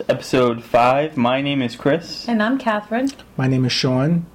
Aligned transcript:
Podcast, 0.00 0.04
episode 0.08 0.64
5. 0.64 1.16
My 1.16 1.40
name 1.42 1.62
is 1.62 1.76
Chris, 1.76 2.28
And 2.28 2.42
I'm 2.42 2.58
Catherine. 2.58 3.10
My 3.36 3.46
name 3.46 3.64
is 3.64 3.72
Sean. 3.72 4.26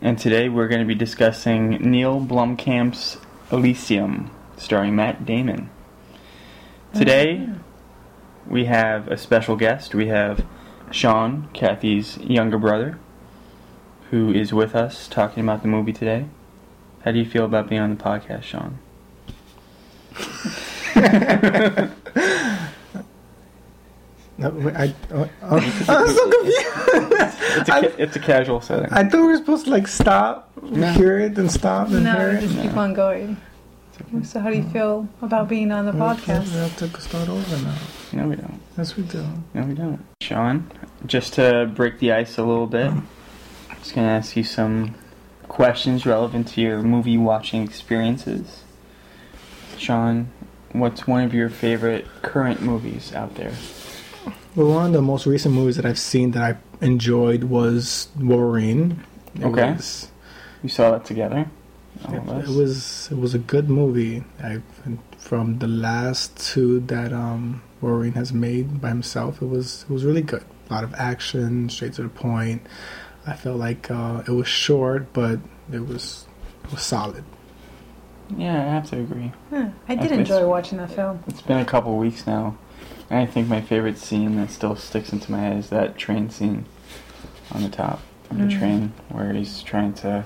and 0.00 0.18
today 0.18 0.48
we're 0.48 0.68
going 0.68 0.80
to 0.80 0.86
be 0.86 0.94
discussing 0.94 1.70
Neil 1.70 2.20
Blomkamp's 2.20 3.18
Elysium, 3.50 4.30
starring 4.56 4.94
Matt 4.94 5.26
Damon. 5.26 5.70
Today, 6.94 7.38
mm-hmm. 7.38 8.50
we 8.50 8.66
have 8.66 9.08
a 9.08 9.16
special 9.16 9.56
guest. 9.56 9.94
We 9.94 10.06
have 10.06 10.44
Sean, 10.90 11.48
Kathy's 11.52 12.18
younger 12.18 12.58
brother, 12.58 12.98
who 14.10 14.32
is 14.32 14.52
with 14.52 14.74
us 14.74 15.08
talking 15.08 15.42
about 15.42 15.62
the 15.62 15.68
movie 15.68 15.92
today. 15.92 16.26
How 17.04 17.12
do 17.12 17.18
you 17.18 17.26
feel 17.26 17.44
about 17.44 17.68
being 17.68 17.80
on 17.80 17.96
the 17.96 18.02
podcast, 18.02 18.42
Sean? 18.44 18.78
No, 24.38 24.50
wait, 24.50 24.76
I, 24.76 24.94
oh, 25.12 25.28
oh, 25.42 25.56
I'm 25.88 26.08
so 26.08 26.30
confused. 26.30 26.66
It's 27.58 27.68
a, 27.68 28.02
it's 28.02 28.16
a 28.16 28.20
casual 28.20 28.60
setting. 28.60 28.92
I 28.92 29.02
thought 29.02 29.20
we 29.20 29.26
were 29.26 29.36
supposed 29.36 29.64
to 29.64 29.70
like 29.72 29.88
stop, 29.88 30.50
No. 30.62 30.92
hear 30.92 31.18
it, 31.18 31.36
and 31.38 31.50
stop 31.50 31.88
and 31.88 32.04
No, 32.04 32.12
hear 32.12 32.28
it. 32.30 32.40
just 32.42 32.56
keep 32.60 32.76
on 32.76 32.94
going. 32.94 33.36
So, 34.22 34.38
how 34.38 34.50
do 34.50 34.56
you 34.56 34.62
feel 34.70 35.08
about 35.22 35.48
being 35.48 35.72
on 35.72 35.84
the 35.86 35.90
podcast? 35.92 36.44
We 36.44 36.50
podcast? 36.50 36.78
have 36.78 36.92
to 36.92 37.00
start 37.00 37.28
over 37.28 37.56
now. 37.64 37.74
No, 38.12 38.28
we 38.28 38.36
don't. 38.36 38.60
Yes, 38.76 38.96
we 38.96 39.02
do. 39.02 39.26
No, 39.54 39.62
we 39.64 39.74
don't. 39.74 40.04
Sean, 40.20 40.70
just 41.04 41.32
to 41.34 41.68
break 41.74 41.98
the 41.98 42.12
ice 42.12 42.38
a 42.38 42.44
little 42.44 42.68
bit, 42.68 42.86
I'm 42.92 43.08
just 43.80 43.94
gonna 43.96 44.06
ask 44.06 44.36
you 44.36 44.44
some 44.44 44.94
questions 45.48 46.06
relevant 46.06 46.46
to 46.48 46.60
your 46.60 46.80
movie 46.82 47.18
watching 47.18 47.64
experiences. 47.64 48.62
Sean, 49.76 50.28
what's 50.70 51.08
one 51.08 51.24
of 51.24 51.34
your 51.34 51.48
favorite 51.50 52.06
current 52.22 52.62
movies 52.62 53.12
out 53.14 53.34
there? 53.34 53.52
Well, 54.56 54.68
one 54.74 54.86
of 54.86 54.92
the 54.92 55.02
most 55.02 55.26
recent 55.26 55.54
movies 55.54 55.76
that 55.76 55.84
I've 55.86 55.98
seen 55.98 56.32
that 56.32 56.42
I 56.42 56.84
enjoyed 56.84 57.44
was 57.44 58.08
Wolverine. 58.18 59.02
It 59.36 59.44
Okay. 59.44 59.72
Was, 59.74 60.10
You 60.62 60.68
saw 60.68 60.90
that 60.92 61.04
together? 61.04 61.48
All 62.06 62.14
of 62.16 62.28
us? 62.30 62.48
it 62.48 62.54
was 62.56 63.08
it 63.10 63.18
was 63.18 63.34
a 63.34 63.38
good 63.38 63.68
movie. 63.68 64.24
I 64.42 64.60
from 65.18 65.58
the 65.58 65.66
last 65.68 66.36
two 66.38 66.80
that 66.80 67.12
um, 67.12 67.62
Wolverine 67.80 68.12
has 68.12 68.32
made 68.32 68.80
by 68.80 68.88
himself. 68.88 69.42
It 69.42 69.46
was 69.46 69.84
it 69.88 69.92
was 69.92 70.04
really 70.04 70.22
good. 70.22 70.44
A 70.70 70.74
lot 70.74 70.84
of 70.84 70.94
action, 70.94 71.68
straight 71.68 71.94
to 71.94 72.02
the 72.02 72.08
point. 72.08 72.62
I 73.26 73.34
felt 73.34 73.58
like 73.58 73.90
uh, 73.90 74.22
it 74.26 74.30
was 74.32 74.46
short, 74.48 75.12
but 75.12 75.40
it 75.72 75.86
was 75.86 76.26
it 76.64 76.70
was 76.70 76.82
solid. 76.82 77.24
Yeah, 78.36 78.54
I 78.54 78.64
have 78.74 78.88
to 78.90 79.00
agree. 79.00 79.32
Huh, 79.50 79.68
I 79.88 79.94
did 79.96 80.12
Okay. 80.12 80.20
enjoy 80.20 80.46
watching 80.46 80.78
that 80.78 80.90
film. 80.92 81.22
It's 81.26 81.42
been 81.42 81.58
a 81.58 81.64
couple 81.64 81.96
weeks 81.96 82.26
now, 82.26 82.46
and 82.46 82.56
I 83.10 83.26
think 83.26 83.48
my 83.48 83.60
favorite 83.60 83.98
scene 83.98 84.36
that 84.36 84.50
still 84.50 84.76
sticks 84.76 85.12
into 85.12 85.32
my 85.32 85.38
head 85.40 85.56
is 85.56 85.70
that 85.70 85.96
train 85.96 86.28
scene 86.30 86.66
on 87.52 87.62
the 87.62 87.68
top 87.70 88.00
of 88.30 88.36
the 88.38 88.44
Mm. 88.44 88.58
train 88.58 88.92
where 89.08 89.32
he's 89.32 89.62
trying 89.62 89.94
to 89.94 90.24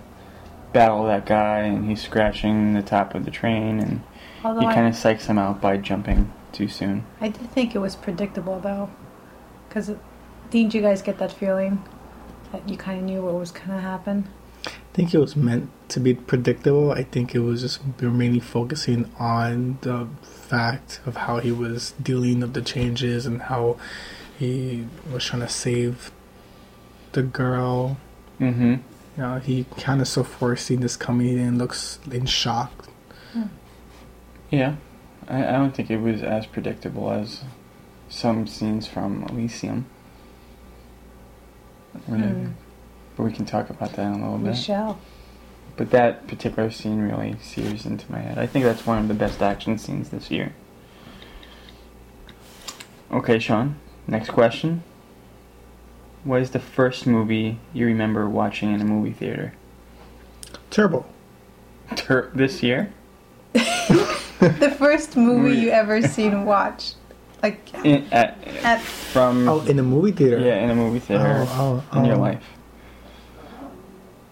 battle 0.72 1.04
that 1.06 1.26
guy 1.26 1.60
and 1.60 1.88
he's 1.88 2.02
scratching 2.02 2.74
the 2.74 2.82
top 2.82 3.14
of 3.14 3.24
the 3.24 3.30
train 3.30 3.78
and 3.78 4.00
Although 4.44 4.60
he 4.60 4.66
kind 4.74 4.88
of 4.88 4.94
psychs 4.94 5.26
him 5.26 5.38
out 5.38 5.60
by 5.60 5.76
jumping 5.76 6.32
too 6.50 6.66
soon. 6.66 7.04
I 7.20 7.28
did 7.28 7.50
think 7.52 7.74
it 7.74 7.78
was 7.78 7.94
predictable 7.94 8.58
though, 8.58 8.90
because 9.68 9.92
didn't 10.50 10.74
you 10.74 10.82
guys 10.82 11.00
get 11.02 11.18
that 11.18 11.32
feeling 11.32 11.82
that 12.50 12.68
you 12.68 12.76
kind 12.76 12.98
of 12.98 13.04
knew 13.04 13.22
what 13.22 13.34
was 13.34 13.52
gonna 13.52 13.80
happen? 13.80 14.28
I 14.66 14.70
think 14.94 15.14
it 15.14 15.18
was 15.18 15.36
meant 15.36 15.70
to 15.90 16.00
be 16.00 16.14
predictable. 16.14 16.90
I 16.92 17.04
think 17.04 17.34
it 17.34 17.38
was 17.40 17.60
just 17.62 17.80
they 17.98 18.06
were 18.06 18.12
mainly 18.12 18.40
focusing 18.40 19.10
on 19.18 19.78
the 19.82 20.08
fact 20.52 21.00
of 21.06 21.16
how 21.16 21.38
he 21.38 21.50
was 21.50 21.94
dealing 22.02 22.40
with 22.40 22.52
the 22.52 22.60
changes 22.60 23.24
and 23.24 23.40
how 23.42 23.78
he 24.38 24.86
was 25.10 25.24
trying 25.24 25.40
to 25.40 25.48
save 25.48 26.10
the 27.12 27.22
girl. 27.22 27.96
Mm-hmm. 28.38 28.72
You 29.16 29.22
know, 29.22 29.38
he 29.38 29.64
kind 29.78 30.02
of 30.02 30.08
so 30.08 30.22
foreseen 30.22 30.80
this 30.80 30.94
coming 30.94 31.38
and 31.38 31.56
looks 31.56 31.98
in 32.10 32.26
shock. 32.26 32.70
Yeah, 34.50 34.76
I, 35.26 35.38
I 35.48 35.52
don't 35.52 35.74
think 35.74 35.90
it 35.90 35.96
was 36.00 36.22
as 36.22 36.44
predictable 36.44 37.10
as 37.10 37.44
some 38.10 38.46
scenes 38.46 38.86
from 38.86 39.22
Elysium. 39.30 39.86
Really. 42.06 42.28
Hmm, 42.28 42.50
But 43.16 43.22
we 43.24 43.32
can 43.32 43.46
talk 43.46 43.70
about 43.70 43.94
that 43.94 44.02
in 44.06 44.20
a 44.20 44.22
little 44.22 44.36
we 44.36 44.50
bit. 44.50 44.56
shall. 44.58 44.98
But 45.76 45.90
that 45.90 46.26
particular 46.28 46.70
scene 46.70 47.00
really 47.00 47.36
sears 47.42 47.86
into 47.86 48.10
my 48.12 48.18
head. 48.18 48.38
I 48.38 48.46
think 48.46 48.64
that's 48.64 48.86
one 48.86 48.98
of 48.98 49.08
the 49.08 49.14
best 49.14 49.40
action 49.42 49.78
scenes 49.78 50.10
this 50.10 50.30
year. 50.30 50.52
Okay, 53.10 53.38
Sean. 53.38 53.76
Next 54.06 54.30
question. 54.30 54.82
What 56.24 56.40
is 56.42 56.50
the 56.50 56.58
first 56.60 57.06
movie 57.06 57.58
you 57.72 57.86
remember 57.86 58.28
watching 58.28 58.72
in 58.72 58.80
a 58.80 58.84
movie 58.84 59.12
theater? 59.12 59.54
Turbo. 60.70 61.04
Tur- 61.96 62.30
this 62.34 62.62
year? 62.62 62.92
The 64.42 64.74
first 64.76 65.16
movie 65.16 65.50
Movie. 65.50 65.60
you 65.60 65.70
ever 65.70 66.02
seen 66.02 66.44
watch, 66.44 66.94
like 67.44 67.72
In, 67.84 68.08
at, 68.12 68.36
at 68.64 68.80
from 68.80 69.48
Oh, 69.48 69.60
in 69.66 69.78
a 69.78 69.84
movie 69.84 70.10
theater. 70.10 70.40
yeah, 70.40 70.56
in 70.64 70.68
a 70.70 70.74
movie 70.74 70.98
theater 70.98 71.46
Oh, 71.48 71.84
oh, 71.92 71.98
in 72.00 72.04
your 72.06 72.16
oh. 72.16 72.20
life. 72.20 72.44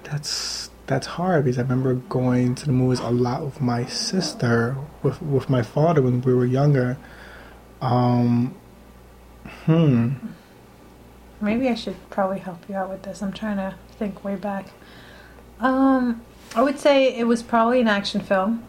That's 0.03 0.59
that's 0.91 1.06
hard 1.06 1.45
because 1.45 1.56
I 1.56 1.62
remember 1.62 1.95
going 1.95 2.56
to 2.56 2.67
the 2.67 2.73
movies 2.73 2.99
a 2.99 3.11
lot 3.11 3.45
with 3.45 3.61
my 3.61 3.87
sister, 3.87 4.77
with 5.03 5.23
with 5.23 5.49
my 5.49 5.62
father 5.62 6.03
when 6.03 6.21
we 6.21 6.34
were 6.34 6.45
younger. 6.45 6.99
Um, 7.81 8.55
hmm. 9.65 10.11
Maybe 11.41 11.69
I 11.69 11.75
should 11.75 11.97
probably 12.11 12.41
help 12.41 12.69
you 12.69 12.75
out 12.75 12.91
with 12.91 13.03
this. 13.05 13.23
I'm 13.23 13.33
trying 13.33 13.56
to 13.56 13.75
think 13.99 14.25
way 14.25 14.34
back. 14.37 14.67
Um, 15.61 16.23
I 16.55 16.62
would 16.62 16.79
say 16.79 17.17
it 17.17 17.25
was 17.25 17.43
probably 17.43 17.81
an 17.81 17.88
action 17.88 18.20
film. 18.20 18.64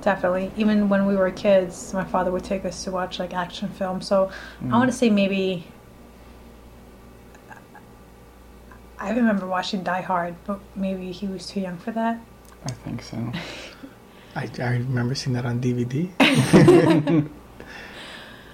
Definitely. 0.00 0.50
Even 0.56 0.88
when 0.88 1.06
we 1.06 1.14
were 1.14 1.30
kids, 1.30 1.92
my 1.92 2.04
father 2.04 2.30
would 2.30 2.44
take 2.44 2.64
us 2.64 2.82
to 2.84 2.90
watch 2.90 3.18
like 3.18 3.34
action 3.34 3.68
films. 3.68 4.06
So 4.06 4.30
Mm. 4.62 4.72
I 4.72 4.78
want 4.78 4.90
to 4.90 4.96
say 4.96 5.10
maybe. 5.10 5.66
I 9.00 9.10
remember 9.12 9.46
watching 9.46 9.82
Die 9.82 10.00
Hard, 10.02 10.34
but 10.44 10.60
maybe 10.74 11.12
he 11.12 11.26
was 11.26 11.46
too 11.46 11.60
young 11.60 11.78
for 11.78 11.92
that. 11.92 12.20
I 12.66 12.70
think 12.72 13.02
so. 13.02 13.16
I, 14.36 14.48
I 14.60 14.72
remember 14.76 15.14
seeing 15.14 15.34
that 15.34 15.46
on 15.46 15.60
DVD. 15.60 16.08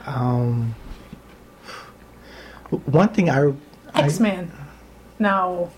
um, 0.06 0.74
one 2.86 3.08
thing 3.08 3.30
I, 3.30 3.52
I 3.94 4.02
X 4.04 4.20
Men. 4.20 4.50
No. 5.18 5.70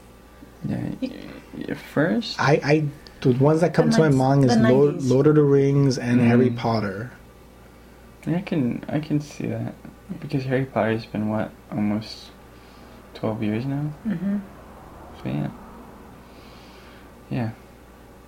Yeah, 0.64 0.78
y- 1.00 1.10
y- 1.56 1.74
first. 1.74 2.40
I, 2.40 2.60
I 2.64 2.84
the 3.20 3.32
ones 3.32 3.60
that 3.60 3.74
come 3.74 3.90
The 3.90 3.96
to 3.96 4.02
my 4.02 4.08
mind 4.08 4.44
is 4.44 4.56
Lord, 4.58 5.02
Lord 5.02 5.26
of 5.26 5.34
the 5.36 5.42
Rings 5.42 5.98
and 5.98 6.20
Mm. 6.20 6.26
Harry 6.26 6.50
Potter. 6.50 7.12
I 8.26 8.40
can 8.40 8.84
I 8.88 8.98
can 9.00 9.20
see 9.20 9.46
that 9.46 9.74
because 10.20 10.44
Harry 10.44 10.64
Potter's 10.66 11.06
been 11.06 11.28
what 11.28 11.50
almost 11.70 12.30
twelve 13.14 13.42
years 13.42 13.64
now. 13.64 13.82
hmm 14.04 14.38
So 15.26 15.32
yeah, 15.32 15.50
yeah, 17.30 17.50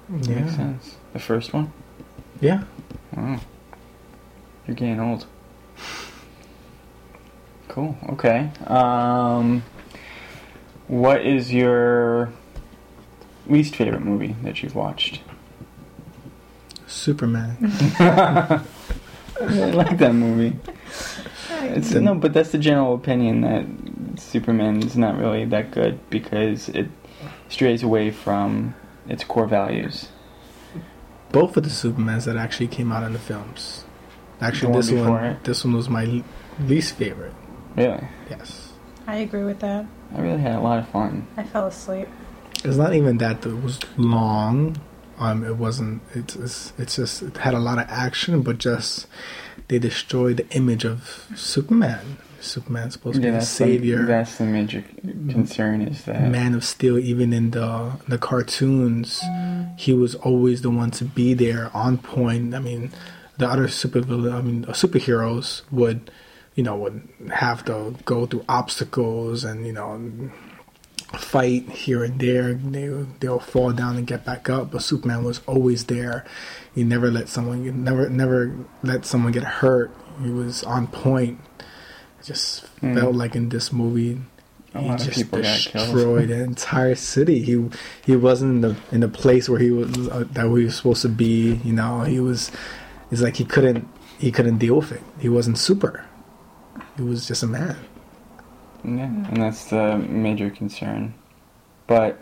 makes 0.08 0.28
Yeah, 0.28 0.56
sense. 0.56 0.96
The 1.12 1.18
first 1.20 1.52
one. 1.52 1.72
yeah. 2.40 2.64
Wow, 3.16 3.40
you're 4.66 4.74
getting 4.76 5.00
old. 5.00 5.26
Cool. 7.68 7.96
Okay. 8.10 8.50
Um, 8.66 9.62
what 10.88 11.24
is 11.24 11.52
your 11.52 12.32
least 13.46 13.76
favorite 13.76 14.02
movie 14.02 14.34
that 14.42 14.62
you've 14.62 14.74
watched? 14.74 15.20
Superman. 16.86 17.56
I 18.00 18.62
like 19.40 19.98
that 19.98 20.14
movie. 20.14 20.56
It's, 21.76 21.92
no, 21.92 22.14
but 22.14 22.32
that's 22.32 22.50
the 22.52 22.58
general 22.58 22.94
opinion 22.94 23.40
that 23.42 24.20
Superman 24.20 24.82
is 24.82 24.96
not 24.96 25.16
really 25.18 25.44
that 25.46 25.70
good 25.70 25.98
because 26.10 26.68
it 26.70 26.88
strays 27.48 27.82
away 27.82 28.10
from 28.10 28.74
its 29.08 29.24
core 29.24 29.46
values. 29.46 30.08
Both 31.30 31.56
of 31.56 31.62
the 31.64 31.70
Supermans 31.70 32.24
that 32.24 32.36
actually 32.36 32.68
came 32.68 32.90
out 32.92 33.02
in 33.02 33.12
the 33.12 33.18
films. 33.18 33.84
Actually, 34.40 34.68
The 34.68 34.72
one 34.72 34.80
this 34.80 34.90
before 34.90 35.10
one, 35.10 35.24
it? 35.24 35.44
this 35.44 35.64
one 35.64 35.74
was 35.74 35.88
my 35.88 36.04
le- 36.04 36.24
least 36.60 36.94
favorite. 36.94 37.34
Really, 37.76 38.08
Yes. 38.30 38.72
I 39.06 39.16
agree 39.16 39.44
with 39.44 39.60
that. 39.60 39.86
I 40.14 40.20
really 40.20 40.40
had 40.40 40.54
a 40.54 40.60
lot 40.60 40.78
of 40.78 40.88
fun. 40.88 41.26
I 41.36 41.42
fell 41.42 41.66
asleep. 41.66 42.08
It's 42.64 42.76
not 42.76 42.92
even 42.94 43.18
that 43.18 43.44
it 43.46 43.62
was 43.62 43.78
long. 43.96 44.76
Um, 45.18 45.44
it 45.44 45.56
wasn't. 45.56 46.02
It's 46.14 46.36
it's, 46.36 46.72
it's 46.78 46.96
just 46.96 47.22
it 47.22 47.36
had 47.38 47.54
a 47.54 47.58
lot 47.58 47.78
of 47.78 47.86
action, 47.88 48.42
but 48.42 48.58
just 48.58 49.06
they 49.68 49.78
destroy 49.78 50.34
the 50.34 50.48
image 50.50 50.84
of 50.84 51.26
Superman. 51.36 52.18
Superman's 52.40 52.94
supposed 52.94 53.16
to 53.16 53.22
be 53.22 53.30
the 53.30 53.40
savior, 53.40 53.98
The, 53.98 54.06
that's 54.06 54.38
the 54.38 54.44
major 54.44 54.84
concern 55.02 55.82
is 55.82 56.04
that 56.04 56.30
Man 56.30 56.54
of 56.54 56.64
Steel. 56.64 56.98
Even 56.98 57.32
in 57.32 57.50
the 57.50 57.92
the 58.06 58.18
cartoons, 58.18 59.22
he 59.76 59.92
was 59.92 60.14
always 60.14 60.62
the 60.62 60.70
one 60.70 60.90
to 60.92 61.04
be 61.04 61.34
there 61.34 61.70
on 61.74 61.98
point. 61.98 62.54
I 62.54 62.60
mean, 62.60 62.92
the 63.38 63.48
other 63.48 63.68
super 63.68 63.98
I 63.98 64.40
mean, 64.40 64.64
superheroes 64.66 65.62
would, 65.70 66.10
you 66.54 66.62
know, 66.62 66.76
would 66.76 67.08
have 67.34 67.64
to 67.66 67.96
go 68.04 68.26
through 68.26 68.44
obstacles 68.48 69.44
and 69.44 69.66
you 69.66 69.72
know 69.72 70.30
fight 71.16 71.68
here 71.70 72.04
and 72.04 72.20
there. 72.20 72.54
They 72.54 72.88
they'll 73.20 73.38
fall 73.40 73.72
down 73.72 73.96
and 73.96 74.06
get 74.06 74.24
back 74.24 74.48
up, 74.50 74.70
but 74.70 74.82
Superman 74.82 75.24
was 75.24 75.40
always 75.46 75.84
there. 75.86 76.24
He 76.74 76.84
never 76.84 77.10
let 77.10 77.28
someone 77.28 77.64
get, 77.64 77.74
never 77.74 78.08
never 78.08 78.54
let 78.82 79.04
someone 79.06 79.32
get 79.32 79.44
hurt. 79.44 79.90
He 80.22 80.30
was 80.30 80.62
on 80.64 80.86
point. 80.88 81.40
It 82.20 82.26
just 82.26 82.64
Mm. 82.82 82.94
felt 82.98 83.14
like 83.14 83.34
in 83.34 83.48
this 83.48 83.72
movie 83.72 84.20
A 84.74 84.82
he 84.82 84.88
just 84.96 85.10
people 85.14 85.40
got 85.42 85.58
killed. 85.58 85.86
destroyed 85.94 86.28
the 86.28 86.42
entire 86.42 86.94
city. 86.94 87.42
He 87.42 87.64
he 88.04 88.16
wasn't 88.16 88.56
in 88.56 88.60
the 88.60 88.76
in 88.92 89.00
the 89.00 89.08
place 89.08 89.48
where 89.48 89.58
he 89.60 89.70
was 89.70 90.08
uh, 90.08 90.24
that 90.32 90.44
he 90.44 90.64
was 90.64 90.76
supposed 90.76 91.02
to 91.02 91.08
be. 91.08 91.60
You 91.64 91.72
know, 91.72 92.02
he 92.02 92.20
was. 92.20 92.50
It's 93.10 93.22
like 93.22 93.36
he 93.36 93.44
couldn't 93.44 93.88
he 94.18 94.30
couldn't 94.30 94.58
deal 94.58 94.76
with 94.76 94.92
it. 94.92 95.02
He 95.18 95.28
wasn't 95.28 95.58
super. 95.58 96.04
He 96.96 97.02
was 97.02 97.26
just 97.26 97.42
a 97.42 97.46
man. 97.46 97.76
Yeah, 98.96 99.04
and 99.04 99.42
that's 99.42 99.66
the 99.66 99.98
major 99.98 100.50
concern. 100.50 101.14
But 101.86 102.20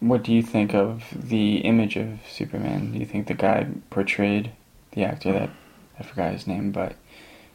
what 0.00 0.22
do 0.22 0.32
you 0.32 0.42
think 0.42 0.74
of 0.74 1.04
the 1.14 1.58
image 1.58 1.96
of 1.96 2.18
Superman? 2.30 2.92
Do 2.92 2.98
you 2.98 3.06
think 3.06 3.26
the 3.26 3.34
guy 3.34 3.66
portrayed 3.90 4.52
the 4.92 5.04
actor 5.04 5.32
that 5.32 5.50
I 5.98 6.02
forgot 6.02 6.32
his 6.32 6.46
name, 6.46 6.70
but 6.72 6.94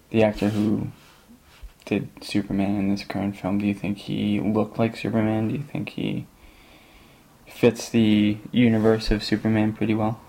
the 0.10 0.24
actor 0.24 0.50
who 0.50 0.90
did 1.86 2.10
Superman 2.22 2.76
in 2.76 2.90
this 2.90 3.04
current 3.04 3.38
film, 3.38 3.60
do 3.60 3.66
you 3.66 3.74
think 3.74 3.98
he 3.98 4.40
looked 4.40 4.78
like 4.78 4.96
Superman? 4.96 5.50
Do 5.50 5.56
you 5.56 5.64
think 5.64 5.90
he 5.90 6.28
fits 7.48 7.90
the 7.90 8.38
universe 8.52 9.12
of 9.12 9.24
Superman 9.24 9.74
pretty 9.74 9.94
well? 9.94 10.20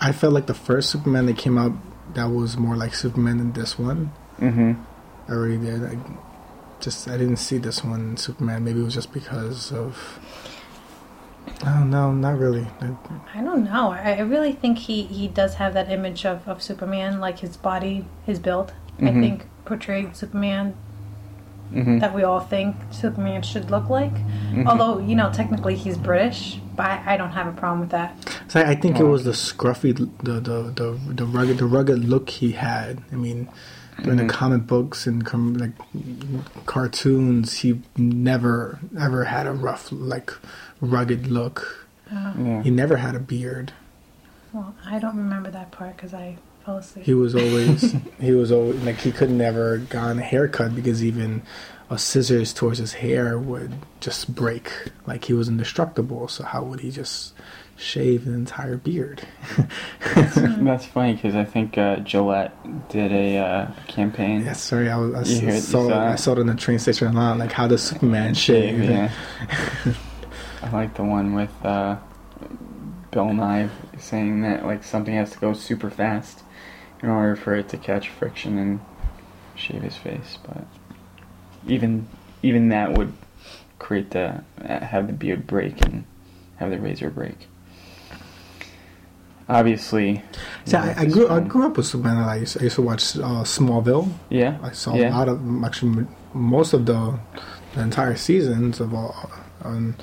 I 0.00 0.12
felt 0.12 0.32
like 0.32 0.46
the 0.46 0.54
first 0.54 0.90
Superman 0.90 1.26
that 1.26 1.38
came 1.38 1.58
out 1.58 1.72
that 2.14 2.26
was 2.26 2.56
more 2.56 2.76
like 2.76 2.94
Superman 2.94 3.38
than 3.38 3.52
this 3.52 3.78
one. 3.78 4.12
Mm-hmm. 4.38 4.72
I 5.28 5.32
really 5.32 5.58
did. 5.64 5.84
I 5.84 5.98
just 6.80 7.08
I 7.08 7.16
didn't 7.16 7.36
see 7.36 7.58
this 7.58 7.84
one 7.84 8.16
Superman. 8.16 8.64
Maybe 8.64 8.80
it 8.80 8.84
was 8.84 8.94
just 8.94 9.12
because 9.12 9.72
of. 9.72 10.18
I 11.64 11.80
don't 11.80 12.22
really. 12.38 12.66
I- 12.80 12.96
I 13.38 13.40
don't 13.42 13.64
know. 13.64 13.90
I 13.92 14.14
I 14.14 14.20
really 14.20 14.52
think 14.52 14.78
he, 14.78 15.02
he 15.04 15.28
does 15.28 15.54
have 15.54 15.74
that 15.74 15.90
image 15.90 16.24
of, 16.26 16.46
of 16.48 16.62
Superman, 16.62 17.20
like 17.20 17.38
his 17.40 17.56
body, 17.56 18.04
his 18.26 18.38
build. 18.38 18.72
I 18.98 19.04
Mhm. 19.04 19.20
think 19.20 19.46
portrayed 19.64 20.16
Superman 20.16 20.74
Mm-hmm. 21.72 22.00
that 22.00 22.14
we 22.14 22.22
all 22.22 22.40
think 22.40 22.76
Superman 22.90 23.40
should 23.40 23.70
look 23.70 23.88
like. 23.88 24.12
Mhm. 24.52 24.66
Although, 24.66 24.98
you 24.98 25.16
know, 25.16 25.32
technically 25.32 25.74
he's 25.74 25.96
British, 25.96 26.60
but 26.76 26.84
I, 26.84 27.14
I 27.14 27.16
don't 27.16 27.30
have 27.30 27.46
a 27.46 27.52
problem 27.52 27.80
with 27.80 27.88
that. 27.90 28.14
So 28.48 28.60
I 28.60 28.72
I 28.72 28.74
think 28.74 29.00
it 29.00 29.04
Oh. 29.04 29.06
was 29.10 29.24
the 29.24 29.30
scruffy, 29.32 29.92
the 30.22 30.32
the 30.48 30.58
the, 30.80 30.98
the 31.14 31.24
rugged, 31.24 31.56
the 31.58 31.64
rugged 31.66 32.04
look 32.04 32.28
he 32.28 32.52
had. 32.52 33.00
I 33.10 33.16
mean, 33.16 33.48
during 34.02 34.18
Mhm. 34.18 34.26
the 34.28 34.32
comic 34.32 34.66
books 34.66 35.06
and 35.06 35.24
com- 35.24 35.54
like 35.54 35.72
cartoons, 36.66 37.52
he 37.58 37.80
never 37.96 38.78
ever 38.98 39.24
had 39.24 39.46
a 39.46 39.52
rough, 39.52 39.88
like 39.90 40.32
rugged 40.80 41.26
look. 41.26 41.86
Uh, 42.10 42.32
yeah. 42.38 42.62
He 42.62 42.70
never 42.70 42.96
had 42.96 43.14
a 43.14 43.20
beard. 43.20 43.72
well, 44.52 44.74
I 44.86 44.98
don't 44.98 45.16
remember 45.16 45.50
that 45.50 45.70
part 45.70 45.96
because 45.96 46.12
I 46.12 46.36
fell 46.64 46.76
asleep. 46.76 47.04
He 47.06 47.14
was 47.14 47.34
always 47.34 47.94
he 48.20 48.32
was 48.32 48.52
always 48.52 48.80
like 48.82 48.98
he 48.98 49.12
could 49.12 49.30
never 49.30 49.78
gotten 49.78 50.18
a 50.18 50.22
haircut 50.22 50.74
because 50.74 51.02
even 51.02 51.42
a 51.90 51.98
scissors 51.98 52.52
towards 52.52 52.78
his 52.78 52.94
hair 52.94 53.38
would 53.38 53.72
just 54.00 54.34
break. 54.34 54.70
Like 55.06 55.24
he 55.24 55.32
was 55.32 55.48
indestructible. 55.48 56.28
So 56.28 56.44
how 56.44 56.62
would 56.64 56.80
he 56.80 56.90
just 56.90 57.34
shave 57.82 58.26
an 58.26 58.34
entire 58.34 58.76
beard? 58.76 59.22
That's 60.14 60.86
funny 60.86 61.14
because 61.14 61.34
I 61.34 61.44
think 61.44 61.76
uh, 61.76 61.96
Gillette 61.96 62.88
did 62.88 63.12
a 63.12 63.38
uh, 63.38 63.70
campaign. 63.88 64.44
Yeah, 64.44 64.52
sorry, 64.54 64.88
I, 64.90 64.96
was, 64.96 65.14
I 65.14 65.18
You 65.18 65.36
s- 65.36 65.40
heard- 65.42 65.54
you 65.54 65.60
saw, 65.60 65.88
saw 65.88 65.98
I 66.10 66.12
it? 66.14 66.18
saw 66.18 66.32
it 66.32 66.38
in 66.38 66.46
the 66.46 66.54
train 66.54 66.78
station 66.78 67.08
a 67.08 67.12
lot. 67.12 67.38
Like 67.38 67.52
how 67.52 67.66
does 67.68 67.82
Superman 67.82 68.34
shave? 68.34 68.82
Yeah. 68.82 69.10
I 70.62 70.70
like 70.70 70.94
the 70.94 71.04
one 71.04 71.34
with 71.34 71.50
uh, 71.64 71.96
Bill 73.10 73.32
Nye 73.32 73.68
saying 73.98 74.42
that 74.42 74.64
like 74.64 74.84
something 74.84 75.14
has 75.14 75.32
to 75.32 75.38
go 75.38 75.52
super 75.52 75.90
fast 75.90 76.42
in 77.02 77.08
order 77.08 77.34
for 77.36 77.54
it 77.56 77.68
to 77.70 77.76
catch 77.76 78.08
friction 78.08 78.58
and 78.58 78.80
shave 79.56 79.82
his 79.82 79.96
face. 79.96 80.38
But 80.46 80.64
even 81.66 82.06
even 82.42 82.68
that 82.70 82.96
would 82.96 83.12
create 83.80 84.10
the 84.12 84.42
uh, 84.64 84.80
have 84.80 85.08
the 85.08 85.12
beard 85.12 85.46
break 85.48 85.84
and 85.84 86.04
have 86.56 86.70
the 86.70 86.78
razor 86.78 87.10
break. 87.10 87.48
Obviously, 89.58 90.22
See, 90.64 90.76
I, 90.76 91.02
I 91.02 91.04
grew 91.06 91.28
I 91.28 91.40
grew 91.40 91.66
up 91.66 91.76
with 91.76 91.86
Superman. 91.86 92.16
I 92.16 92.36
used, 92.38 92.58
I 92.60 92.64
used 92.64 92.76
to 92.76 92.82
watch 92.82 93.16
uh, 93.16 93.44
Smallville. 93.44 94.08
Yeah, 94.30 94.58
I 94.62 94.72
saw 94.72 94.94
yeah. 94.94 95.10
a 95.10 95.18
lot 95.18 95.28
of 95.28 95.40
actually 95.64 96.06
most 96.34 96.72
of 96.72 96.86
the, 96.86 97.18
the 97.74 97.80
entire 97.82 98.16
seasons 98.16 98.80
of 98.80 98.94
all, 98.94 99.30
um, 99.64 99.94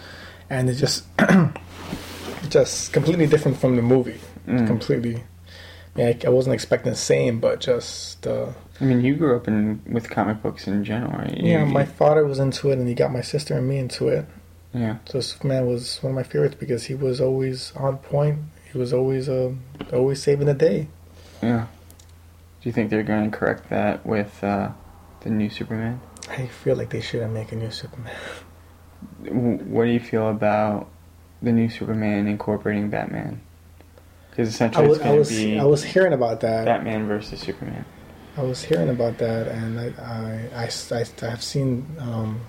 and 0.49 0.69
it 0.69 0.75
just 0.75 1.05
just 2.49 2.93
completely 2.93 3.27
different 3.27 3.57
from 3.57 3.75
the 3.75 3.81
movie. 3.81 4.19
Mm. 4.47 4.67
Completely. 4.67 5.23
I, 5.95 6.17
I 6.25 6.29
wasn't 6.29 6.53
expecting 6.53 6.91
the 6.91 6.97
same, 6.97 7.39
but 7.39 7.59
just 7.59 8.25
uh, 8.25 8.47
I 8.79 8.83
mean, 8.85 9.01
you 9.01 9.15
grew 9.15 9.35
up 9.35 9.47
in 9.47 9.81
with 9.87 10.09
comic 10.09 10.41
books 10.41 10.67
in 10.67 10.83
general, 10.83 11.11
right? 11.11 11.35
You- 11.37 11.51
yeah, 11.51 11.65
my 11.65 11.85
father 11.85 12.25
was 12.25 12.39
into 12.39 12.69
it, 12.71 12.77
and 12.79 12.87
he 12.87 12.93
got 12.93 13.11
my 13.11 13.21
sister 13.21 13.57
and 13.57 13.67
me 13.67 13.77
into 13.79 14.07
it. 14.07 14.25
yeah. 14.73 14.97
So 15.05 15.19
Superman 15.19 15.65
was 15.67 16.01
one 16.01 16.11
of 16.11 16.15
my 16.15 16.23
favorites 16.23 16.55
because 16.59 16.85
he 16.85 16.95
was 16.95 17.19
always 17.19 17.73
on 17.75 17.97
point. 17.97 18.39
He 18.71 18.77
was 18.77 18.93
always 18.93 19.27
uh, 19.27 19.53
always 19.91 20.21
saving 20.21 20.47
the 20.47 20.53
day. 20.53 20.87
Yeah. 21.41 21.67
Do 22.61 22.69
you 22.69 22.73
think 22.73 22.89
they're 22.89 23.03
going 23.03 23.31
to 23.31 23.37
correct 23.37 23.69
that 23.69 24.05
with 24.05 24.43
uh, 24.43 24.69
the 25.21 25.29
new 25.29 25.49
Superman? 25.49 26.01
I 26.29 26.47
feel 26.47 26.75
like 26.75 26.89
they 26.89 27.01
shouldn't 27.01 27.33
make 27.33 27.51
a 27.51 27.55
new 27.55 27.71
Superman. 27.71 28.13
What 29.21 29.85
do 29.85 29.91
you 29.91 29.99
feel 29.99 30.29
about 30.29 30.89
the 31.41 31.51
new 31.51 31.69
Superman 31.69 32.27
incorporating 32.27 32.89
Batman? 32.89 33.41
Because 34.29 34.49
I 34.49 34.67
essentially 34.67 34.87
was 34.87 34.97
it's 34.97 35.05
I 35.07 35.13
was 35.13 35.29
to 35.29 35.35
be 35.35 35.59
I 35.59 35.63
was 35.63 35.83
hearing 35.83 36.13
about 36.13 36.41
that. 36.41 36.65
Batman 36.65 37.07
versus 37.07 37.39
Superman. 37.39 37.85
I 38.37 38.43
was 38.43 38.63
hearing 38.63 38.89
about 38.89 39.17
that, 39.17 39.47
and 39.47 39.79
I 39.79 40.49
I, 40.53 40.65
I, 40.65 41.05
I 41.21 41.29
have 41.29 41.43
seen 41.43 41.87
um, 41.99 42.41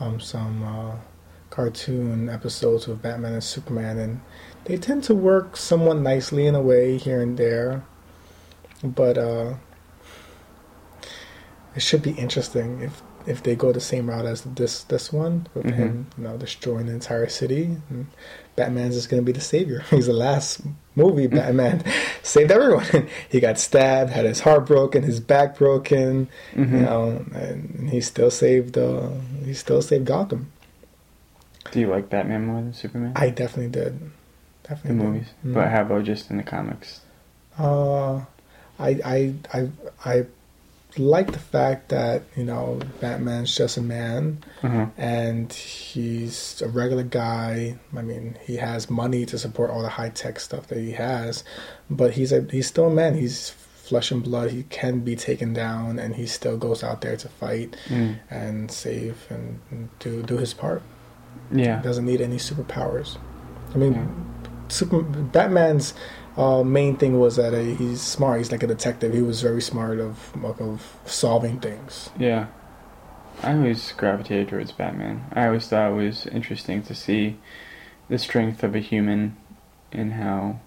um, 0.00 0.20
some 0.20 0.64
uh, 0.64 0.96
cartoon 1.50 2.28
episodes 2.28 2.88
of 2.88 3.02
Batman 3.02 3.34
and 3.34 3.44
Superman, 3.44 3.98
and 3.98 4.20
they 4.68 4.76
tend 4.76 5.02
to 5.04 5.14
work 5.14 5.56
somewhat 5.56 5.96
nicely 5.98 6.46
in 6.46 6.54
a 6.54 6.60
way 6.62 6.96
here 6.98 7.20
and 7.20 7.36
there, 7.36 7.82
but 8.84 9.18
uh, 9.18 9.54
it 11.74 11.82
should 11.82 12.02
be 12.02 12.12
interesting 12.12 12.80
if 12.82 13.02
if 13.26 13.42
they 13.42 13.54
go 13.54 13.72
the 13.72 13.80
same 13.80 14.08
route 14.08 14.24
as 14.24 14.40
this 14.42 14.84
this 14.84 15.12
one 15.12 15.46
with 15.52 15.66
Mhm. 15.66 15.74
him, 15.74 16.06
you 16.16 16.24
know, 16.24 16.36
destroying 16.38 16.86
the 16.86 16.92
entire 16.92 17.28
city. 17.28 17.76
And 17.90 18.06
Batman's 18.56 18.94
just 18.94 19.10
gonna 19.10 19.20
be 19.22 19.32
the 19.32 19.40
savior. 19.40 19.84
He's 19.90 20.06
the 20.06 20.14
last 20.14 20.62
movie 20.96 21.26
Batman 21.26 21.84
saved 22.22 22.50
everyone. 22.50 22.86
he 23.28 23.38
got 23.40 23.58
stabbed, 23.58 24.10
had 24.10 24.24
his 24.24 24.40
heart 24.40 24.64
broken, 24.66 25.02
his 25.02 25.20
back 25.20 25.58
broken, 25.58 26.28
Mhm. 26.54 26.72
you 26.72 26.78
know, 26.80 27.24
and 27.34 27.90
he 27.90 28.00
still 28.00 28.30
saved. 28.30 28.78
Uh, 28.78 29.10
he 29.44 29.52
still 29.52 29.82
saved 29.82 30.06
Gotham. 30.06 30.50
Do 31.70 31.80
you 31.80 31.88
like 31.88 32.08
Batman 32.08 32.46
more 32.46 32.62
than 32.62 32.72
Superman? 32.72 33.12
I 33.14 33.28
definitely 33.28 33.70
did. 33.72 34.00
The 34.68 34.74
Definitely. 34.74 35.04
movies, 35.06 35.28
Mhm. 35.44 35.54
but 35.54 35.68
how 35.68 35.82
about 35.82 36.04
just 36.04 36.30
in 36.30 36.36
the 36.36 36.42
comics? 36.42 37.00
Uh, 37.58 38.20
I 38.78 38.90
I 39.04 39.34
I 39.52 39.68
I 40.04 40.26
like 40.96 41.32
the 41.32 41.38
fact 41.38 41.90
that 41.90 42.22
you 42.36 42.44
know 42.44 42.80
Batman's 43.00 43.54
just 43.54 43.76
a 43.76 43.82
man 43.82 44.38
Uh-huh. 44.62 44.86
and 44.96 45.52
he's 45.52 46.62
a 46.64 46.68
regular 46.68 47.02
guy. 47.04 47.76
I 47.96 48.02
mean, 48.02 48.36
he 48.44 48.56
has 48.56 48.88
money 48.90 49.24
to 49.26 49.38
support 49.38 49.70
all 49.70 49.82
the 49.82 49.88
high 49.90 50.08
tech 50.10 50.40
stuff 50.40 50.66
that 50.68 50.78
he 50.78 50.92
has, 50.92 51.44
but 51.90 52.12
he's 52.12 52.32
a 52.32 52.42
he's 52.50 52.66
still 52.66 52.86
a 52.86 52.90
man. 52.94 53.14
He's 53.16 53.50
flesh 53.50 54.10
and 54.10 54.22
blood. 54.22 54.50
He 54.50 54.64
can 54.64 55.00
be 55.00 55.16
taken 55.16 55.52
down, 55.54 55.98
and 55.98 56.14
he 56.16 56.26
still 56.26 56.56
goes 56.58 56.84
out 56.84 57.00
there 57.00 57.16
to 57.16 57.28
fight 57.28 57.74
Mm. 57.88 58.16
and 58.30 58.70
save 58.70 59.26
and, 59.30 59.58
do 59.98 60.22
do 60.22 60.36
his 60.36 60.52
part. 60.54 60.82
Yeah. 61.50 61.80
Doesn't 61.82 62.04
need 62.04 62.20
any 62.20 62.36
superpowers. 62.36 63.16
I 63.74 63.78
mean, 63.78 63.92
Yeah. 63.94 64.06
Super 64.68 65.02
Batman's 65.02 65.94
uh, 66.36 66.62
main 66.62 66.96
thing 66.96 67.18
was 67.18 67.36
that 67.36 67.54
uh, 67.54 67.58
he's 67.60 68.00
smart. 68.00 68.38
He's 68.38 68.52
like 68.52 68.62
a 68.62 68.66
detective. 68.66 69.12
He 69.14 69.22
was 69.22 69.42
very 69.42 69.62
smart 69.62 69.98
of 69.98 70.32
of 70.44 70.96
solving 71.06 71.58
things. 71.60 72.10
Yeah. 72.18 72.46
I 73.42 73.54
always 73.54 73.92
gravitated 73.92 74.48
towards 74.48 74.72
Batman. 74.72 75.24
I 75.32 75.46
always 75.46 75.68
thought 75.68 75.92
it 75.92 75.94
was 75.94 76.26
interesting 76.26 76.82
to 76.82 76.94
see 76.94 77.36
the 78.08 78.18
strength 78.18 78.64
of 78.64 78.74
a 78.74 78.80
human 78.80 79.36
and 79.92 80.14
how 80.14 80.60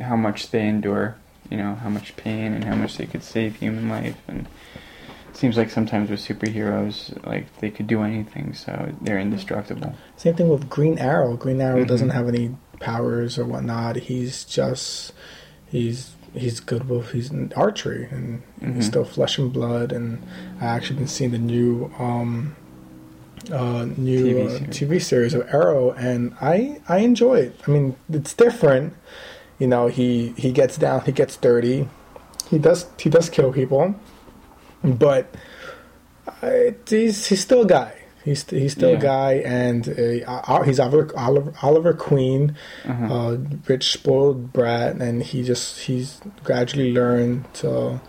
how 0.00 0.16
much 0.16 0.50
they 0.50 0.66
endure, 0.66 1.16
you 1.50 1.58
know, 1.58 1.74
how 1.74 1.90
much 1.90 2.16
pain 2.16 2.54
and 2.54 2.64
how 2.64 2.74
much 2.76 2.96
they 2.96 3.04
could 3.06 3.22
save 3.22 3.56
human 3.56 3.88
life 3.90 4.16
and 4.26 4.46
it 5.30 5.36
seems 5.36 5.58
like 5.58 5.68
sometimes 5.68 6.08
with 6.08 6.20
superheroes 6.20 7.22
like 7.26 7.44
they 7.58 7.70
could 7.70 7.86
do 7.86 8.00
anything 8.02 8.54
so 8.54 8.94
they're 9.02 9.18
indestructible. 9.18 9.94
Same 10.16 10.34
thing 10.34 10.48
with 10.48 10.70
Green 10.70 10.98
Arrow. 10.98 11.36
Green 11.36 11.60
Arrow 11.60 11.84
Mhm. 11.84 11.88
doesn't 11.88 12.08
have 12.10 12.26
any 12.28 12.56
powers 12.80 13.38
or 13.38 13.44
whatnot. 13.44 13.96
He's 13.96 14.44
just 14.44 15.12
he's 15.66 16.12
he's 16.34 16.60
good 16.60 16.88
with 16.88 17.12
he's 17.12 17.30
in 17.30 17.52
archery 17.56 18.08
and 18.10 18.42
Mhm. 18.60 18.76
he's 18.76 18.86
still 18.86 19.04
flesh 19.04 19.38
and 19.38 19.52
blood. 19.52 19.92
And 19.92 20.22
I 20.60 20.66
actually 20.66 20.98
been 20.98 21.08
seeing 21.08 21.30
the 21.30 21.38
new 21.38 21.90
um 21.98 22.56
uh 23.52 23.86
new 23.96 24.24
TV 24.34 24.46
uh, 24.46 24.48
series. 24.48 24.76
TV 24.76 25.02
series 25.02 25.34
of 25.34 25.46
Arrow, 25.52 25.92
and 25.92 26.34
I 26.40 26.80
I 26.88 26.98
enjoy 26.98 27.36
it. 27.36 27.60
I 27.66 27.70
mean, 27.70 27.96
it's 28.10 28.34
different. 28.34 28.94
You 29.58 29.66
know, 29.68 29.86
he 29.86 30.34
he 30.36 30.52
gets 30.52 30.76
down, 30.76 31.02
he 31.02 31.12
gets 31.12 31.36
dirty. 31.36 31.88
He 32.50 32.58
does 32.58 32.86
he 32.98 33.08
does 33.08 33.30
kill 33.30 33.52
people, 33.52 33.94
but 34.84 35.34
uh, 36.42 36.50
he's 36.88 37.26
he's 37.26 37.40
still 37.40 37.62
a 37.62 37.66
guy. 37.66 37.92
He's 38.26 38.42
he's 38.50 38.72
still 38.72 38.90
Yeah. 38.90 38.98
a 38.98 39.00
guy, 39.14 39.32
and 39.46 39.88
uh, 39.88 40.62
he's 40.64 40.80
Oliver 40.80 41.06
Oliver, 41.16 41.52
Oliver 41.62 41.94
Queen, 41.94 42.56
Uh-huh. 42.84 43.14
uh, 43.14 43.36
rich 43.68 43.92
spoiled 43.92 44.52
brat, 44.52 44.96
and 44.96 45.22
he 45.22 45.44
just 45.44 45.78
he's 45.86 46.20
gradually 46.42 46.90
learned 46.92 47.44
to 47.62 48.00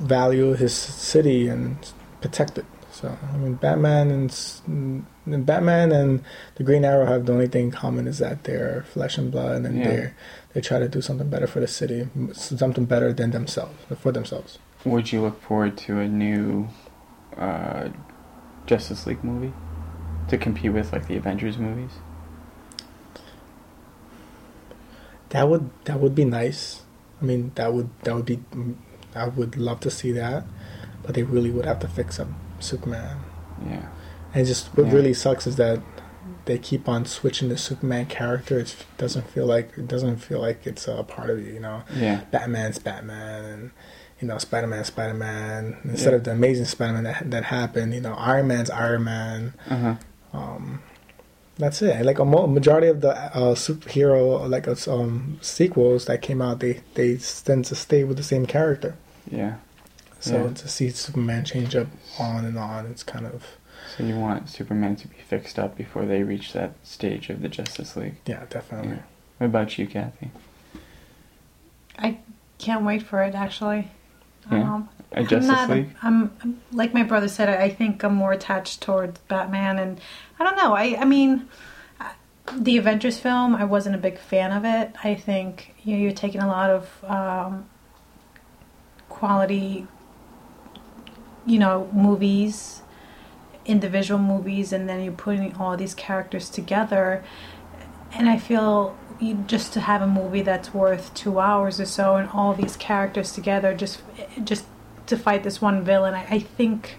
value 0.00 0.52
his 0.54 0.74
city 0.74 1.46
and 1.48 1.76
protect 2.20 2.58
it. 2.58 2.64
So 2.90 3.16
I 3.32 3.36
mean, 3.36 3.54
Batman 3.54 4.10
and, 4.10 5.04
and 5.26 5.46
Batman 5.46 5.92
and 5.92 6.22
the 6.56 6.64
Green 6.64 6.84
Arrow 6.84 7.06
have 7.06 7.26
the 7.26 7.32
only 7.32 7.46
thing 7.48 7.66
in 7.66 7.70
common 7.70 8.06
is 8.06 8.18
that 8.18 8.44
they're 8.44 8.84
flesh 8.92 9.16
and 9.18 9.30
blood, 9.30 9.64
and 9.64 9.78
Yeah. 9.78 9.88
they 9.88 10.10
they 10.54 10.60
try 10.60 10.78
to 10.80 10.88
do 10.88 11.00
something 11.00 11.28
better 11.28 11.46
for 11.46 11.60
the 11.60 11.66
city, 11.68 12.08
something 12.32 12.84
better 12.84 13.12
than 13.12 13.30
themselves 13.30 13.74
for 14.02 14.10
themselves. 14.12 14.58
Would 14.84 15.12
you 15.12 15.22
look 15.22 15.40
forward 15.40 15.76
to 15.86 15.98
a 15.98 16.08
new 16.08 16.68
uh, 17.38 17.88
Justice 18.66 19.06
League 19.06 19.22
movie 19.24 19.52
to 20.28 20.38
compete 20.38 20.72
with 20.72 20.92
like 20.92 21.06
the 21.06 21.16
Avengers 21.16 21.58
movies? 21.58 21.92
That 25.30 25.48
would 25.48 25.70
that 25.84 26.00
would 26.00 26.14
be 26.14 26.24
nice. 26.24 26.82
I 27.20 27.24
mean, 27.24 27.52
that 27.56 27.72
would 27.72 27.90
that 28.02 28.14
would 28.14 28.26
be. 28.26 28.38
Mm, 28.52 28.76
I 29.16 29.28
would 29.28 29.56
love 29.56 29.80
to 29.80 29.90
see 29.90 30.10
that, 30.12 30.44
but 31.04 31.14
they 31.14 31.22
really 31.22 31.50
would 31.50 31.66
have 31.66 31.78
to 31.80 31.88
fix 31.88 32.18
up 32.18 32.28
Superman. 32.58 33.18
Yeah. 33.64 33.86
And 34.34 34.46
just 34.46 34.76
what 34.76 34.86
Yeah. 34.88 34.92
really 34.92 35.14
sucks 35.14 35.46
is 35.46 35.54
that 35.56 35.80
they 36.46 36.58
keep 36.58 36.88
on 36.88 37.04
switching 37.06 37.48
the 37.48 37.56
Superman 37.56 38.06
character. 38.06 38.58
It 38.58 38.74
doesn't 38.98 39.28
feel 39.30 39.46
like 39.46 39.72
it 39.78 39.86
doesn't 39.88 40.16
feel 40.16 40.40
like 40.40 40.66
it's 40.66 40.88
a 40.88 41.02
part 41.04 41.30
of 41.30 41.40
you. 41.46 41.52
You 41.54 41.60
know, 41.60 41.82
Yeah. 41.94 42.22
Batman's 42.32 42.78
Batman, 42.78 43.44
and 43.44 43.70
you 44.24 44.28
know 44.28 44.38
Spider 44.38 44.66
Man, 44.66 44.82
Spider 44.84 45.12
Man. 45.14 45.76
Instead 45.84 46.10
Yeah. 46.10 46.16
of 46.16 46.24
the 46.24 46.30
Amazing 46.32 46.64
Spider 46.64 46.94
Man 46.94 47.04
that 47.04 47.30
that 47.30 47.44
happened, 47.44 47.92
you 47.92 48.00
know 48.00 48.14
Iron 48.14 48.46
Man's 48.48 48.70
Iron 48.70 49.04
Man. 49.04 49.52
Uh 49.68 49.76
huh. 49.76 49.94
Um, 50.32 50.80
that's 51.58 51.82
it. 51.82 52.04
Like 52.04 52.18
a 52.18 52.24
mo- 52.24 52.46
majority 52.46 52.86
of 52.88 53.00
the 53.02 53.12
uh, 53.14 53.54
superhero 53.54 54.48
like 54.48 54.66
uh, 54.66 54.74
um, 54.92 55.38
sequels 55.42 56.06
that 56.06 56.22
came 56.22 56.40
out, 56.40 56.60
they 56.60 56.80
they 56.94 57.18
tend 57.18 57.66
to 57.66 57.74
stay 57.74 58.02
with 58.02 58.16
the 58.16 58.22
same 58.22 58.46
character. 58.46 58.96
Yeah. 59.30 59.56
So 60.20 60.46
Yeah. 60.46 60.54
to 60.54 60.68
see 60.68 60.88
Superman 60.88 61.44
change 61.44 61.76
up 61.76 61.88
on 62.18 62.46
and 62.46 62.56
on, 62.58 62.86
it's 62.86 63.02
kind 63.02 63.26
of 63.26 63.44
So 63.94 64.04
you 64.04 64.16
want 64.18 64.48
Superman 64.48 64.96
to 64.96 65.06
be 65.08 65.16
fixed 65.28 65.58
up 65.58 65.76
before 65.76 66.06
they 66.06 66.22
reach 66.22 66.54
that 66.54 66.72
stage 66.82 67.28
of 67.28 67.42
the 67.42 67.48
Justice 67.50 67.94
League? 67.94 68.16
yeah, 68.26 68.44
definitely. 68.48 68.96
Yeah. 68.96 69.02
What 69.38 69.46
about 69.48 69.76
you, 69.78 69.86
Kathy? 69.86 70.30
I 71.98 72.18
can't 72.58 72.84
wait 72.84 73.02
for 73.02 73.22
it. 73.22 73.34
Actually, 73.34 73.90
Yeah. 74.50 74.74
um, 74.74 74.88
A 75.12 75.20
I'm 75.20 75.26
Justice 75.26 75.48
not- 75.48 75.70
League? 75.70 75.90
I'm, 76.02 76.30
I'm- 76.40 76.60
like 76.72 76.92
my 76.94 77.02
brother 77.02 77.28
said. 77.28 77.48
I 77.48 77.68
think 77.70 78.02
I'm 78.04 78.14
more 78.14 78.32
attached 78.32 78.80
towards 78.82 79.20
Batman, 79.20 79.78
and 79.78 80.00
I 80.38 80.44
don't 80.44 80.56
know. 80.56 80.74
I 80.74 80.96
I 81.00 81.04
mean, 81.04 81.48
the 82.54 82.76
Avengers 82.76 83.18
film. 83.18 83.54
I 83.54 83.64
wasn't 83.64 83.94
a 83.94 83.98
big 83.98 84.18
fan 84.18 84.52
of 84.52 84.64
it. 84.64 84.92
I 85.02 85.14
think 85.14 85.74
you 85.84 85.96
know, 85.96 86.02
you're 86.02 86.12
taking 86.12 86.40
a 86.42 86.46
lot 86.48 86.70
of 86.70 87.04
um, 87.04 87.66
quality, 89.08 89.86
you 91.46 91.58
know, 91.58 91.88
movies, 91.92 92.82
individual 93.64 94.20
movies, 94.20 94.72
and 94.72 94.88
then 94.88 95.02
you're 95.02 95.12
putting 95.12 95.54
all 95.56 95.76
these 95.76 95.94
characters 95.94 96.50
together. 96.50 97.24
And 98.12 98.28
I 98.28 98.38
feel 98.38 98.96
you, 99.20 99.44
just 99.46 99.72
to 99.74 99.80
have 99.80 100.02
a 100.02 100.06
movie 100.06 100.42
that's 100.42 100.72
worth 100.74 101.12
two 101.14 101.38
hours 101.40 101.80
or 101.80 101.86
so, 101.86 102.16
and 102.16 102.28
all 102.30 102.54
these 102.54 102.76
characters 102.76 103.32
together, 103.32 103.74
just 103.74 104.02
just 104.42 104.64
to 105.06 105.16
fight 105.16 105.42
this 105.42 105.60
one 105.60 105.84
villain, 105.84 106.14
I, 106.14 106.26
I 106.30 106.38
think, 106.38 106.96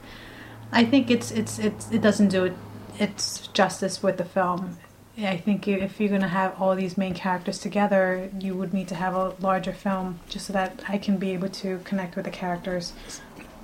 I 0.71 0.83
think 0.85 1.09
it's 1.09 1.31
it's 1.31 1.59
it's 1.59 1.91
it 1.91 2.01
doesn't 2.01 2.29
do 2.29 2.45
it 2.45 2.53
it's 2.99 3.47
justice 3.47 4.01
with 4.01 4.17
the 4.17 4.25
film. 4.25 4.77
I 5.17 5.37
think 5.37 5.65
if 5.67 5.99
you're 5.99 6.09
gonna 6.09 6.27
have 6.27 6.61
all 6.61 6.75
these 6.75 6.97
main 6.97 7.13
characters 7.13 7.59
together, 7.59 8.29
you 8.39 8.53
would 8.55 8.73
need 8.73 8.89
to 8.89 8.95
have 8.95 9.15
a 9.15 9.33
larger 9.39 9.71
film 9.71 10.19
just 10.27 10.47
so 10.47 10.53
that 10.53 10.83
I 10.89 10.97
can 10.97 11.17
be 11.17 11.31
able 11.31 11.49
to 11.49 11.79
connect 11.85 12.15
with 12.17 12.25
the 12.25 12.31
characters. 12.31 12.91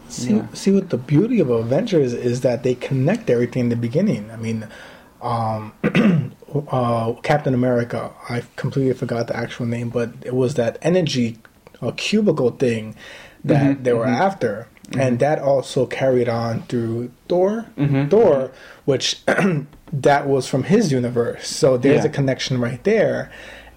See, 0.07 0.35
Yeah. 0.35 0.45
see 0.53 0.71
what 0.71 0.89
the 0.89 0.97
beauty 0.97 1.39
of 1.39 1.49
Avengers 1.49 2.13
is 2.13 2.41
that 2.41 2.63
they 2.63 2.75
connect 2.75 3.29
everything 3.29 3.63
in 3.63 3.69
the 3.69 3.75
beginning. 3.75 4.29
I 4.31 4.37
mean, 4.37 4.65
um, 5.21 5.73
uh, 6.71 7.13
Captain 7.23 7.53
America. 7.53 8.11
I 8.29 8.43
completely 8.55 8.93
forgot 8.93 9.27
the 9.27 9.35
actual 9.35 9.65
name, 9.65 9.89
but 9.89 10.11
it 10.23 10.33
was 10.35 10.55
that 10.55 10.77
energy, 10.81 11.37
uh, 11.81 11.91
cubicle 11.95 12.51
thing 12.51 12.95
that 13.43 13.77
Mhm, 13.77 13.83
they 13.83 13.93
were 13.93 14.05
mhm. 14.05 14.19
after, 14.19 14.67
and 14.97 15.19
that 15.19 15.39
also 15.39 15.85
carried 15.85 16.27
on 16.29 16.63
through 16.63 17.11
Thor. 17.29 17.65
Mhm. 17.77 18.09
Thor, 18.09 18.51
which 18.85 19.21
that 19.93 20.27
was 20.27 20.47
from 20.47 20.63
his 20.63 20.91
universe. 20.91 21.47
So 21.47 21.77
there's 21.77 22.03
Yeah. 22.03 22.09
a 22.09 22.13
connection 22.13 22.59
right 22.59 22.83
there. 22.83 23.31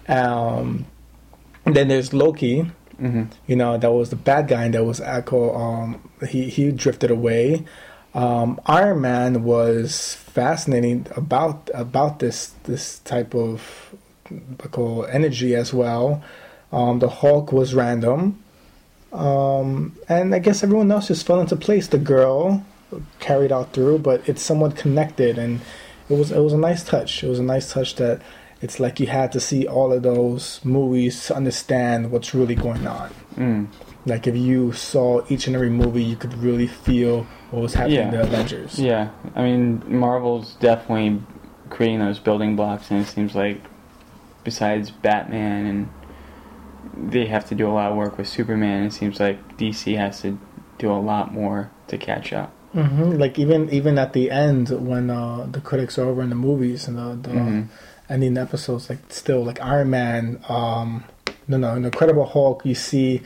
Um, 0.07 0.85
then 1.65 1.87
there's 1.87 2.13
Loki, 2.13 2.71
Mm-hmm. 3.01 3.23
you 3.45 3.57
know 3.57 3.77
that 3.77 3.91
was 3.91 4.09
the 4.09 4.15
bad 4.15 4.47
guy 4.47 4.63
and 4.63 4.73
that 4.73 4.85
was 4.85 5.01
echo 5.01 5.53
um 5.53 5.99
he 6.29 6.47
he 6.49 6.71
drifted 6.71 7.11
away 7.11 7.65
um 8.15 8.59
iron 8.65 9.01
man 9.01 9.43
was 9.43 10.15
fascinating 10.15 11.05
about 11.15 11.69
about 11.73 12.19
this 12.19 12.53
this 12.63 12.99
type 12.99 13.35
of 13.35 13.93
energy 15.11 15.55
as 15.55 15.73
well. 15.73 16.23
Um 16.71 16.99
the 16.99 17.09
hulk 17.09 17.51
was 17.51 17.75
random. 17.75 18.41
Um 19.11 19.97
and 20.09 20.33
i 20.33 20.39
guess 20.39 20.63
everyone 20.63 20.91
else 20.91 21.07
just 21.09 21.27
fell 21.27 21.39
into 21.41 21.55
place. 21.55 21.87
The 21.87 21.97
girl 21.97 22.65
carried 23.19 23.51
out 23.51 23.73
through 23.73 23.99
but 23.99 24.27
it's 24.29 24.41
somewhat 24.41 24.77
connected 24.77 25.37
and 25.37 25.59
it 26.09 26.17
was 26.17 26.31
it 26.31 26.39
was 26.39 26.53
a 26.53 26.57
nice 26.57 26.83
touch. 26.83 27.23
It 27.23 27.27
was 27.27 27.39
a 27.39 27.43
nice 27.43 27.71
touch 27.73 27.95
that 27.95 28.21
it's 28.61 28.79
like 28.79 28.99
you 28.99 29.07
had 29.07 29.31
to 29.33 29.39
see 29.39 29.67
all 29.67 29.91
of 29.91 30.03
those 30.03 30.63
movies 30.63 31.25
to 31.27 31.35
understand 31.35 32.11
what's 32.11 32.33
really 32.33 32.55
going 32.55 32.87
on. 32.87 33.11
Mm. 33.35 33.67
like 34.05 34.27
if 34.27 34.35
you 34.35 34.71
saw 34.71 35.21
each 35.27 35.47
and 35.47 35.55
every 35.57 35.69
movie, 35.69 36.03
you 36.03 36.15
could 36.15 36.33
really 36.35 36.67
feel 36.67 37.27
what 37.55 37.61
was 37.63 37.73
happening 37.73 37.99
in 37.99 38.05
Yeah. 38.05 38.11
the 38.11 38.21
Avengers. 38.23 38.79
Yeah, 38.79 39.09
I 39.35 39.43
mean, 39.43 39.81
Marvel's 39.87 40.55
definitely 40.55 41.21
creating 41.69 41.99
those 41.99 42.19
building 42.19 42.55
blocks, 42.55 42.91
and 42.91 43.01
it 43.01 43.07
seems 43.07 43.33
like 43.35 43.61
besides 44.43 44.91
Batman 44.91 45.65
and 45.65 47.11
they 47.11 47.25
have 47.25 47.45
to 47.49 47.55
do 47.55 47.67
a 47.67 47.73
lot 47.73 47.91
of 47.91 47.97
work 47.97 48.17
with 48.17 48.27
Superman, 48.27 48.83
it 48.83 48.93
seems 48.93 49.19
like 49.19 49.57
DC 49.57 49.97
has 49.97 50.21
to 50.21 50.37
do 50.77 50.91
a 50.91 50.99
lot 50.99 51.33
more 51.33 51.71
to 51.87 51.97
catch 51.97 52.31
up. 52.33 52.51
hmm 52.73 53.11
Like 53.11 53.39
even 53.39 53.69
even 53.69 53.97
at 53.97 54.13
the 54.13 54.29
end 54.31 54.69
when 54.69 55.09
uh, 55.09 55.47
the 55.49 55.61
critics 55.61 55.97
are 55.97 56.05
over 56.05 56.21
in 56.21 56.29
the 56.29 56.35
movies 56.35 56.87
and 56.87 56.97
the, 56.97 57.29
the 57.29 57.35
Mhm. 57.35 57.67
ending 58.09 58.37
episodes, 58.37 58.89
like 58.89 58.99
still 59.09 59.43
like 59.43 59.59
Iron 59.61 59.89
Man, 59.89 60.39
um, 60.49 61.05
no 61.47 61.57
no, 61.57 61.73
in 61.75 61.85
Incredible 61.85 62.25
Hulk, 62.25 62.65
you 62.65 62.75
see 62.75 63.21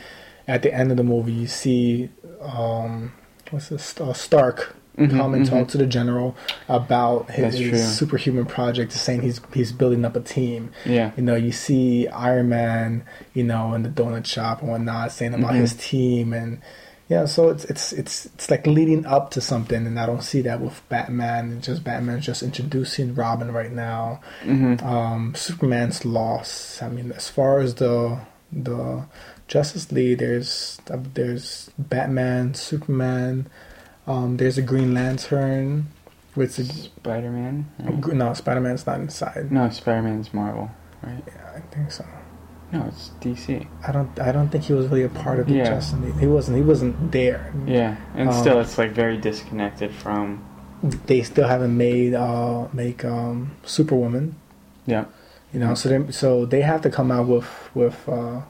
at 0.47 0.61
the 0.61 0.73
end 0.73 0.89
of 0.91 0.97
the 0.97 1.03
movie, 1.03 1.31
you 1.33 1.47
see 1.47 2.09
um, 2.41 3.11
what's 3.51 3.69
this 3.69 3.99
uh, 3.99 4.13
Stark. 4.13 4.75
Mhm, 4.97 5.11
Come 5.11 5.33
and 5.33 5.45
mhm. 5.45 5.49
talk 5.49 5.67
to 5.69 5.77
the 5.77 5.85
general 5.85 6.35
about 6.67 7.31
his, 7.31 7.53
his 7.57 7.97
superhuman 7.97 8.45
project, 8.45 8.91
saying 8.91 9.21
he's 9.21 9.39
he's 9.53 9.71
building 9.71 10.03
up 10.03 10.15
a 10.17 10.19
team. 10.19 10.71
Yeah, 10.85 11.11
you 11.15 11.23
know, 11.23 11.35
you 11.35 11.53
see 11.53 12.07
Iron 12.09 12.49
Man, 12.49 13.03
you 13.33 13.43
know, 13.45 13.73
in 13.75 13.83
the 13.83 13.89
donut 13.89 14.25
shop 14.25 14.61
and 14.61 14.69
whatnot, 14.69 15.13
saying 15.13 15.33
about 15.33 15.53
Mhm. 15.53 15.59
his 15.61 15.73
team, 15.75 16.33
and 16.33 16.59
yeah, 17.07 17.25
so 17.25 17.47
it's 17.47 17.63
it's 17.65 17.93
it's 17.93 18.25
it's 18.25 18.51
like 18.51 18.67
leading 18.67 19.05
up 19.05 19.31
to 19.31 19.39
something, 19.41 19.87
and 19.87 19.97
I 19.97 20.05
don't 20.05 20.21
see 20.23 20.41
that 20.41 20.59
with 20.59 20.81
Batman. 20.89 21.53
It's 21.57 21.67
just 21.67 21.83
Batman's 21.85 22.25
just 22.25 22.43
introducing 22.43 23.15
Robin 23.15 23.53
right 23.53 23.71
now. 23.71 24.19
hmm 24.43 24.75
Um, 24.83 25.33
Superman's 25.33 26.03
lost. 26.03 26.83
I 26.83 26.89
mean, 26.89 27.13
as 27.13 27.29
far 27.29 27.59
as 27.61 27.75
the 27.75 28.19
the 28.51 29.05
Justice 29.49 29.91
League, 29.91 30.19
there's 30.19 30.79
there's 31.13 31.71
Batman, 31.77 32.53
Superman. 32.53 33.47
Um, 34.07 34.37
there's 34.37 34.57
a 34.57 34.61
Green 34.61 34.93
Lantern, 34.93 35.87
With 36.35 36.53
Spider 36.53 37.29
Man. 37.31 37.65
no 38.13 38.33
Spider 38.33 38.61
Man's 38.61 38.85
not 38.87 38.99
inside. 39.01 39.51
No, 39.51 39.69
Spider 39.69 40.03
Man's 40.03 40.33
Marvel, 40.33 40.71
right? 41.03 41.21
Yeah, 41.27 41.51
I 41.57 41.59
think 41.75 41.91
so. 41.91 42.05
No, 42.71 42.85
it's 42.87 43.09
DC. 43.21 43.67
I 43.87 43.91
don't. 43.91 44.17
I 44.19 44.31
don't 44.31 44.49
think 44.49 44.63
he 44.65 44.73
was 44.73 44.87
really 44.87 45.03
a 45.03 45.09
part 45.09 45.39
of 45.39 45.47
the 45.47 45.53
Yeah. 45.55 45.65
Justice 45.65 45.99
League. 45.99 46.19
He 46.19 46.27
wasn't. 46.27 46.57
He 46.57 46.63
wasn't 46.63 47.11
there. 47.11 47.51
Yeah, 47.65 47.97
and 48.15 48.29
Um, 48.29 48.35
still, 48.35 48.59
it's 48.59 48.77
like 48.77 48.91
very 48.91 49.17
disconnected 49.17 49.91
from. 49.91 50.45
They 51.07 51.23
still 51.23 51.47
haven't 51.47 51.75
made 51.75 52.13
uh 52.13 52.67
make 52.71 53.03
um 53.03 53.51
Superwoman. 53.65 54.35
Yeah, 54.85 55.05
You 55.51 55.59
know, 55.59 55.73
so 55.73 55.89
they 55.89 56.11
so 56.11 56.45
they 56.45 56.61
have 56.61 56.81
to 56.83 56.89
come 56.91 57.11
out 57.11 57.27
with 57.27 57.49
with 57.73 58.07
uh, 58.07 58.41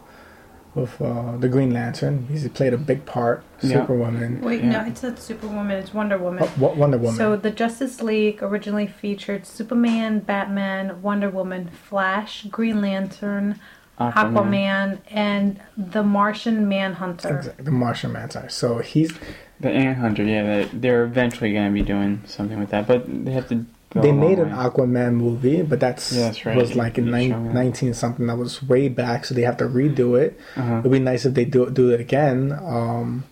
with 0.76 1.02
uh, 1.02 1.36
the 1.38 1.50
Green 1.50 1.72
Lantern. 1.74 2.28
He's 2.30 2.48
played 2.50 2.74
a 2.74 2.78
big 2.78 3.06
part. 3.06 3.44
Yeah. 3.62 3.82
Superwoman, 3.82 4.42
Wait, 4.42 4.62
Yeah. 4.64 4.70
no, 4.70 4.86
it's 4.86 5.04
not 5.04 5.20
Superwoman. 5.20 5.78
It's 5.78 5.94
Wonder 5.94 6.18
Woman. 6.18 6.44
oh, 6.44 6.54
Wo- 6.58 6.74
Wonder 6.74 6.98
Woman. 6.98 7.16
So 7.16 7.36
the 7.36 7.52
Justice 7.52 8.02
League 8.02 8.42
originally 8.44 8.88
featured 8.88 9.46
Superman, 9.46 10.20
Batman, 10.20 11.02
Wonder 11.02 11.30
Woman, 11.30 11.70
Flash, 11.70 12.46
Green 12.46 12.82
Lantern, 12.82 13.60
Aquaman, 14.00 15.00
and 15.12 15.60
the 15.78 16.04
Martian 16.04 16.68
Manhunter. 16.70 17.38
Exactly, 17.40 17.66
the 17.66 17.72
Martian 17.72 18.14
Manhunter. 18.14 18.48
So 18.50 18.78
he's 18.80 19.12
The 19.60 19.70
Ant 19.70 19.98
Hunter, 19.98 20.24
yeah, 20.24 20.68
they're 20.72 21.04
eventually 21.04 21.52
going 21.52 21.68
to 21.68 21.74
be 21.74 21.82
doing 21.82 22.22
something 22.26 22.58
with 22.60 22.70
that, 22.70 22.88
but 22.88 23.04
they 23.26 23.32
have 23.32 23.50
to. 23.50 23.66
They 23.91 24.12
made 24.12 24.38
an 24.38 24.50
way. 24.50 24.55
Aquaman 24.69 25.13
movie, 25.15 25.62
but 25.63 25.79
that's 25.79 26.12
Yeah, 26.12 26.25
that's 26.25 26.46
right. 26.46 26.55
was 26.55 26.75
like 26.75 26.98
in 27.00 27.05
You 27.05 27.12
nine, 27.12 27.29
showed 27.31 27.39
me 27.39 27.48
that. 27.50 27.53
19 27.55 27.93
something. 27.96 28.27
That 28.27 28.38
was 28.38 28.62
way 28.62 28.88
back, 28.88 29.25
so 29.25 29.34
they 29.34 29.41
have 29.41 29.58
to 29.58 29.65
redo 29.65 30.19
it. 30.19 30.39
Uh-huh. 30.55 30.79
It'd 30.79 30.91
be 30.91 31.00
nice 31.00 31.25
if 31.25 31.34
they 31.34 31.46
do 31.46 31.69
do 31.72 31.89
it 31.91 32.00
again, 32.00 32.51
um, 32.63 33.24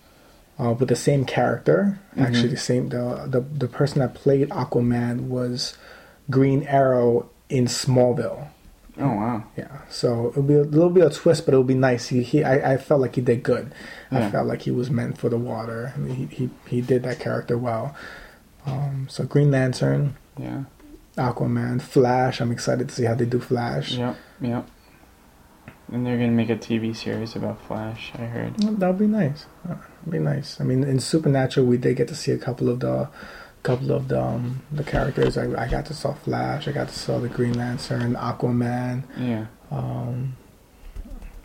uh, 0.58 0.72
with 0.72 0.88
the 0.88 0.96
same 0.96 1.24
character. 1.24 2.00
Mhm. 2.16 2.22
Actually, 2.26 2.48
the 2.48 2.56
same 2.56 2.88
the, 2.88 3.26
the 3.28 3.40
the 3.40 3.68
person 3.68 4.00
that 4.00 4.14
played 4.14 4.48
Aquaman 4.50 5.28
was 5.28 5.76
Green 6.28 6.64
Arrow 6.64 7.30
in 7.48 7.66
Smallville. 7.66 8.48
Oh 9.00 9.06
wow. 9.14 9.44
Yeah, 9.56 9.68
so 9.88 10.30
it'll 10.30 10.42
be 10.42 10.54
a 10.54 10.64
little 10.64 10.90
bit 10.90 11.04
of 11.04 11.14
twist, 11.14 11.44
but 11.46 11.54
it'll 11.54 11.62
be 11.62 11.74
nice. 11.74 12.08
He, 12.08 12.24
he 12.24 12.42
I, 12.42 12.72
I 12.72 12.76
felt 12.78 13.00
like 13.00 13.14
he 13.14 13.20
did 13.20 13.44
good. 13.44 13.70
I 14.10 14.28
felt 14.28 14.48
like 14.48 14.62
he 14.62 14.72
was 14.72 14.90
meant 14.90 15.18
for 15.18 15.28
the 15.28 15.38
water. 15.38 15.92
I 15.94 15.98
mean, 16.00 16.16
he, 16.16 16.26
he 16.26 16.50
he 16.66 16.80
did 16.80 17.04
that 17.04 17.20
character 17.20 17.56
well. 17.56 17.94
Um, 18.66 19.06
so 19.08 19.22
Green 19.24 19.52
Lantern, 19.52 20.16
Yeah. 20.38 20.64
Aquaman, 21.16 21.82
Flash. 21.82 22.40
I'm 22.40 22.52
excited 22.52 22.88
to 22.88 22.94
see 22.94 23.04
how 23.04 23.14
they 23.14 23.24
do 23.26 23.40
Flash. 23.40 23.92
Yep. 23.92 24.16
Yep. 24.40 24.68
And 25.90 26.06
they're 26.06 26.16
gonna 26.18 26.30
make 26.32 26.50
a 26.50 26.56
TV 26.56 26.94
series 26.94 27.34
about 27.34 27.60
Flash. 27.66 28.12
I 28.14 28.24
heard. 28.26 28.62
Well, 28.62 28.74
That'll 28.74 28.94
be 28.94 29.06
nice. 29.06 29.46
Uh, 29.64 29.74
That'll 30.04 30.12
be 30.12 30.18
nice. 30.18 30.60
I 30.60 30.64
mean, 30.64 30.84
in 30.84 31.00
Supernatural, 31.00 31.66
we 31.66 31.76
did 31.78 31.96
get 31.96 32.08
to 32.08 32.14
see 32.14 32.30
a 32.32 32.38
couple 32.38 32.68
of 32.68 32.80
the, 32.80 33.08
couple 33.62 33.90
of 33.92 34.08
the 34.08 34.22
um, 34.22 34.62
the 34.70 34.84
characters. 34.84 35.36
I, 35.38 35.44
I 35.60 35.66
got 35.68 35.86
to 35.86 35.94
saw 35.94 36.12
Flash. 36.14 36.68
I 36.68 36.72
got 36.72 36.88
to 36.88 36.94
saw 36.94 37.18
the 37.18 37.28
Green 37.28 37.54
Lantern, 37.54 38.14
Aquaman. 38.14 39.02
Yeah. 39.18 39.46
Um, 39.70 40.36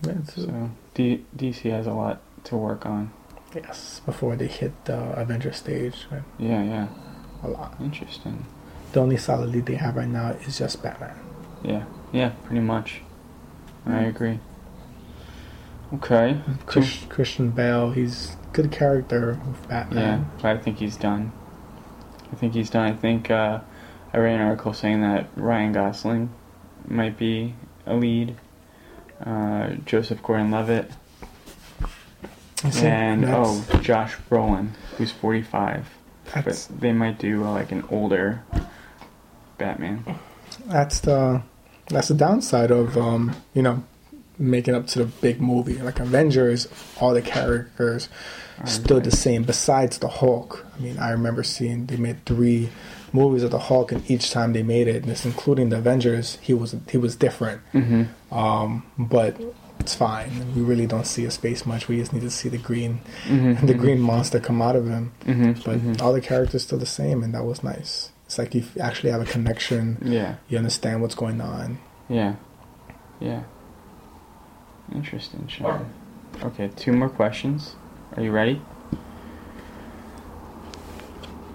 yeah, 0.06 0.13
So 0.25 0.69
D- 0.93 1.25
DC 1.38 1.71
has 1.71 1.88
a 1.88 1.93
lot 1.93 2.21
to 2.45 2.58
work 2.58 2.86
on. 2.86 3.12
yes, 3.56 4.01
before 4.06 4.36
they 4.36 4.47
hit 4.47 4.73
the 4.86 4.97
Avenger 5.19 5.53
stage, 5.53 6.06
right? 6.12 6.21
Yeah. 6.38 6.62
Yeah. 6.63 6.88
a 7.43 7.47
lot. 7.47 7.75
Interesting. 7.79 8.45
The 8.93 8.99
only 8.99 9.17
solid 9.17 9.49
lead 9.49 9.65
they 9.65 9.75
have 9.75 9.95
right 9.95 10.08
now 10.08 10.29
is 10.32 10.58
just 10.60 10.82
Batman. 10.82 11.15
Yeah. 11.63 11.84
Yeah. 12.12 12.29
Pretty 12.45 12.62
much. 12.62 13.01
I 13.86 14.03
agree. 14.03 14.39
Okay. 15.95 16.39
Chris, 16.65 17.03
Christian 17.10 17.49
Bale, 17.51 17.91
he's 17.91 18.36
good 18.53 18.71
character 18.71 19.39
with 19.45 19.62
Yeah, 19.63 19.67
Batman. 19.67 20.32
but 20.41 20.45
I 20.45 20.58
think 20.58 20.77
he's 20.77 20.95
done. 20.95 21.32
I 22.32 22.36
think 22.36 22.53
he's 22.53 22.69
done. 22.69 22.91
I 22.91 22.95
think 22.95 23.29
uh, 23.29 23.60
I 24.13 24.17
read 24.17 24.36
an 24.36 24.41
article 24.41 24.73
saying 24.73 25.01
that 25.01 25.27
Ryan 25.36 25.71
Gosling 25.73 26.29
might 26.88 27.17
be 27.17 27.56
a 27.86 27.95
lead. 27.95 28.38
Uh, 29.23 29.71
Joseph 29.86 30.21
Gordon-Levitt 30.23 30.91
and 32.75 33.25
oh, 33.25 33.63
Josh 33.82 34.15
Brolin, 34.29 34.69
who's 34.97 35.12
45. 35.12 35.89
that's 36.34 36.67
But 36.67 36.79
they 36.82 36.91
might 36.93 37.19
do 37.19 37.43
uh, 37.43 37.51
like 37.51 37.71
an 37.71 37.84
older 37.89 38.43
Batman. 39.57 40.03
that's 40.67 40.99
the 41.01 41.41
that's 41.87 42.07
the 42.07 42.13
downside 42.15 42.71
of 42.71 42.97
um 42.97 43.35
you 43.53 43.61
know 43.61 43.83
making 44.39 44.73
up 44.73 44.87
to 44.87 44.99
the 44.99 45.05
big 45.05 45.39
movie 45.41 45.77
like 45.77 45.99
Avengers. 45.99 46.67
All 46.99 47.13
the 47.13 47.21
characters 47.21 48.09
stood 48.65 49.03
the 49.03 49.11
same, 49.11 49.43
besides 49.43 49.97
the 49.99 50.07
Hulk. 50.07 50.65
I 50.77 50.81
mean, 50.81 50.97
I 50.99 51.11
remember 51.11 51.43
seeing 51.43 51.85
they 51.87 51.97
made 51.97 52.23
three 52.25 52.69
movies 53.11 53.43
of 53.43 53.51
the 53.51 53.59
Hulk, 53.59 53.91
and 53.91 54.09
each 54.09 54.31
time 54.31 54.53
they 54.53 54.63
made 54.63 54.87
it, 54.87 55.03
this 55.03 55.25
including 55.25 55.69
the 55.69 55.77
Avengers, 55.77 56.37
he 56.41 56.53
was 56.53 56.75
he 56.89 56.97
was 56.97 57.15
different. 57.15 57.61
Mhm. 57.73 58.07
Um, 58.31 58.83
but 58.97 59.39
it's 59.79 59.93
fine. 59.95 60.53
We 60.55 60.61
really 60.61 60.87
don't 60.87 61.05
see 61.05 61.23
his 61.23 61.37
face 61.37 61.65
much. 61.65 61.87
We 61.87 61.97
just 61.97 62.13
need 62.13 62.21
to 62.21 62.29
see 62.31 62.49
the 62.49 62.57
green 62.57 63.01
Mhm. 63.27 63.67
the 63.67 63.73
green 63.75 63.99
monster 63.99 64.39
come 64.39 64.61
out 64.63 64.75
of 64.75 64.87
him. 64.87 65.11
Mhm. 65.25 65.63
But 65.63 65.79
Mhm. 65.79 66.01
all 66.01 66.13
the 66.13 66.21
characters 66.21 66.63
still 66.63 66.79
the 66.79 66.85
same, 66.87 67.21
and 67.23 67.33
that 67.35 67.43
was 67.45 67.63
nice. 67.63 68.09
It's 68.33 68.39
like 68.39 68.55
you 68.55 68.65
actually 68.81 69.11
have 69.11 69.21
a 69.21 69.25
connection. 69.25 69.99
Yeah. 70.03 70.37
You 70.49 70.57
understand 70.57 71.03
what's 71.03 71.13
going 71.13 71.39
on. 71.39 71.77
Yeah. 72.09 72.37
Yeah. 73.19 73.43
Interesting, 74.91 75.47
Sean. 75.47 75.93
Okay, 76.41 76.71
two 76.75 76.93
more 76.93 77.09
questions. 77.09 77.75
Are 78.17 78.23
you 78.23 78.31
ready? 78.31 78.55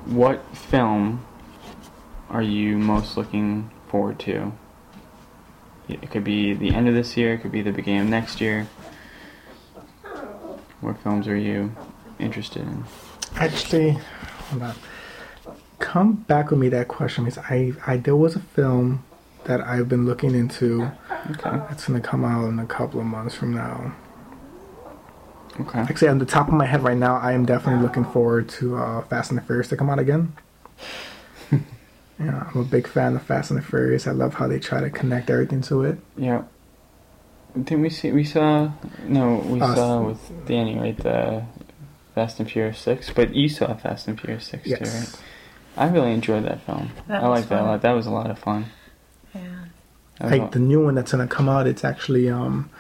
What 0.07 0.57
film 0.57 1.27
are 2.31 2.43
you 2.43 2.79
most 2.79 3.17
looking 3.17 3.73
forward 3.89 4.21
to? 4.21 4.53
It 5.89 6.13
could 6.13 6.23
be 6.23 6.55
the 6.55 6.73
end 6.73 6.87
of 6.87 6.95
this 6.95 7.17
year, 7.17 7.35
it 7.35 7.39
could 7.39 7.51
be 7.51 7.63
the 7.63 7.73
beginning 7.73 8.03
of 8.03 8.07
next 8.07 8.41
year. 8.41 8.69
What 10.81 10.97
films 10.99 11.27
are 11.27 11.37
you 11.37 11.75
interested 12.21 12.63
in? 12.63 12.85
Actually, 13.35 13.99
hold 14.51 14.63
on. 14.63 14.75
Come 15.79 16.13
back 16.15 16.51
with 16.51 16.59
me 16.59 16.69
that 16.71 16.89
question 16.89 17.25
because 17.25 17.39
I, 17.39 17.73
I 17.87 17.97
there 17.99 18.17
was 18.17 18.35
a 18.37 18.41
film 18.41 19.05
that 19.45 19.61
I've 19.61 19.89
been 19.89 20.07
looking 20.07 20.35
into. 20.35 20.91
Okay. 21.31 21.61
It's 21.71 21.87
gonna 21.87 22.01
come 22.01 22.25
out 22.25 22.49
in 22.49 22.59
a 22.59 22.67
couple 22.67 23.01
of 23.01 23.07
months 23.07 23.35
from 23.35 23.55
now. 23.55 23.95
Okay. 25.61 25.79
Actually, 25.81 26.09
on 26.09 26.19
the 26.19 26.27
top 26.27 26.49
of 26.49 26.55
my 26.55 26.67
head 26.67 26.83
right 26.83 26.97
now, 26.97 27.17
I 27.17 27.33
am 27.33 27.45
definitely 27.45 27.83
looking 27.83 28.05
forward 28.05 28.49
to 28.51 28.77
uh, 28.77 29.03
Fast 29.03 29.31
and 29.31 29.39
the 29.39 29.43
Furious 29.43 29.69
to 29.69 29.77
come 29.77 29.91
out 29.91 29.99
again. 29.99 30.33
yeah, 31.51 32.51
I'm 32.55 32.61
a 32.61 32.65
big 32.65 32.87
fan 32.87 33.17
of 33.17 33.23
Fast 33.23 33.51
and 33.51 33.59
the 33.59 33.65
Furious. 33.65 34.07
I 34.07 34.13
love 34.13 34.35
how 34.35 34.47
they 34.47 34.59
try 34.61 34.81
to 34.81 34.91
connect 34.91 35.31
everything 35.31 35.61
to 35.63 35.83
it. 35.85 35.99
Yeah. 36.17 36.43
Didn't 37.55 37.81
we 37.81 37.91
see? 37.91 38.13
We 38.13 38.25
saw. 38.25 38.71
No, 39.05 39.37
we 39.37 39.61
Uh, 39.61 39.75
saw 39.75 40.03
with 40.03 40.47
Danny, 40.47 40.79
right? 40.79 40.97
The 40.97 41.45
Fast 42.15 42.39
and 42.39 42.49
Furious 42.51 42.79
Six. 42.79 43.11
But 43.11 43.35
you 43.35 43.49
saw 43.49 43.75
Fast 43.75 44.07
and 44.07 44.21
Furious 44.21 44.45
Six 44.45 44.65
too, 44.69 44.75
right? 44.75 45.21
Yes. 45.79 45.91
I 45.91 45.93
really 45.93 46.13
enjoyed 46.13 46.45
that 46.45 46.61
film. 46.63 46.91
That 47.07 47.23
I 47.23 47.29
like 47.29 47.49
that 47.49 47.63
a 47.63 47.65
lot. 47.65 47.83
That 47.83 47.93
was 47.93 48.07
a 48.07 48.11
lot 48.11 48.31
of 48.31 48.39
fun. 48.39 48.67
Yeah. 49.35 49.41
Like 50.21 50.51
the 50.51 50.59
new 50.59 50.85
one 50.85 50.95
that's 50.97 51.13
gonna 51.13 51.29
come 51.29 51.49
out 51.49 51.67
it's 51.67 51.85
actually 51.85 52.29
um 52.29 52.71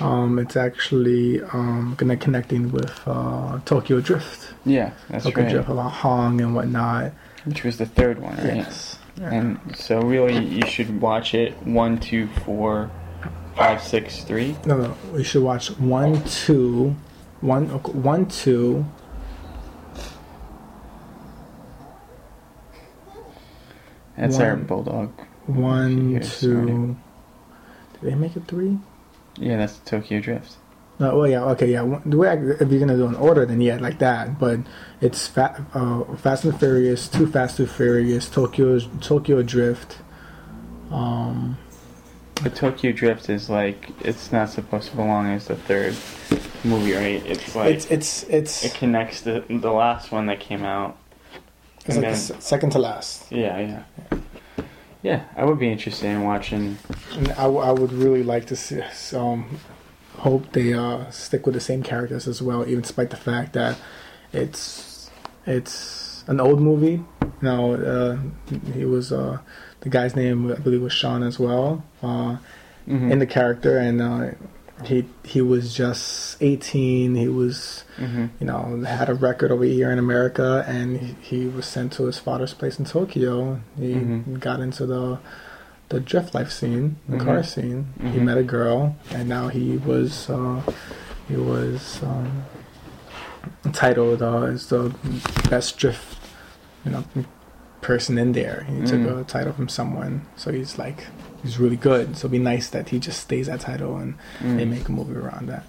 um 0.00 0.38
it's 0.38 0.56
actually 0.56 1.42
um 1.42 1.94
gonna 1.96 2.16
connecting 2.16 2.70
with 2.70 2.92
uh 3.06 3.58
tokyo 3.64 4.00
drift 4.00 4.52
yeah, 4.66 4.90
that's 5.08 5.24
tokyo 5.24 5.44
right. 5.44 5.52
drift 5.52 5.68
about 5.70 5.88
Han 5.90 6.38
and 6.40 6.54
whatnot 6.54 7.12
Which 7.44 7.64
was 7.64 7.78
the 7.78 7.86
third 7.86 8.20
one, 8.20 8.36
right? 8.36 8.56
yes 8.56 8.98
Yeah. 9.18 9.32
And 9.32 9.58
so 9.74 10.02
really, 10.02 10.44
you 10.44 10.66
should 10.66 11.00
watch 11.00 11.32
it 11.32 11.54
one, 11.64 11.98
two, 11.98 12.28
four, 12.44 12.90
five, 13.54 13.82
six, 13.82 14.24
three. 14.24 14.54
no 14.66 14.76
no 14.76 14.96
we 15.14 15.24
should 15.24 15.42
watch 15.42 15.70
one 15.78 16.22
two 16.24 16.94
one 17.40 17.70
okay, 17.70 17.92
one 17.92 18.26
two 18.26 18.84
That's 24.16 24.38
our 24.38 24.56
bulldog. 24.56 25.12
one 25.46 26.20
two 26.20 26.96
did 28.00 28.10
they 28.10 28.14
make 28.14 28.36
it 28.36 28.44
three 28.46 28.78
Yeah, 29.38 29.56
that's 29.58 29.78
Tokyo 29.84 30.20
Drift. 30.20 30.56
no 30.98 31.16
well 31.18 31.28
yeah 31.28 31.44
okay 31.52 31.70
yeah 31.70 31.82
one, 31.82 32.02
the 32.06 32.16
way 32.16 32.28
I, 32.28 32.34
if 32.34 32.70
you're 32.70 32.80
gonna 32.80 32.96
do 32.96 33.06
an 33.06 33.14
order 33.16 33.44
then 33.46 33.60
yeah 33.60 33.76
like 33.76 33.98
that 34.00 34.38
but 34.38 34.60
it's 35.00 35.26
fa- 35.26 35.64
uh, 35.74 36.04
fast 36.16 36.44
and 36.44 36.58
furious 36.58 37.06
too 37.08 37.26
fast 37.26 37.56
too 37.58 37.66
furious 37.66 38.28
tokyo 38.28 38.78
tokyo 39.00 39.42
drift 39.42 39.98
um 40.90 41.56
But 42.42 42.54
Tokyo 42.54 42.92
Drift 42.92 43.30
is 43.30 43.48
like 43.48 43.90
it's 44.04 44.30
not 44.30 44.50
supposed 44.50 44.90
to 44.90 44.96
belong 44.96 45.26
as 45.32 45.46
the 45.48 45.56
third 45.56 45.96
movie, 46.64 46.92
right? 46.92 47.24
It's 47.24 47.54
like 47.56 47.74
it's 47.74 47.86
it's 47.90 48.22
it's 48.28 48.64
it 48.64 48.74
connects 48.74 49.22
the 49.22 49.42
the 49.48 49.72
last 49.72 50.12
one 50.12 50.26
that 50.26 50.38
came 50.40 50.62
out. 50.62 50.98
It's 51.88 51.96
like 51.96 52.04
s- 52.06 52.32
second 52.40 52.70
to 52.72 52.78
last. 52.78 53.30
Yeah, 53.30 53.58
yeah, 53.58 54.18
yeah. 55.02 55.24
I 55.36 55.44
would 55.44 55.58
be 55.58 55.70
interested 55.70 56.06
in 56.08 56.22
watching. 56.24 56.78
And 57.14 57.28
I, 57.32 57.42
w- 57.44 57.60
I 57.60 57.70
would 57.70 57.92
really 57.92 58.22
like 58.22 58.46
to 58.46 58.56
see, 58.56 58.80
um, 59.16 59.58
hope 60.18 60.52
they 60.52 60.72
uh, 60.72 61.10
stick 61.10 61.46
with 61.46 61.54
the 61.54 61.60
same 61.60 61.82
characters 61.82 62.26
as 62.26 62.40
well, 62.42 62.66
even 62.68 62.80
despite 62.82 63.10
the 63.10 63.16
fact 63.16 63.52
that 63.52 63.76
it's 64.32 65.10
it's 65.46 66.24
an 66.26 66.40
old 66.40 66.60
movie. 66.60 67.04
Now 67.40 67.72
uh, 67.74 68.18
he 68.74 68.84
was 68.84 69.12
uh, 69.12 69.38
the 69.80 69.88
guy's 69.88 70.16
name 70.16 70.50
I 70.50 70.56
believe 70.56 70.82
was 70.82 70.92
Sean 70.92 71.22
as 71.22 71.38
well 71.38 71.84
uh, 72.02 72.38
Mhm. 72.88 73.10
in 73.12 73.18
the 73.18 73.26
character, 73.26 73.78
and 73.78 74.00
uh, 74.00 74.30
he 74.84 75.06
he 75.24 75.40
was 75.40 75.74
just 75.74 76.36
eighteen. 76.42 77.14
He 77.14 77.28
was 77.28 77.84
Mhm. 77.98 78.28
you 78.40 78.46
know, 78.46 78.82
had 78.86 79.08
a 79.08 79.14
record 79.14 79.50
over 79.50 79.64
here 79.64 79.90
in 79.90 79.98
America, 79.98 80.64
and 80.68 80.98
he, 80.98 81.16
he 81.20 81.46
was 81.46 81.64
sent 81.64 81.92
to 81.94 82.04
his 82.04 82.18
father's 82.18 82.52
place 82.52 82.78
in 82.78 82.84
Tokyo. 82.84 83.60
He 83.78 83.94
Mhm. 83.94 84.38
got 84.40 84.60
into 84.60 84.84
the 84.86 85.18
the 85.88 86.00
drift 86.00 86.34
life 86.34 86.50
scene, 86.50 86.96
the 87.08 87.16
Mhm. 87.16 87.24
car 87.24 87.42
scene. 87.44 87.86
He 88.00 88.18
Mhm. 88.18 88.24
met 88.24 88.38
a 88.38 88.42
girl, 88.42 88.96
and 89.12 89.28
now 89.28 89.48
he 89.48 89.76
was 89.78 90.28
uh, 90.28 90.60
he 91.28 91.36
was 91.36 92.00
um, 92.02 92.42
titled 93.72 94.20
uh, 94.22 94.42
as 94.42 94.66
the 94.68 94.92
best 95.50 95.78
drift, 95.78 96.18
you 96.84 96.90
know, 96.92 97.04
person 97.86 98.18
in 98.18 98.32
there. 98.32 98.66
He 98.68 98.80
took 98.90 99.00
Mm. 99.00 99.20
a 99.20 99.24
title 99.24 99.52
from 99.52 99.68
someone, 99.68 100.14
so 100.36 100.50
he's 100.52 100.76
like 100.84 101.06
he's 101.42 101.58
really 101.62 101.76
good. 101.76 102.16
So 102.16 102.22
it'd 102.22 102.32
be 102.32 102.38
nice 102.54 102.68
that 102.70 102.88
he 102.88 102.98
just 102.98 103.20
stays 103.20 103.46
that 103.46 103.60
title 103.60 103.96
and 104.02 104.14
Mm. 104.40 104.56
they 104.58 104.64
make 104.64 104.88
a 104.88 104.92
movie 104.92 105.14
around 105.14 105.46
that 105.48 105.64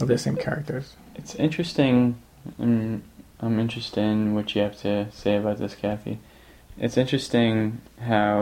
of 0.00 0.08
the 0.08 0.18
same 0.18 0.36
characters. 0.36 0.86
It's 1.14 1.34
interesting. 1.36 2.16
and 2.58 3.00
I'm 3.40 3.58
interested 3.58 4.02
in 4.04 4.34
what 4.34 4.54
you 4.54 4.60
have 4.60 4.76
to 4.82 5.10
say 5.10 5.36
about 5.36 5.56
this, 5.58 5.74
Kathy. 5.74 6.18
It's 6.76 6.98
interesting 6.98 7.80
how 8.12 8.34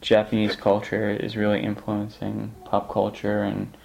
Japanese 0.00 0.56
culture 0.56 1.10
is 1.10 1.36
really 1.36 1.60
influencing 1.70 2.52
pop 2.64 2.84
culture 2.90 3.42
and 3.42 3.76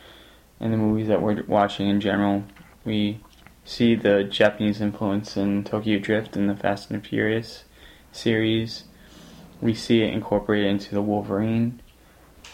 and 0.61 0.71
the 0.71 0.77
movies 0.77 1.07
that 1.09 1.21
we're 1.23 1.43
watching 1.47 1.89
in 1.89 1.99
general. 1.99 2.43
We 2.85 3.19
see 3.65 3.95
the 3.95 4.23
Japanese 4.23 4.79
influence 4.79 5.35
in 5.35 5.63
Tokyo 5.63 5.97
Drift 5.99 6.37
and 6.37 6.47
the 6.49 6.55
Fast 6.55 6.89
and 6.91 7.01
the 7.01 7.07
Furious 7.07 7.63
series. 8.11 8.83
We 9.61 9.73
see 9.73 10.01
it 10.01 10.13
incorporated 10.13 10.69
into 10.69 10.93
the 10.93 11.01
Wolverine. 11.01 11.81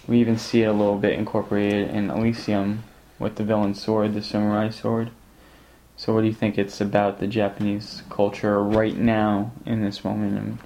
We 0.08 0.20
even 0.20 0.38
see 0.38 0.64
it 0.64 0.68
a 0.68 0.74
little 0.74 0.98
bit 0.98 1.14
incorporated 1.14 1.90
in 1.90 2.10
Elysium 2.10 2.84
with 3.20 3.36
the 3.36 3.44
villain 3.44 3.76
sword, 3.76 4.14
the 4.14 4.22
samurai 4.22 4.70
sword. 4.70 5.12
So, 5.96 6.14
what 6.14 6.22
do 6.22 6.28
you 6.28 6.34
think 6.34 6.58
it's 6.58 6.80
about 6.80 7.20
the 7.20 7.28
Japanese 7.28 8.04
culture 8.10 8.62
right 8.62 8.96
now 8.96 9.52
in 9.66 9.84
this 9.84 10.06
moment 10.06 10.60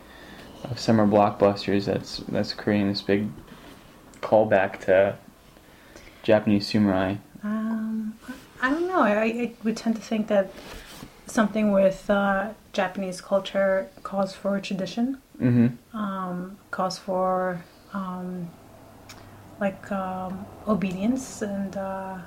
of 0.64 0.80
summer 0.80 1.08
blockbusters 1.08 1.86
that's 1.86 2.18
that's 2.28 2.54
creating 2.54 2.90
this 2.90 3.02
big 3.02 3.30
callback 4.22 4.82
to 4.82 5.18
Japanese 6.24 6.68
samurai? 6.68 7.16
Um, 7.44 8.14
I 8.62 8.70
don't 8.70 8.88
know. 8.88 9.02
I, 9.02 9.24
I 9.24 9.54
would 9.64 9.78
tend 9.78 9.96
to 9.96 10.02
think 10.02 10.28
that 10.28 10.52
something 11.32 11.72
with 11.72 12.10
uh, 12.10 12.50
Japanese 12.74 13.22
culture 13.22 13.90
calls 14.04 14.34
for 14.34 14.60
tradition, 14.60 15.18
Mm-hmm. 15.42 15.98
um, 15.98 16.58
calls 16.70 17.00
for 17.00 17.64
um, 17.94 18.50
like 19.60 19.92
um, 19.92 20.46
obedience, 20.68 21.42
and 21.42 21.76
uh, 21.76 22.18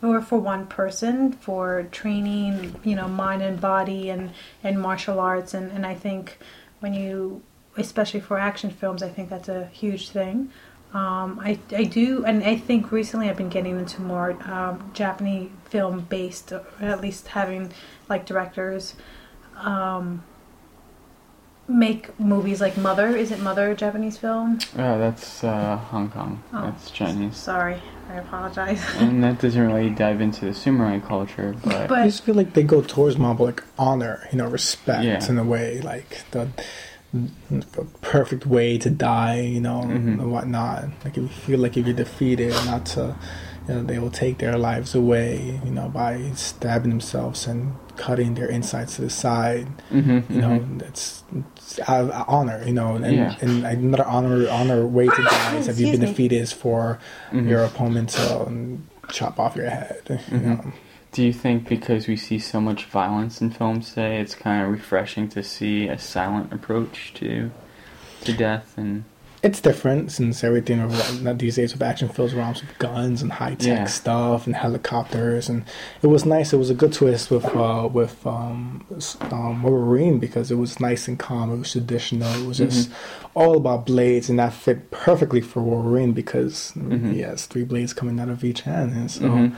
for 0.00 0.20
for 0.20 0.38
one 0.38 0.66
person 0.66 1.32
for 1.32 1.84
training, 1.92 2.74
you 2.82 2.96
know, 2.96 3.06
mind 3.08 3.42
and 3.42 3.60
body, 3.60 4.10
and 4.10 4.30
and 4.64 4.80
martial 4.80 5.20
arts, 5.20 5.54
and 5.54 5.70
and 5.72 5.86
I 5.86 5.94
think 5.94 6.38
when 6.80 6.92
you, 6.92 7.42
especially 7.76 8.20
for 8.20 8.38
action 8.38 8.70
films, 8.70 9.02
I 9.02 9.08
think 9.08 9.28
that's 9.30 9.48
a 9.48 9.66
huge 9.66 10.10
thing. 10.10 10.50
Um, 10.94 11.40
I, 11.42 11.58
I 11.76 11.84
do, 11.84 12.24
and 12.24 12.44
I 12.44 12.56
think 12.56 12.92
recently 12.92 13.28
I've 13.28 13.36
been 13.36 13.48
getting 13.48 13.76
into 13.78 14.00
more 14.00 14.30
um, 14.48 14.90
Japanese 14.94 15.50
film 15.64 16.02
based, 16.08 16.52
or 16.52 16.64
at 16.80 17.00
least 17.00 17.26
having 17.28 17.72
like 18.08 18.26
directors 18.26 18.94
um, 19.56 20.22
make 21.66 22.18
movies 22.20 22.60
like 22.60 22.76
Mother. 22.76 23.08
Is 23.08 23.32
it 23.32 23.40
Mother 23.40 23.72
a 23.72 23.74
Japanese 23.74 24.18
film? 24.18 24.58
Oh, 24.78 24.98
that's 24.98 25.42
uh, 25.42 25.76
Hong 25.76 26.10
Kong. 26.10 26.42
Oh. 26.52 26.62
That's 26.62 26.90
Chinese. 26.92 27.36
Sorry, 27.36 27.82
I 28.08 28.14
apologize. 28.14 28.80
and 28.96 29.22
that 29.24 29.40
doesn't 29.40 29.66
really 29.66 29.90
dive 29.90 30.20
into 30.20 30.44
the 30.44 30.54
samurai 30.54 31.00
culture, 31.00 31.56
but, 31.64 31.90
I 31.90 32.06
just 32.06 32.22
feel 32.22 32.36
like 32.36 32.52
they 32.54 32.62
go 32.62 32.82
towards 32.82 33.18
more 33.18 33.34
like 33.34 33.64
honor, 33.78 34.28
you 34.30 34.38
know, 34.38 34.46
respect 34.46 35.04
Yeah. 35.04 35.28
in 35.28 35.38
a 35.38 35.44
way, 35.44 35.80
like 35.80 36.22
the, 36.30 36.50
the 36.54 36.93
perfect 38.00 38.46
way 38.46 38.78
to 38.78 38.90
die, 38.90 39.40
you 39.40 39.60
know, 39.60 39.82
Mhm. 39.82 40.20
and 40.20 40.32
whatnot. 40.32 40.84
Like 41.04 41.16
if 41.16 41.22
you 41.22 41.28
feel 41.28 41.60
like 41.60 41.76
if 41.76 41.86
you're 41.86 41.94
defeated, 41.96 42.52
not 42.66 42.86
to, 42.86 43.14
you 43.68 43.74
know, 43.74 43.82
they 43.82 43.98
will 43.98 44.10
take 44.10 44.38
their 44.38 44.58
lives 44.58 44.94
away, 44.94 45.60
you 45.64 45.70
know, 45.70 45.88
by 45.88 46.20
stabbing 46.34 46.90
themselves 46.90 47.46
and 47.46 47.74
cutting 47.96 48.34
their 48.34 48.48
insides 48.48 48.96
to 48.96 49.02
the 49.02 49.10
side. 49.10 49.68
hmm 49.90 50.20
You 50.28 50.40
know, 50.40 50.64
that's 50.78 51.22
it's 51.56 51.78
out 51.88 52.10
of 52.10 52.24
honor, 52.28 52.62
you 52.66 52.72
know, 52.72 52.96
and, 52.96 53.16
Yeah. 53.16 53.34
and 53.40 53.64
another 53.64 54.04
honor 54.06 54.48
honor 54.50 54.86
way 54.86 55.06
to 55.08 55.22
die 55.22 55.56
is 55.56 55.68
if 55.68 55.78
you've 55.78 55.92
been 55.92 56.00
defeated 56.00 56.40
is 56.42 56.52
for 56.52 56.98
Mhm. 57.32 57.48
your 57.48 57.64
opponent 57.64 58.08
to 58.10 58.46
um, 58.46 58.82
chop 59.10 59.38
off 59.38 59.54
your 59.56 59.70
head. 59.70 60.00
You 60.08 60.38
Mhm. 60.38 60.44
know. 60.44 60.72
Do 61.14 61.22
you 61.22 61.32
think 61.32 61.68
because 61.68 62.08
we 62.08 62.16
see 62.16 62.40
so 62.40 62.60
much 62.60 62.86
violence 62.86 63.40
in 63.40 63.50
films 63.50 63.90
today, 63.90 64.20
it's 64.20 64.34
kind 64.34 64.64
of 64.64 64.70
refreshing 64.72 65.28
to 65.28 65.44
see 65.44 65.86
a 65.86 65.96
silent 65.98 66.52
approach 66.52 67.14
to 67.14 67.50
to 68.22 68.32
death 68.32 68.74
and 68.76 69.04
It's 69.42 69.60
different 69.60 70.10
since 70.10 70.42
everything 70.42 70.78
not 71.22 71.36
these 71.38 71.56
days 71.56 71.72
with 71.74 71.82
action 71.82 72.08
films 72.08 72.32
around 72.34 72.54
with 72.62 72.78
guns 72.78 73.22
and 73.22 73.30
high 73.30 73.54
tech 73.54 73.80
Yeah. 73.80 73.84
stuff 73.84 74.46
and 74.46 74.56
helicopters 74.56 75.48
and 75.50 75.62
it 76.02 76.08
was 76.08 76.24
nice. 76.24 76.52
It 76.52 76.56
was 76.56 76.70
a 76.70 76.74
good 76.82 76.92
twist 76.94 77.30
with 77.30 77.44
uh, 77.54 77.88
with 77.92 78.16
um, 78.26 78.84
um, 79.30 79.62
Wolverine 79.62 80.18
because 80.18 80.50
it 80.50 80.56
was 80.64 80.80
nice 80.80 81.06
and 81.06 81.16
calm. 81.18 81.52
It 81.52 81.58
was 81.58 81.70
traditional. 81.72 82.32
It 82.42 82.46
was 82.46 82.58
just 82.58 82.90
all 83.34 83.56
about 83.56 83.86
blades 83.86 84.28
and 84.30 84.38
that 84.40 84.52
fit 84.54 84.90
perfectly 84.90 85.42
for 85.42 85.60
Wolverine 85.62 86.12
because 86.12 86.72
Mhm. 86.76 87.12
he 87.12 87.20
has 87.20 87.46
three 87.46 87.64
blades 87.64 87.92
coming 87.92 88.18
out 88.18 88.30
of 88.30 88.42
each 88.42 88.62
hand 88.62 88.88
and 88.98 89.08
so 89.10 89.28
Mhm. 89.28 89.52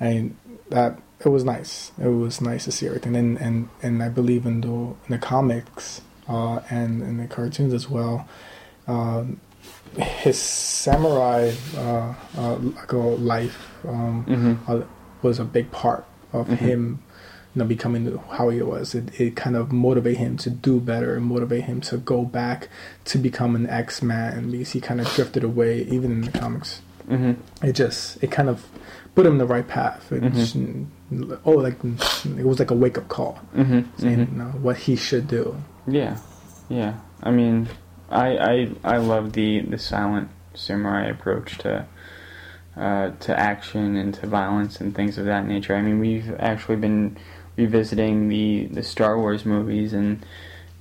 I 0.00 0.30
that 0.72 0.98
it 1.24 1.28
was 1.28 1.44
nice. 1.44 1.92
It 1.98 2.08
was 2.08 2.40
nice 2.40 2.64
to 2.64 2.72
see 2.72 2.86
everything 2.86 3.14
and 3.16 3.38
and, 3.40 3.68
and 3.82 4.02
I 4.02 4.08
believe 4.08 4.44
in 4.46 4.60
the 4.60 4.68
in 5.06 5.10
the 5.16 5.18
comics 5.18 6.00
uh, 6.28 6.60
and 6.70 7.02
in 7.02 7.16
the 7.18 7.26
cartoons 7.26 7.72
as 7.74 7.88
well 7.88 8.26
um, 8.88 9.38
his 9.96 10.38
samurai 10.38 11.52
uh, 11.76 12.14
uh, 12.36 12.54
like, 12.56 12.92
uh, 12.92 12.98
life 12.98 13.58
um, 13.86 14.24
Mhm. 14.26 14.54
uh, 14.68 14.84
was 15.22 15.38
a 15.38 15.44
big 15.44 15.70
part 15.70 16.04
of 16.32 16.48
Mhm. 16.48 16.56
him 16.56 16.98
you 17.54 17.58
know 17.60 17.64
becoming 17.66 18.18
how 18.30 18.48
he 18.48 18.62
was 18.62 18.94
it, 18.94 19.20
it 19.20 19.36
kind 19.36 19.54
of 19.56 19.70
motivated 19.70 20.18
him 20.18 20.36
to 20.38 20.50
do 20.50 20.80
better 20.80 21.14
and 21.16 21.26
motivate 21.26 21.64
him 21.64 21.80
to 21.82 21.98
go 21.98 22.24
back 22.24 22.68
to 23.04 23.18
become 23.18 23.54
an 23.54 23.68
x-man 23.68 24.50
because 24.50 24.72
he 24.72 24.80
kind 24.80 25.00
of 25.00 25.06
drifted 25.14 25.44
away 25.44 25.82
even 25.82 26.10
in 26.10 26.20
the 26.22 26.30
comics 26.38 26.80
Mhm. 27.10 27.36
it 27.62 27.72
just 27.74 28.22
it 28.24 28.30
kind 28.30 28.48
of 28.48 28.64
put 29.14 29.26
him 29.26 29.32
in 29.32 29.38
the 29.38 29.46
right 29.46 29.66
path 29.68 30.10
it 30.12 30.22
Mhm. 30.22 30.34
just- 30.34 30.56
oh 31.44 31.50
like 31.52 31.76
it 31.84 32.46
was 32.46 32.58
like 32.58 32.70
a 32.70 32.74
wake-up 32.74 33.08
call 33.08 33.38
Mhm. 33.54 33.84
saying 33.98 34.18
Mhm. 34.18 34.32
you 34.32 34.38
know, 34.38 34.52
what 34.62 34.76
he 34.78 34.96
should 34.96 35.28
do 35.28 35.56
Yeah, 35.86 36.16
yeah. 36.68 36.94
I 37.22 37.30
mean, 37.32 37.68
I 38.10 38.28
I 38.38 38.68
I 38.94 38.96
love 38.98 39.32
the 39.32 39.60
the 39.60 39.78
silent 39.78 40.28
samurai 40.54 41.06
approach 41.06 41.58
to 41.58 41.84
uh, 42.76 43.10
to 43.20 43.38
action 43.38 43.96
and 43.96 44.14
to 44.14 44.26
violence 44.26 44.80
and 44.80 44.94
things 44.94 45.18
of 45.18 45.26
that 45.26 45.46
nature. 45.46 45.74
I 45.76 45.82
mean, 45.82 45.98
we've 45.98 46.34
actually 46.38 46.76
been 46.76 47.16
revisiting 47.56 48.28
the 48.28 48.66
the 48.72 48.82
Star 48.82 49.18
Wars 49.18 49.44
movies 49.44 49.92
and 49.92 50.24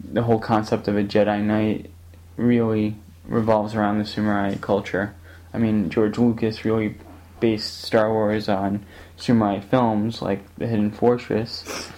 the 0.04 0.24
whole 0.24 0.40
concept 0.40 0.88
of 0.88 0.96
a 0.96 1.04
Jedi 1.04 1.44
Knight 1.44 1.90
really 2.38 2.96
revolves 3.28 3.76
around 3.76 3.98
the 4.00 4.06
samurai 4.06 4.56
culture. 4.62 5.14
I 5.54 5.58
mean, 5.58 5.90
George 5.90 6.18
Lucas 6.18 6.64
really 6.64 6.96
based 7.42 7.82
Star 7.84 8.10
Wars 8.14 8.48
on 8.48 8.86
samurai 9.18 9.60
films 9.60 10.22
like 10.22 10.40
The 10.56 10.68
Hidden 10.68 10.92
Fortress, 10.92 11.90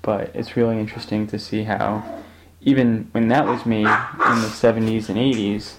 but 0.00 0.30
it's 0.34 0.56
really 0.56 0.78
interesting 0.78 1.26
to 1.26 1.38
see 1.38 1.64
how 1.64 2.02
even 2.62 3.08
when 3.12 3.28
that 3.28 3.44
was 3.44 3.66
made 3.66 3.80
in 3.86 4.40
the 4.40 4.48
70s 4.48 5.08
and 5.10 5.18
80s, 5.18 5.74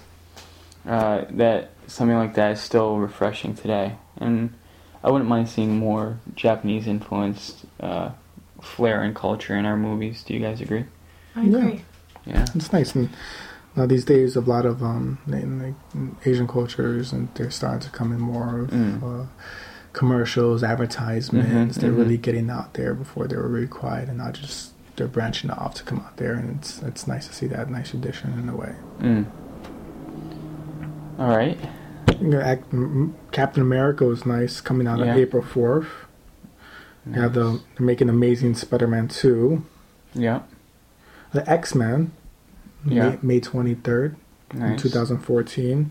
uh, 0.86 1.24
that 1.30 1.70
something 1.86 2.16
like 2.16 2.34
that 2.34 2.52
is 2.52 2.60
still 2.60 2.98
refreshing 2.98 3.54
today. 3.54 3.96
And 4.18 4.52
I 5.02 5.10
wouldn't 5.10 5.28
mind 5.28 5.48
seeing 5.48 5.76
more 5.78 6.18
Japanese 6.34 6.86
influenced 6.86 7.64
uh, 7.80 8.10
flair 8.60 9.02
and 9.02 9.14
culture 9.14 9.56
in 9.56 9.64
our 9.66 9.76
movies. 9.76 10.22
Do 10.22 10.34
you 10.34 10.40
guys 10.40 10.60
agree? 10.60 10.84
I 11.34 11.42
Yeah. 11.42 11.58
agree. 11.58 11.82
Yeah. 12.26 12.46
It's 12.54 12.72
nice. 12.72 12.94
And 12.94 13.08
now 13.76 13.86
these 13.86 14.04
days, 14.04 14.36
a 14.36 14.40
lot 14.40 14.64
of 14.66 14.82
um, 14.82 15.18
like, 15.26 15.74
Asian 16.26 16.46
cultures, 16.46 17.12
and 17.12 17.28
they're 17.34 17.50
starting 17.50 17.80
to 17.80 17.90
come 17.90 18.12
in 18.12 18.20
more 18.20 18.60
of 18.60 18.70
Mm. 18.70 19.02
uh, 19.02 19.26
commercials, 19.92 20.62
advertisements. 20.64 21.76
Mhm, 21.78 21.80
they're 21.80 21.92
mhm. 21.92 21.98
really 21.98 22.16
getting 22.18 22.50
out 22.50 22.74
there 22.74 22.94
before 22.94 23.26
they 23.28 23.36
were 23.36 23.48
really 23.48 23.66
quiet, 23.66 24.08
and 24.08 24.18
not 24.18 24.34
just 24.34 24.72
they're 24.96 25.08
branching 25.08 25.50
off 25.50 25.74
to 25.74 25.82
come 25.82 25.98
out 26.00 26.16
there. 26.18 26.34
And 26.34 26.58
it's 26.58 26.82
it's 26.82 27.06
nice 27.06 27.26
to 27.28 27.34
see 27.34 27.46
that 27.48 27.70
nice 27.70 27.94
addition 27.94 28.32
in 28.38 28.48
a 28.48 28.56
way. 28.56 28.74
Mm. 29.00 29.26
All 31.18 31.36
right. 31.36 31.58
Act- 32.42 32.72
Captain 33.32 33.62
America 33.62 34.04
was 34.04 34.24
nice 34.26 34.60
coming 34.60 34.86
out 34.86 34.98
Yeah. 35.00 35.12
on 35.12 35.18
April 35.18 35.42
fourth. 35.42 35.86
You 37.06 37.20
have 37.20 37.34
the 37.34 37.60
they're 37.76 37.86
making 37.86 38.08
Amazing 38.08 38.54
Spider-Man 38.54 39.08
two, 39.08 39.64
Yeah. 40.14 40.40
the 41.32 41.48
X 41.50 41.74
Men, 41.74 42.12
Yeah. 42.86 43.10
May, 43.10 43.18
May 43.22 43.40
twenty 43.40 43.74
third. 43.74 44.16
in 44.52 44.60
Nice. 44.60 44.82
2014 44.82 45.90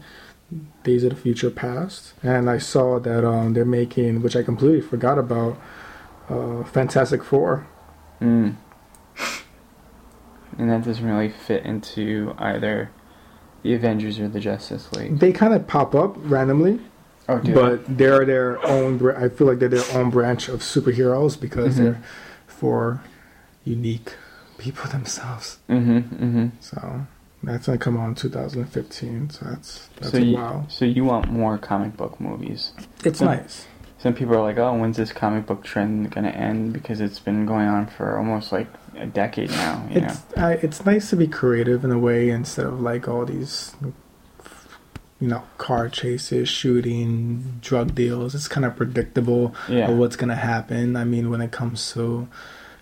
days 0.83 1.03
of 1.03 1.09
the 1.09 1.15
future 1.15 1.49
past 1.49 2.13
and 2.21 2.47
i 2.47 2.59
saw 2.59 2.99
that 2.99 3.25
um, 3.27 3.53
they're 3.53 3.65
making 3.65 4.21
which 4.21 4.35
i 4.35 4.43
completely 4.43 4.81
forgot 4.81 5.17
about 5.17 5.57
uh, 6.29 6.63
fantastic 6.63 7.23
four 7.23 7.65
Mm. 8.21 8.55
And 10.57 10.69
that 10.69 10.83
doesn't 10.83 11.05
really 11.05 11.29
fit 11.29 11.65
into 11.65 12.35
either 12.37 12.91
The 13.63 13.73
Avengers 13.73 14.19
or 14.19 14.27
the 14.27 14.39
Justice 14.39 14.91
League. 14.93 15.19
They 15.19 15.31
kind 15.33 15.53
of 15.53 15.67
pop 15.67 15.95
up 15.95 16.15
randomly, 16.17 16.79
Oh, 17.27 17.39
dude. 17.39 17.55
but 17.55 17.97
they're 17.97 18.23
their 18.25 18.63
own. 18.65 19.01
I 19.15 19.29
feel 19.29 19.47
like 19.47 19.59
they're 19.59 19.67
their 19.69 19.97
own 19.97 20.09
branch 20.09 20.47
of 20.49 20.59
superheroes 20.59 21.39
because 21.39 21.75
Mhm. 21.75 21.77
they're 21.83 22.03
for 22.47 23.01
unique 23.65 24.13
people 24.63 24.89
themselves. 24.89 25.57
mm-hmm, 25.69 25.97
mm-hmm. 26.23 26.47
So 26.61 27.05
that's 27.43 27.65
gonna 27.65 27.77
come 27.77 27.97
out 27.97 28.07
in 28.09 28.15
2015. 28.15 29.29
So 29.31 29.45
that's 29.45 29.89
that's 29.97 30.11
So 30.11 30.17
a 30.17 30.21
you, 30.21 30.35
wow. 30.37 30.65
so 30.69 30.85
you 30.85 31.03
want 31.03 31.29
more 31.29 31.57
comic 31.57 31.97
book 31.97 32.19
movies? 32.19 32.71
It's 33.03 33.21
nice. 33.21 33.65
Some 33.99 34.13
people 34.13 34.35
are 34.35 34.41
like, 34.41 34.57
"Oh, 34.57 34.73
when's 34.79 34.97
this 34.97 35.11
comic 35.13 35.45
book 35.45 35.63
trend 35.63 36.11
gonna 36.11 36.29
end?" 36.29 36.73
Because 36.73 36.99
it's 37.01 37.19
been 37.19 37.45
going 37.45 37.67
on 37.67 37.87
for 37.87 38.17
almost 38.17 38.51
like 38.51 38.67
a 38.97 39.05
decade 39.05 39.49
now. 39.51 39.87
You 39.91 40.01
know. 40.01 40.07
It's 40.07 40.37
uh, 40.37 40.57
it's 40.61 40.85
nice 40.85 41.09
to 41.11 41.15
be 41.15 41.27
creative 41.27 41.83
in 41.85 41.91
a 41.91 41.99
way 41.99 42.29
instead 42.29 42.65
of 42.65 42.81
like 42.81 43.07
all 43.07 43.25
these, 43.25 43.75
you 45.21 45.27
know, 45.29 45.43
car 45.57 45.87
chases, 45.89 46.49
shooting, 46.49 47.59
drug 47.61 47.95
deals. 47.95 48.35
It's 48.35 48.49
kind 48.49 48.65
of 48.65 48.75
predictable 48.75 49.55
Yeah. 49.69 49.89
of 49.89 49.97
what's 49.97 50.17
gonna 50.17 50.35
happen. 50.53 50.95
I 50.97 51.05
mean, 51.05 51.29
when 51.29 51.39
it 51.41 51.51
comes 51.51 51.91
to 51.93 52.27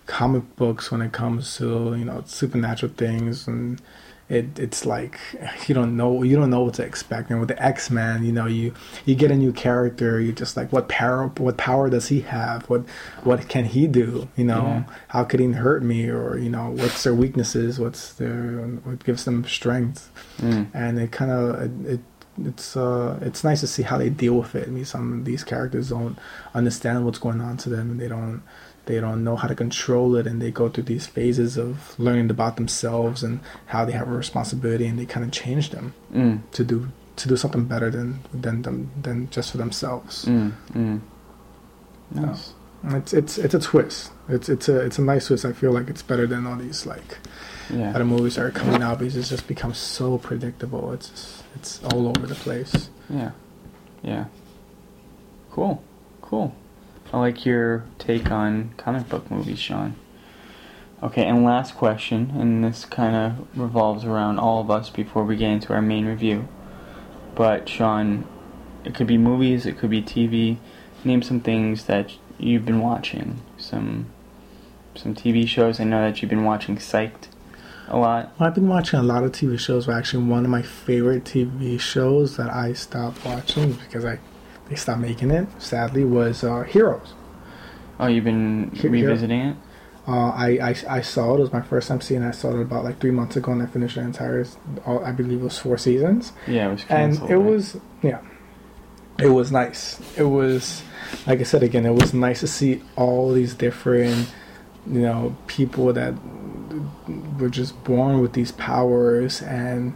comic 0.06 0.56
books, 0.56 0.92
when 0.92 1.02
it 1.02 1.12
comes 1.12 1.56
to 1.58 1.96
you 1.96 2.06
know 2.06 2.24
supernatural 2.26 2.92
things, 2.96 3.48
and 3.48 3.82
it 4.30 4.58
it's 4.60 4.86
like 4.86 5.20
you 5.68 5.76
don't 5.76 5.98
know 5.98 6.24
you 6.24 6.36
don't 6.38 6.50
know 6.50 6.64
what 6.64 6.76
to 6.76 6.84
expect. 6.84 7.30
And 7.30 7.40
with 7.40 7.50
the 7.50 7.62
X 7.62 7.90
Men, 7.90 8.24
you 8.24 8.32
know, 8.32 8.46
you 8.46 8.74
you 9.06 9.16
get 9.16 9.32
a 9.32 9.36
new 9.36 9.52
character, 9.52 10.20
you're 10.22 10.32
just 10.34 10.56
like, 10.56 10.72
what 10.72 10.88
power 10.90 11.28
what 11.38 11.58
power 11.58 11.90
does 11.90 12.08
he 12.08 12.22
have? 12.22 12.70
What 12.70 12.86
what 13.24 13.50
can 13.50 13.66
he 13.66 13.88
do? 13.88 14.28
You 14.38 14.46
know, 14.46 14.64
Yeah. 14.64 14.84
how 15.10 15.24
could 15.26 15.40
he 15.40 15.48
hurt 15.52 15.84
me? 15.84 16.08
Or 16.10 16.38
you 16.38 16.50
know, 16.50 16.70
what's 16.72 17.04
their 17.04 17.14
weaknesses? 17.14 17.80
What's 17.80 18.14
their 18.14 18.62
what 18.84 19.04
gives 19.04 19.26
them 19.26 19.46
strength? 19.46 20.10
Mm. 20.40 20.68
and 20.74 21.00
it 21.00 21.12
kind 21.12 21.30
of 21.32 21.62
it, 21.86 21.92
it 21.94 22.00
it's 22.46 22.78
uh 22.78 23.20
it's 23.22 23.44
nice 23.44 23.60
to 23.60 23.68
see 23.68 23.84
how 23.84 23.98
they 23.98 24.10
deal 24.10 24.36
with 24.36 24.56
it. 24.56 24.66
I 24.68 24.72
mean, 24.72 24.86
some 24.86 25.12
of 25.20 25.26
these 25.26 25.44
characters 25.44 25.90
don't 25.90 26.18
understand 26.56 27.06
what's 27.06 27.20
going 27.20 27.42
on 27.42 27.58
to 27.58 27.70
them, 27.70 27.92
and 27.92 28.00
they 28.00 28.08
don't 28.08 28.42
they 28.92 29.00
don't 29.00 29.24
know 29.24 29.36
how 29.36 29.48
to 29.48 29.56
control 29.56 30.16
it, 30.20 30.28
and 30.28 30.42
they 30.42 30.52
go 30.52 30.70
through 30.70 30.84
these 30.86 31.08
phases 31.08 31.58
of 31.58 31.96
learning 31.98 32.30
about 32.30 32.56
themselves 32.58 33.24
and 33.24 33.40
how 33.74 33.86
they 33.86 33.94
have 33.94 34.08
a 34.08 34.18
responsibility, 34.26 34.86
and 34.86 35.00
they 35.00 35.06
kind 35.06 35.26
of 35.26 35.32
change 35.32 35.70
them 35.72 35.94
Mm. 36.14 36.40
to 36.52 36.64
do 36.64 36.78
to 37.18 37.28
do 37.28 37.36
something 37.38 37.66
better 37.66 37.90
than 37.92 38.20
than 38.44 38.62
them 38.62 38.90
than 39.06 39.30
just 39.32 39.52
for 39.52 39.58
themselves. 39.58 40.26
Mm. 40.26 40.52
Mm. 40.74 41.00
Nice. 42.12 42.54
It's 42.84 43.14
it's 43.14 43.38
it's 43.38 43.54
a 43.54 43.60
twist. 43.60 44.12
It's 44.30 44.50
it's 44.50 44.68
a 44.70 44.78
it's 44.82 44.98
a 44.98 45.02
nice 45.02 45.28
twist. 45.28 45.46
I 45.46 45.54
feel 45.54 45.72
like 45.72 45.88
it's 45.90 46.02
better 46.02 46.26
than 46.28 46.48
all 46.48 46.56
these 46.58 46.86
like 46.86 47.18
Yeah. 47.70 47.92
other 47.96 48.06
movies 48.06 48.36
that 48.36 48.44
are 48.46 48.52
coming 48.52 48.82
out 48.82 49.00
because 49.00 49.16
it's 49.16 49.30
just 49.30 49.48
become 49.48 49.74
so 49.74 50.18
predictable. 50.18 50.92
It's 50.94 51.10
just, 51.10 51.44
it's 51.56 51.84
all 51.84 52.08
over 52.08 52.26
the 52.28 52.36
place. 52.36 52.90
Yeah. 53.10 53.32
Yeah. 54.04 54.26
Cool. 55.52 55.82
Cool. 56.22 56.54
I 57.14 57.20
like 57.20 57.46
your 57.46 57.84
take 57.98 58.32
on 58.32 58.74
comic 58.78 59.10
book 59.10 59.30
movies, 59.30 59.60
Sean. 59.60 59.96
Okay, 61.04 61.26
and 61.26 61.44
last 61.44 61.76
question, 61.76 62.32
and 62.38 62.64
this 62.64 62.86
kind 62.86 63.16
of 63.16 63.58
revolves 63.58 64.06
around 64.06 64.40
all 64.40 64.62
of 64.62 64.70
us 64.70 64.90
before 64.90 65.24
we 65.24 65.36
get 65.36 65.50
into 65.50 65.74
our 65.74 65.82
main 65.82 66.06
review. 66.06 66.48
But, 67.36 67.68
Sean, 67.68 68.28
it 68.84 68.96
could 68.96 69.08
be 69.08 69.18
movies, 69.18 69.66
it 69.66 69.78
could 69.78 69.90
be 69.90 70.02
TV. 70.02 70.58
Name 71.04 71.22
some 71.22 71.42
things 71.42 71.86
that 71.86 72.14
you've 72.38 72.66
been 72.66 72.82
watching. 72.82 73.42
Some 73.58 74.08
some 74.96 75.16
TV 75.16 75.48
shows. 75.48 75.80
I 75.80 75.86
know 75.86 76.02
that 76.02 76.22
you've 76.22 76.30
been 76.30 76.44
watching 76.44 76.78
Psyched 76.78 77.28
a 77.88 77.98
lot. 77.98 78.34
Well, 78.38 78.48
I've 78.48 78.56
been 78.56 78.68
watching 78.68 79.00
a 79.00 79.04
lot 79.04 79.24
of 79.24 79.32
TV 79.32 79.60
shows. 79.60 79.88
Actually, 79.88 80.26
one 80.26 80.44
of 80.44 80.52
my 80.52 80.62
favorite 80.62 81.24
TV 81.24 81.80
shows 81.80 82.38
that 82.38 82.50
I 82.50 82.74
stopped 82.74 83.24
watching 83.26 83.74
because 83.74 84.06
I 84.06 84.20
they 84.72 84.78
stopped 84.78 85.02
making 85.02 85.32
it. 85.32 85.48
Sadly, 85.62 86.06
was 86.06 86.44
uh, 86.44 86.62
Heroes. 86.62 87.14
Oh, 88.00 88.08
you've 88.08 88.24
been 88.24 88.72
revisiting 88.82 89.40
it? 89.42 89.58
Uh, 90.08 90.30
I, 90.30 90.48
I 90.70 90.76
I 90.90 91.02
saw 91.02 91.34
it. 91.34 91.38
It 91.38 91.42
was 91.42 91.54
my 91.54 91.62
first 91.62 91.90
time 91.90 92.02
seeing. 92.02 92.24
it. 92.24 92.28
I 92.30 92.32
saw 92.32 92.50
it 92.58 92.62
about 92.62 92.84
like 92.86 93.00
three 93.00 93.12
months 93.12 93.36
ago, 93.36 93.52
and 93.52 93.62
I 93.62 93.68
finished 93.68 93.96
the 93.96 94.02
entire. 94.02 94.46
All, 94.86 95.04
I 95.06 95.12
believe 95.12 95.42
it 95.42 95.44
was 95.44 95.60
four 95.60 95.78
seasons. 95.78 96.32
Yeah, 96.48 96.70
it 96.70 96.72
was 96.72 96.86
and 96.90 97.14
it 97.30 97.36
right? 97.36 97.36
was 97.36 97.78
yeah 98.02 98.22
it 99.20 99.28
was 99.28 99.52
nice 99.52 100.00
it 100.18 100.24
was 100.24 100.82
like 101.28 101.40
i 101.40 101.44
said 101.44 101.62
again 101.62 101.86
it 101.86 101.94
was 101.94 102.14
nice 102.14 102.40
to 102.40 102.48
see 102.48 102.82
all 102.96 103.32
these 103.32 103.54
different 103.54 104.34
you 104.88 105.02
know 105.02 105.36
people 105.48 105.94
that 105.94 106.14
were 107.40 107.50
just 107.50 107.84
born 107.84 108.20
with 108.20 108.34
these 108.34 108.52
powers 108.54 109.42
and 109.44 109.96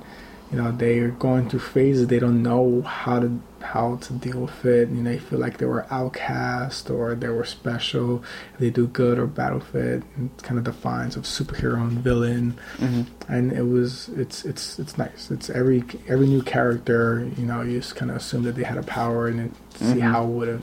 you 0.51 0.58
know 0.62 0.71
they're 0.71 1.10
going 1.10 1.49
through 1.49 1.60
phases 1.60 2.08
they 2.08 2.19
don't 2.19 2.41
know 2.43 2.81
how 2.84 3.19
to 3.19 3.39
how 3.62 3.95
to 3.95 4.13
deal 4.13 4.41
with 4.41 4.63
it 4.63 4.89
you 4.89 5.01
know 5.01 5.10
they 5.12 5.17
feel 5.17 5.39
like 5.39 5.58
they 5.58 5.65
were 5.65 5.86
outcast 5.89 6.89
or 6.91 7.15
they 7.15 7.27
were 7.29 7.43
special 7.43 8.23
they 8.60 8.69
do 8.69 8.86
good 8.88 9.17
or 9.17 9.25
bad 9.25 9.53
with 9.55 9.73
it 9.73 10.03
it 10.21 10.43
kind 10.43 10.58
of 10.60 10.63
defines 10.63 11.15
of 11.15 11.23
superhero 11.23 11.81
and 11.81 11.97
villain 11.99 12.55
Mhm. 12.77 13.08
and 13.27 13.51
it 13.53 13.63
was 13.63 14.10
it's 14.10 14.45
it's 14.45 14.77
it's 14.77 14.97
nice. 14.99 15.31
It's 15.31 15.49
every 15.49 15.84
every 16.08 16.27
new 16.27 16.43
character, 16.43 17.27
you 17.38 17.45
know, 17.45 17.62
you 17.62 17.79
just 17.79 17.95
kind 17.95 18.12
of 18.12 18.17
assume 18.17 18.43
that 18.43 18.55
they 18.55 18.63
had 18.63 18.77
a 18.77 18.84
power 18.84 19.27
and 19.27 19.39
then 19.39 19.51
see 19.73 19.99
Mhm. 20.01 20.12
how 20.12 20.25
would 20.25 20.47
it 20.49 20.62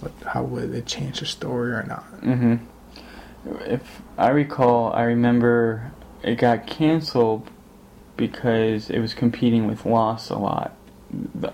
what 0.00 0.12
how 0.26 0.42
would 0.42 0.74
it 0.74 0.86
change 0.86 1.20
the 1.20 1.26
story 1.26 1.70
or 1.72 1.84
not. 1.86 2.02
hmm 2.22 2.54
If 3.66 4.02
I 4.18 4.30
recall, 4.30 4.92
I 4.92 5.04
remember 5.04 5.92
it 6.22 6.36
got 6.36 6.66
canceled 6.66 7.48
because 8.20 8.88
it 8.90 9.00
was 9.00 9.14
competing 9.14 9.66
with 9.66 9.84
Lost 9.84 10.30
a 10.30 10.38
lot. 10.38 10.76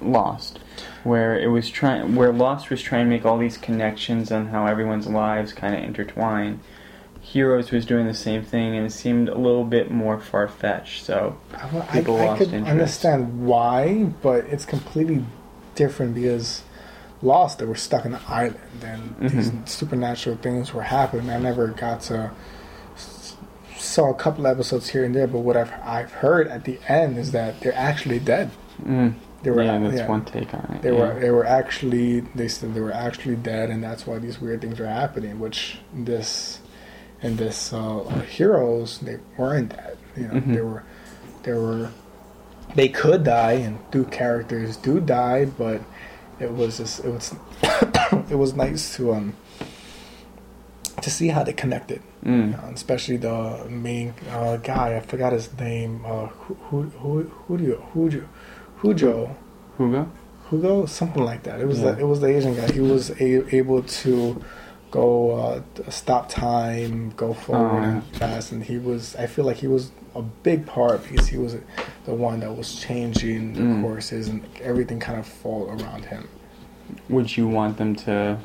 Lost, 0.02 0.58
where 1.02 1.38
it 1.38 1.46
was 1.46 1.70
trying, 1.70 2.14
where 2.14 2.30
Lost 2.30 2.68
was 2.68 2.82
trying 2.82 3.06
to 3.06 3.08
make 3.10 3.24
all 3.24 3.38
these 3.38 3.56
connections 3.56 4.30
on 4.30 4.48
how 4.48 4.66
everyone's 4.66 5.06
lives 5.06 5.54
kind 5.54 5.74
of 5.74 5.82
intertwine. 5.82 6.60
Heroes 7.22 7.70
was 7.70 7.86
doing 7.86 8.06
the 8.06 8.12
same 8.14 8.42
thing, 8.44 8.76
and 8.76 8.86
it 8.86 8.90
seemed 8.92 9.30
a 9.30 9.38
little 9.38 9.64
bit 9.64 9.90
more 9.90 10.20
far 10.20 10.46
fetched. 10.46 11.04
So, 11.04 11.38
I, 11.54 11.78
I, 11.78 11.98
People 12.00 12.16
I 12.20 12.24
lost 12.26 12.38
could 12.38 12.52
interest. 12.52 12.70
understand 12.70 13.46
why, 13.46 14.04
but 14.22 14.44
it's 14.44 14.66
completely 14.66 15.24
different 15.74 16.14
because 16.14 16.62
Lost 17.22 17.58
they 17.58 17.64
were 17.64 17.74
stuck 17.74 18.04
in 18.04 18.12
an 18.14 18.20
island 18.28 18.58
and 18.84 19.16
these 19.30 19.50
Mhm. 19.50 19.66
supernatural 19.66 20.36
things 20.36 20.74
were 20.74 20.82
happening. 20.82 21.30
I 21.30 21.38
never 21.38 21.68
got 21.68 22.02
to 22.02 22.30
saw 23.78 24.10
a 24.10 24.14
couple 24.14 24.46
episodes 24.46 24.88
here 24.88 25.04
and 25.04 25.14
there, 25.14 25.26
but 25.26 25.40
what 25.40 25.56
I've 25.56 25.72
I've 25.84 26.12
heard 26.12 26.48
at 26.48 26.64
the 26.64 26.78
end 26.88 27.18
is 27.18 27.32
that 27.32 27.60
they're 27.60 27.74
actually 27.74 28.18
dead. 28.18 28.50
mm, 28.82 29.14
They 29.42 29.50
were 29.50 29.62
yeah, 29.62 29.78
that's 29.78 29.96
yeah. 29.98 30.08
one 30.08 30.24
take 30.24 30.52
on 30.54 30.74
it. 30.76 30.82
They 30.82 30.92
yeah. 30.92 30.98
were 31.14 31.20
they 31.20 31.30
were 31.30 31.46
actually 31.46 32.20
they 32.34 32.48
said 32.48 32.74
they 32.74 32.80
were 32.80 32.92
actually 32.92 33.36
dead, 33.36 33.70
and 33.70 33.82
that's 33.82 34.06
why 34.06 34.18
these 34.18 34.40
weird 34.40 34.60
things 34.60 34.80
are 34.80 34.86
happening. 34.86 35.38
Which 35.38 35.78
this 35.94 36.60
and 37.22 37.38
this 37.38 37.72
uh, 37.72 38.02
heroes 38.28 38.98
they 39.00 39.18
weren't 39.36 39.70
dead. 39.70 39.96
You 40.16 40.28
know 40.28 40.34
Mhm. 40.34 40.54
they 40.54 40.60
were 40.62 40.82
they 41.42 41.52
were 41.52 41.90
they 42.74 42.88
could 42.88 43.24
die, 43.24 43.52
and 43.52 43.78
two 43.92 44.04
characters 44.04 44.76
do 44.76 45.00
die, 45.00 45.44
but 45.46 45.80
it 46.40 46.52
was 46.52 46.78
just 46.78 47.04
it 47.04 47.10
was 47.10 47.34
it 48.30 48.36
was 48.36 48.54
nice 48.54 48.96
to 48.96 49.12
um 49.14 49.34
to 51.02 51.10
see 51.10 51.28
how 51.28 51.42
they 51.44 51.52
connected, 51.52 52.00
Mm. 52.24 52.54
uh, 52.62 52.72
especially 52.72 53.16
the 53.18 53.66
main 53.68 54.14
uh, 54.32 54.56
guy. 54.56 54.96
I 54.96 55.00
forgot 55.00 55.32
his 55.32 55.48
name. 55.58 56.02
Uh, 56.04 56.26
who 56.26 56.54
who 56.70 56.82
who 57.00 57.56
Hujo 57.58 57.76
Hujo 57.94 58.24
Hujo. 58.82 59.34
Hugo. 59.78 60.08
Hugo, 60.50 60.86
something 60.86 61.22
like 61.24 61.42
that. 61.42 61.60
It 61.60 61.66
was 61.66 61.80
Yeah. 61.80 61.92
the, 61.92 62.00
it 62.00 62.04
was 62.06 62.20
the 62.20 62.28
Asian 62.28 62.54
guy. 62.54 62.70
He 62.72 62.80
was 62.80 63.10
a, 63.20 63.54
able 63.54 63.82
to 63.82 64.42
go 64.90 65.32
uh, 65.32 65.60
stop 65.90 66.28
time, 66.28 67.12
go 67.16 67.34
forward 67.34 67.80
Oh, 67.82 67.82
and 67.82 68.02
fast, 68.16 68.52
and 68.52 68.62
he 68.62 68.78
was. 68.78 69.16
I 69.16 69.26
feel 69.26 69.44
like 69.44 69.56
he 69.56 69.66
was 69.66 69.90
a 70.14 70.22
big 70.22 70.64
part 70.64 71.02
because 71.08 71.26
he 71.26 71.36
was 71.36 71.56
the 72.06 72.14
one 72.14 72.40
that 72.40 72.56
was 72.56 72.76
changing 72.80 73.52
the 73.54 73.60
Mm. 73.60 73.82
courses 73.82 74.28
and 74.28 74.42
everything 74.62 74.98
kind 75.00 75.18
of 75.18 75.26
fall 75.26 75.68
around 75.68 76.04
him. 76.06 76.28
Would 77.10 77.36
you 77.36 77.48
want 77.48 77.76
them 77.76 77.94
to 78.06 78.38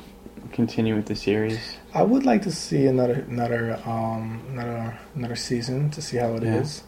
continue 0.51 0.95
with 0.95 1.05
the 1.05 1.15
series? 1.15 1.59
I 1.93 2.03
would 2.03 2.25
like 2.25 2.41
to 2.43 2.51
see 2.51 2.85
another 2.85 3.25
another 3.29 3.79
um 3.85 4.41
another 4.51 4.97
another 5.15 5.35
season 5.35 5.89
to 5.91 6.01
see 6.01 6.17
how 6.17 6.35
it 6.35 6.43
is. 6.43 6.83
Yeah. 6.83 6.87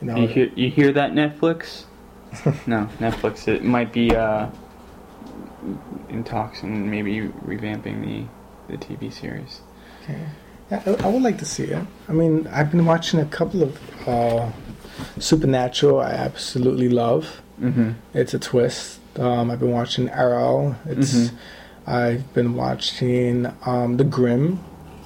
You 0.00 0.06
know, 0.08 0.16
You 0.22 0.26
hear, 0.28 0.50
you 0.56 0.70
hear 0.70 0.92
that 0.92 1.12
Netflix? 1.12 1.84
no, 2.66 2.88
Netflix. 2.98 3.46
It 3.46 3.62
might 3.62 3.92
be 3.92 4.14
uh, 4.16 4.48
in 6.08 6.24
talks 6.24 6.62
and 6.62 6.90
maybe 6.90 7.20
revamping 7.46 8.02
the 8.04 8.24
the 8.76 8.78
TV 8.84 9.12
series. 9.12 9.60
Okay. 10.02 10.18
Yeah, 10.70 10.82
I, 10.86 10.90
I 11.04 11.08
would 11.08 11.22
like 11.22 11.38
to 11.38 11.44
see 11.44 11.64
it. 11.64 11.84
I 12.08 12.12
mean, 12.12 12.46
I've 12.48 12.70
been 12.70 12.86
watching 12.86 13.20
a 13.20 13.26
couple 13.26 13.62
of 13.62 13.78
uh, 14.08 14.50
Supernatural. 15.18 16.00
I 16.00 16.10
absolutely 16.12 16.88
love. 16.88 17.42
Mm-hmm. 17.60 17.90
It's 18.14 18.34
a 18.34 18.38
twist. 18.38 18.98
Um, 19.18 19.50
I've 19.50 19.60
been 19.60 19.72
watching 19.72 20.08
Arrow. 20.08 20.74
It's. 20.86 21.14
Mhm. 21.14 21.34
I've 21.86 22.32
been 22.34 22.54
watching 22.54 23.52
um, 23.66 23.96
The 23.96 24.04
Grimm, 24.04 24.60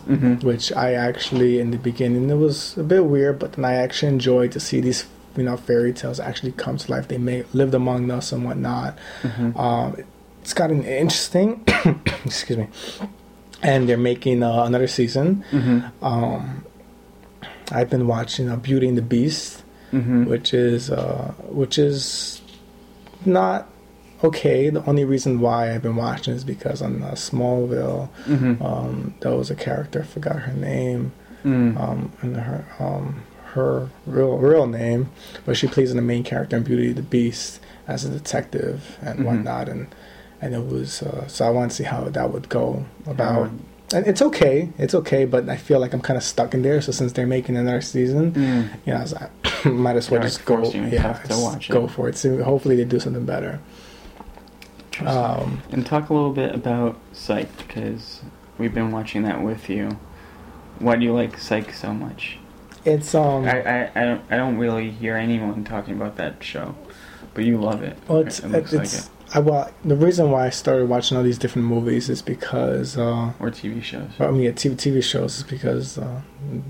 Mm-hmm. 0.06 0.46
which 0.46 0.70
I 0.72 0.92
actually 0.92 1.58
in 1.58 1.72
the 1.72 1.78
beginning 1.78 2.30
it 2.30 2.34
was 2.36 2.78
a 2.78 2.84
bit 2.84 3.06
weird, 3.06 3.40
but 3.40 3.54
then 3.54 3.64
I 3.64 3.74
actually 3.74 4.10
enjoyed 4.12 4.52
to 4.52 4.60
see 4.60 4.80
these 4.80 5.04
you 5.36 5.42
know 5.42 5.56
fairy 5.56 5.92
tales 5.92 6.20
actually 6.20 6.52
come 6.52 6.76
to 6.76 6.90
life. 6.92 7.08
They 7.08 7.18
may 7.18 7.42
lived 7.52 7.74
among 7.74 8.08
us 8.12 8.30
and 8.30 8.44
whatnot. 8.44 8.96
Mhm. 9.22 9.58
Um, 9.58 9.96
it's 10.42 10.54
gotten 10.54 10.84
interesting. 10.84 11.64
excuse 12.24 12.56
me. 12.56 12.68
And 13.64 13.88
they're 13.88 13.96
making 13.98 14.44
uh, 14.44 14.62
another 14.62 14.86
season. 14.86 15.42
Mhm. 15.50 15.90
Um, 16.00 16.64
I've 17.72 17.90
been 17.90 18.06
watching 18.06 18.48
uh, 18.48 18.54
Beauty 18.54 18.86
and 18.86 18.96
the 18.96 19.02
Beast, 19.02 19.64
Mhm. 19.92 20.26
which 20.28 20.54
is 20.54 20.88
uh, 20.88 21.32
which 21.48 21.78
is 21.78 22.40
not 23.24 23.66
okay. 24.24 24.70
The 24.70 24.84
only 24.86 25.04
reason 25.04 25.40
why 25.40 25.74
I've 25.74 25.82
been 25.82 25.96
watching 25.96 26.34
is 26.34 26.44
because 26.44 26.82
on 26.82 27.02
uh, 27.02 27.12
Smallville, 27.12 28.08
Mhm. 28.26 28.60
um, 28.64 29.14
there 29.20 29.34
was 29.34 29.50
a 29.50 29.54
character. 29.54 30.00
I 30.00 30.04
forgot 30.04 30.36
her 30.40 30.52
name 30.52 31.12
Mm. 31.44 31.78
um, 31.80 32.12
and 32.22 32.36
her 32.36 32.64
um, 32.80 33.22
her 33.54 33.88
real 34.06 34.36
real 34.36 34.66
name, 34.66 35.10
but 35.44 35.56
she 35.56 35.66
plays 35.68 35.90
in 35.90 35.96
the 35.96 36.02
main 36.02 36.24
character 36.24 36.56
in 36.56 36.62
Beauty 36.64 36.92
the 36.92 37.02
Beast 37.02 37.60
as 37.86 38.04
a 38.04 38.08
detective 38.08 38.98
and 39.00 39.20
Mhm. 39.20 39.24
whatnot, 39.24 39.68
and 39.68 39.86
and 40.42 40.54
it 40.54 40.66
was 40.66 41.02
uh, 41.02 41.26
so 41.28 41.46
I 41.46 41.50
want 41.50 41.70
to 41.70 41.76
see 41.76 41.84
how 41.84 42.04
that 42.04 42.32
would 42.32 42.48
go 42.48 42.84
about. 43.06 43.50
And 43.94 44.04
it's 44.04 44.20
okay, 44.20 44.70
it's 44.78 44.96
okay, 44.96 45.24
but 45.24 45.48
I 45.48 45.54
feel 45.56 45.78
like 45.78 45.94
I'm 45.94 46.00
kind 46.00 46.16
of 46.16 46.24
stuck 46.24 46.52
in 46.54 46.62
there. 46.62 46.80
So 46.80 46.90
since 46.90 47.12
they're 47.12 47.24
making 47.26 47.56
another 47.56 47.80
season, 47.80 48.32
Mm. 48.32 48.68
you 48.84 48.92
know, 48.92 48.98
I 48.98 49.02
was 49.02 49.14
like, 49.14 49.30
might 49.64 49.94
as 49.96 50.10
well 50.10 50.20
You're, 50.20 50.28
just 50.28 50.44
go. 50.44 50.64
Yeah, 50.72 51.16
go 51.68 51.84
it. 51.84 51.90
for 51.92 52.08
it. 52.08 52.16
So 52.18 52.42
hopefully 52.42 52.74
they 52.74 52.84
do 52.84 52.98
something 52.98 53.24
better. 53.24 53.60
Um, 55.04 55.62
And 55.72 55.84
talk 55.84 56.08
a 56.10 56.14
little 56.14 56.32
bit 56.32 56.54
about 56.54 56.96
Psych 57.12 57.48
because 57.58 58.22
we've 58.58 58.74
been 58.74 58.90
watching 58.92 59.22
that 59.24 59.42
with 59.42 59.68
you. 59.68 59.98
Why 60.78 60.96
do 60.96 61.04
you 61.04 61.12
like 61.14 61.38
Psych 61.38 61.72
so 61.72 61.92
much? 61.92 62.38
it's 62.84 63.16
um, 63.16 63.44
I, 63.46 63.62
I, 63.62 63.90
I 63.96 64.04
don't 64.04 64.22
I 64.30 64.36
don't 64.36 64.58
really 64.58 64.90
hear 64.90 65.16
anyone 65.16 65.64
talking 65.64 65.94
about 65.94 66.16
that 66.18 66.42
show, 66.44 66.76
but 67.34 67.44
you 67.44 67.58
love 67.58 67.82
it. 67.82 67.98
Well, 68.06 68.18
it's, 68.20 68.38
it 68.38 68.48
looks 68.48 68.72
it's 68.72 68.94
like 68.94 69.02
it. 69.02 69.10
I, 69.34 69.40
well, 69.40 69.72
the 69.84 69.96
reason 69.96 70.30
why 70.30 70.46
I 70.46 70.50
started 70.50 70.88
watching 70.88 71.16
all 71.16 71.24
these 71.24 71.36
different 71.36 71.66
movies 71.66 72.08
is 72.08 72.22
because, 72.22 72.96
uh, 72.96 73.32
Or 73.40 73.50
TV 73.50 73.82
shows. 73.82 74.08
I 74.20 74.30
mean, 74.30 74.42
yeah, 74.42 74.50
TV, 74.52 74.76
TV 74.76 75.02
shows 75.02 75.38
is 75.38 75.42
because 75.42 75.98
uh, 75.98 76.20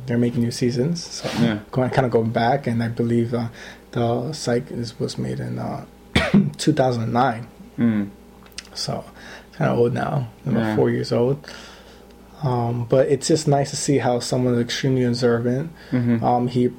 they're 0.06 0.16
making 0.16 0.40
new 0.42 0.50
seasons. 0.50 1.04
So 1.04 1.28
Yeah. 1.38 1.58
going 1.70 1.90
kind 1.90 2.06
of 2.06 2.12
going 2.12 2.30
back, 2.30 2.66
and 2.66 2.82
I 2.82 2.88
believe 2.88 3.34
uh, 3.34 3.48
the 3.90 4.32
Psych 4.32 4.70
is, 4.70 4.98
was 4.98 5.18
made 5.18 5.38
in 5.38 5.58
uh, 5.58 5.84
2009, 6.56 7.46
Mm. 7.78 8.08
So 8.76 9.04
kind 9.54 9.70
of 9.70 9.78
old 9.78 9.92
now, 9.94 10.28
about 10.46 10.60
Yeah. 10.60 10.76
four 10.76 10.90
years 10.90 11.12
old. 11.12 11.38
Um, 12.42 12.84
but 12.88 13.08
it's 13.08 13.26
just 13.28 13.48
nice 13.48 13.70
to 13.70 13.76
see 13.76 13.98
how 13.98 14.20
someone 14.20 14.54
is 14.54 14.60
extremely 14.60 15.04
observant. 15.04 15.70
hmm 15.90 16.22
Um, 16.24 16.48
he 16.48 16.70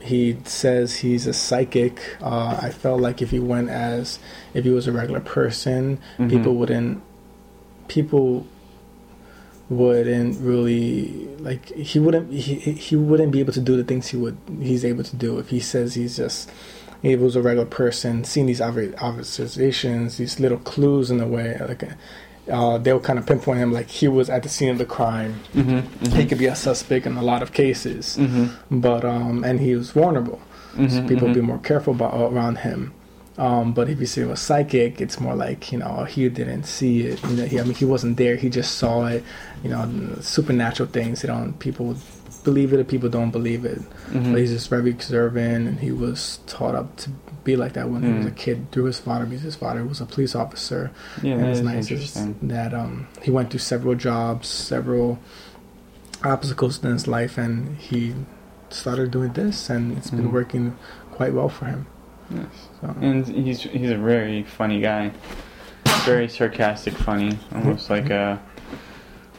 he 0.00 0.36
says 0.44 0.96
he's 0.96 1.26
a 1.26 1.32
psychic. 1.32 1.98
Uh, 2.22 2.56
I 2.62 2.70
felt 2.70 3.00
like 3.00 3.20
if 3.20 3.30
he 3.30 3.40
went 3.40 3.68
as 3.68 4.18
if 4.54 4.64
he 4.64 4.70
was 4.70 4.86
a 4.86 4.92
regular 4.92 5.20
person, 5.20 5.98
Mhm. 6.18 6.30
people 6.30 6.54
wouldn't 6.54 7.00
people 7.88 8.46
wouldn't 9.70 10.38
really 10.40 11.28
like 11.40 11.66
he 11.74 11.98
wouldn't 11.98 12.32
he, 12.32 12.54
he 12.72 12.96
wouldn't 12.96 13.30
be 13.32 13.40
able 13.40 13.52
to 13.52 13.60
do 13.60 13.76
the 13.76 13.84
things 13.84 14.08
he 14.08 14.16
would 14.16 14.36
he's 14.62 14.84
able 14.84 15.04
to 15.04 15.14
do 15.16 15.38
if 15.38 15.48
he 15.50 15.60
says 15.60 15.94
he's 15.94 16.16
just 16.16 16.50
he 17.02 17.14
was 17.16 17.36
a 17.36 17.42
regular 17.42 17.66
person 17.66 18.24
seeing 18.24 18.46
these 18.46 18.60
observations 18.60 20.16
these 20.18 20.40
little 20.40 20.58
clues 20.58 21.10
in 21.10 21.18
the 21.18 21.26
way 21.26 21.56
like 21.68 21.84
uh, 22.50 22.78
they'll 22.78 22.98
kind 22.98 23.18
of 23.18 23.26
pinpoint 23.26 23.58
him 23.58 23.72
like 23.72 23.88
he 23.88 24.08
was 24.08 24.30
at 24.30 24.42
the 24.42 24.48
scene 24.48 24.70
of 24.70 24.78
the 24.78 24.86
crime. 24.86 25.34
Hmm 25.52 25.80
he 26.16 26.24
could 26.24 26.38
be 26.38 26.46
a 26.46 26.56
suspect 26.56 27.04
in 27.06 27.16
a 27.18 27.22
lot 27.22 27.42
of 27.42 27.52
cases. 27.52 28.16
Hmm 28.16 28.46
but 28.70 29.04
um 29.04 29.44
and 29.44 29.60
he 29.60 29.74
was 29.76 29.90
vulnerable. 29.90 30.40
So 30.74 30.80
Mhm, 30.82 31.08
people 31.08 31.28
mhm. 31.28 31.34
be 31.34 31.40
more 31.42 31.58
careful 31.58 31.92
about 31.94 32.14
around 32.32 32.58
him. 32.58 32.92
Um 33.36 33.74
but 33.74 33.90
if 33.90 34.00
you 34.00 34.06
say 34.06 34.22
he 34.22 34.26
was 34.26 34.40
psychic 34.40 35.00
it's 35.04 35.20
more 35.20 35.34
like 35.34 35.70
you 35.72 35.78
know 35.78 36.04
he 36.04 36.28
didn't 36.30 36.64
see 36.64 37.02
it. 37.08 37.22
You 37.28 37.36
know 37.36 37.44
he, 37.44 37.60
i 37.60 37.62
mean 37.64 37.74
he 37.74 37.84
wasn't 37.84 38.16
there. 38.16 38.36
He 38.36 38.48
just 38.48 38.76
saw 38.78 39.06
it. 39.06 39.22
You 39.62 39.68
know 39.70 39.82
supernatural 40.22 40.88
things 40.88 41.22
you 41.22 41.28
know 41.28 41.52
people 41.58 41.96
believe 42.44 42.72
it 42.72 42.80
or 42.80 42.84
people 42.84 43.08
don't 43.08 43.30
believe 43.30 43.64
it 43.64 43.80
Mhm. 44.12 44.32
but 44.32 44.40
he's 44.40 44.50
just 44.52 44.68
very 44.70 44.90
observant 44.90 45.68
and 45.68 45.80
he 45.80 45.90
was 45.92 46.38
taught 46.46 46.74
up 46.74 46.96
to 46.96 47.10
be 47.44 47.56
like 47.56 47.72
that 47.74 47.88
when 47.90 48.02
he 48.02 48.12
was 48.12 48.26
a 48.26 48.30
Mm. 48.30 48.36
kid 48.36 48.70
through 48.72 48.84
his 48.84 48.98
father 48.98 49.24
because 49.26 49.42
his 49.42 49.54
father 49.56 49.84
was 49.84 50.00
a 50.00 50.06
police 50.06 50.34
officer 50.34 50.90
Yeah, 51.22 51.34
and 51.34 51.46
it's 51.46 51.60
nice 51.60 51.88
that 52.42 52.74
um, 52.74 53.06
he 53.22 53.30
went 53.30 53.50
through 53.50 53.60
several 53.60 53.94
jobs, 53.94 54.48
several 54.48 55.18
obstacles 56.24 56.82
in 56.84 56.90
his 56.92 57.06
life, 57.06 57.38
and 57.38 57.76
he 57.78 58.14
started 58.70 59.10
doing 59.10 59.32
this, 59.32 59.70
and 59.70 59.96
it's 59.96 60.10
been 60.10 60.28
Mhm. 60.28 60.32
working 60.32 60.76
quite 61.12 61.32
well 61.32 61.48
for 61.48 61.66
him. 61.66 61.86
Yes. 62.30 62.44
So, 62.80 62.94
And 63.00 63.26
he's 63.26 63.62
he's 63.62 63.90
a 63.90 63.96
very 63.96 64.42
funny 64.42 64.80
guy, 64.80 65.12
very 66.04 66.28
sarcastic, 66.28 66.94
funny, 66.94 67.38
almost 67.54 67.88
like 67.88 68.10
a 68.10 68.40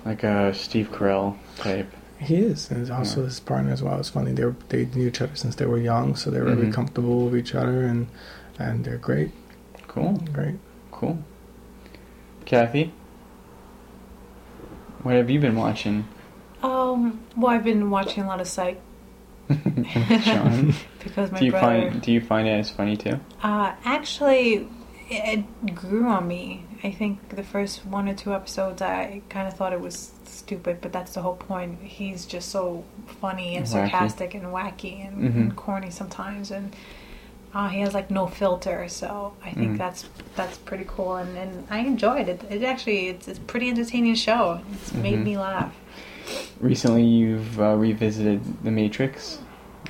like 0.06 0.24
a 0.24 0.54
Steve 0.54 0.90
Carell 0.92 1.36
type. 1.58 1.92
He 2.20 2.36
is, 2.36 2.70
and 2.72 2.90
also 2.92 3.22
Yeah. 3.22 3.26
his 3.28 3.40
partner 3.40 3.72
as 3.72 3.82
well. 3.82 4.00
It's 4.00 4.10
funny 4.10 4.32
they 4.34 4.46
were, 4.46 4.56
they 4.70 4.86
knew 4.86 5.08
each 5.08 5.22
other 5.22 5.36
since 5.36 5.56
they 5.56 5.66
were 5.66 5.78
young, 5.78 6.16
so 6.16 6.30
they 6.30 6.40
were 6.42 6.54
very 6.54 6.68
Mhm. 6.68 6.74
comfortable 6.74 7.26
with 7.26 7.38
each 7.38 7.56
other, 7.56 7.84
and 7.84 8.08
and 8.60 8.84
they're 8.84 8.98
great, 8.98 9.32
Cool, 9.88 10.22
great. 10.34 10.56
cool. 10.92 11.18
Kathy, 12.46 12.92
what 15.04 15.16
have 15.16 15.30
you 15.30 15.40
been 15.40 15.56
watching? 15.56 16.06
Um, 16.62 17.22
well, 17.38 17.52
I've 17.54 17.64
been 17.64 17.90
watching 17.90 18.24
a 18.24 18.28
lot 18.28 18.42
of 18.42 18.48
Psych 18.48 18.82
Sean, 20.24 20.74
because 21.04 21.32
my 21.32 21.40
do 21.40 21.46
you 21.46 21.52
brother. 21.52 21.90
find 21.92 22.02
do 22.02 22.12
you 22.12 22.22
find 22.22 22.48
it 22.48 22.52
as 22.52 22.70
funny 22.70 22.98
too? 22.98 23.20
Uh, 23.42 23.72
actually, 23.86 24.68
it 25.10 25.74
grew 25.74 26.08
on 26.08 26.28
me. 26.28 26.66
I 26.84 26.92
think 26.92 27.30
the 27.30 27.44
first 27.44 27.86
one 27.86 28.08
or 28.10 28.14
two 28.14 28.34
episodes, 28.34 28.82
I 28.82 29.22
kind 29.30 29.48
of 29.48 29.54
thought 29.56 29.74
it 29.74 29.80
was 29.82 30.12
stupid, 30.40 30.80
but 30.82 30.92
that's 30.92 31.14
the 31.14 31.22
whole 31.22 31.36
point. 31.36 31.80
He's 31.82 32.26
just 32.26 32.50
so 32.50 32.84
funny 33.22 33.56
and 33.56 33.66
Wacky. 33.66 33.70
sarcastic 33.70 34.34
and 34.34 34.46
wacky 34.46 35.06
and, 35.08 35.18
Mhm. 35.32 35.36
and 35.36 35.56
corny 35.56 35.90
sometimes, 35.92 36.52
and 36.52 36.76
uh, 37.54 37.68
he 37.70 37.80
has 37.82 37.94
like 37.94 38.10
no 38.12 38.28
filter. 38.28 38.88
So 38.90 39.34
I 39.44 39.52
think 39.52 39.74
Mm. 39.76 39.78
that's 39.78 40.06
that's 40.36 40.58
pretty 40.58 40.86
cool, 40.88 41.16
and, 41.16 41.38
and 41.38 41.68
I 41.70 41.80
enjoyed 41.80 42.28
it. 42.30 42.44
It 42.50 42.64
actually 42.64 43.08
it's, 43.10 43.28
it's 43.28 43.40
a 43.40 43.42
pretty 43.44 43.70
entertaining 43.70 44.16
show. 44.16 44.62
It's 44.74 44.94
made 44.94 45.20
Mhm. 45.20 45.24
me 45.24 45.38
laugh. 45.38 45.74
Recently, 46.60 47.04
you've 47.04 47.60
uh, 47.60 47.76
revisited 47.76 48.42
The 48.64 48.72
Matrix. 48.72 49.40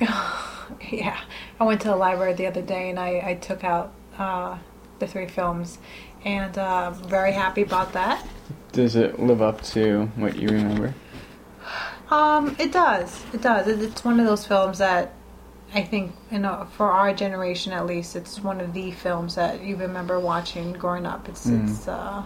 yeah, 0.90 1.18
I 1.58 1.64
went 1.64 1.80
to 1.82 1.88
the 1.88 1.96
library 1.96 2.32
the 2.34 2.46
other 2.46 2.62
day 2.62 2.90
and 2.90 2.98
I, 2.98 3.22
I 3.24 3.34
took 3.34 3.64
out 3.64 3.92
uh, 4.18 4.56
the 4.98 5.06
three 5.06 5.26
films, 5.26 5.78
and 6.24 6.56
uh, 6.58 6.90
very 6.90 7.32
happy 7.32 7.62
about 7.62 7.92
that. 7.94 8.24
Does 8.72 8.96
it 8.96 9.18
live 9.20 9.42
up 9.42 9.62
to 9.74 10.06
what 10.16 10.36
you 10.36 10.48
remember? 10.48 10.94
Um, 12.10 12.56
it 12.58 12.72
does. 12.72 13.24
It 13.32 13.42
does. 13.42 13.68
It's 13.68 14.04
one 14.04 14.18
of 14.18 14.26
those 14.26 14.46
films 14.46 14.78
that 14.78 15.12
I 15.72 15.82
think, 15.82 16.12
you 16.32 16.38
know, 16.40 16.66
for 16.76 16.90
our 16.90 17.12
generation 17.14 17.72
at 17.72 17.86
least, 17.86 18.16
it's 18.16 18.40
one 18.40 18.60
of 18.60 18.72
the 18.74 18.90
films 18.90 19.36
that 19.36 19.62
you 19.62 19.76
remember 19.76 20.18
watching 20.18 20.72
growing 20.72 21.06
up. 21.06 21.28
It's 21.28 21.46
Mm. 21.46 21.62
it's 21.70 21.86
uh, 21.86 22.22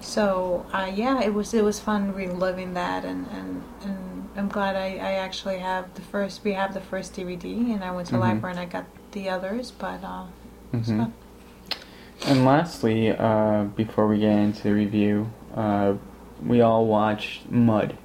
so 0.00 0.66
uh, 0.72 0.90
yeah, 0.92 1.20
it 1.22 1.32
was 1.32 1.54
it 1.54 1.62
was 1.64 1.78
fun 1.80 2.12
reliving 2.12 2.74
that, 2.74 3.04
and 3.04 3.26
and 3.32 3.62
and 3.84 4.28
I'm 4.36 4.48
glad 4.48 4.74
I 4.76 4.96
I 4.96 5.12
actually 5.12 5.58
have 5.58 5.94
the 5.94 6.02
first. 6.02 6.42
We 6.42 6.52
have 6.54 6.74
the 6.74 6.80
first 6.80 7.14
DVD, 7.14 7.72
and 7.72 7.84
I 7.84 7.92
went 7.92 8.08
to 8.08 8.12
the 8.14 8.18
Mhm. 8.18 8.20
library 8.22 8.52
and 8.52 8.60
I 8.60 8.64
got 8.66 8.84
the 9.12 9.28
others, 9.28 9.70
but 9.70 10.02
uh, 10.02 10.24
Mhm. 10.74 10.96
fun. 10.98 11.12
And 12.24 12.44
lastly, 12.44 13.10
uh, 13.10 13.64
before 13.76 14.06
we 14.08 14.18
get 14.18 14.36
into 14.38 14.62
the 14.64 14.72
review, 14.72 15.30
uh, 15.54 15.94
we 16.44 16.60
all 16.60 16.86
watched 16.86 17.50
Mud, 17.50 17.96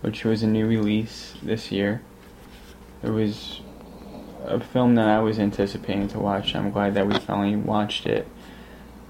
which 0.00 0.24
was 0.24 0.42
a 0.42 0.46
new 0.46 0.66
release 0.66 1.34
this 1.42 1.70
year. 1.70 2.02
It 3.02 3.10
was 3.10 3.60
a 4.44 4.60
film 4.60 4.94
that 4.94 5.08
I 5.08 5.20
was 5.20 5.38
anticipating 5.38 6.08
to 6.08 6.18
watch. 6.18 6.54
I'm 6.54 6.70
glad 6.70 6.94
that 6.94 7.06
we 7.06 7.18
finally 7.18 7.56
watched 7.56 8.06
it 8.06 8.26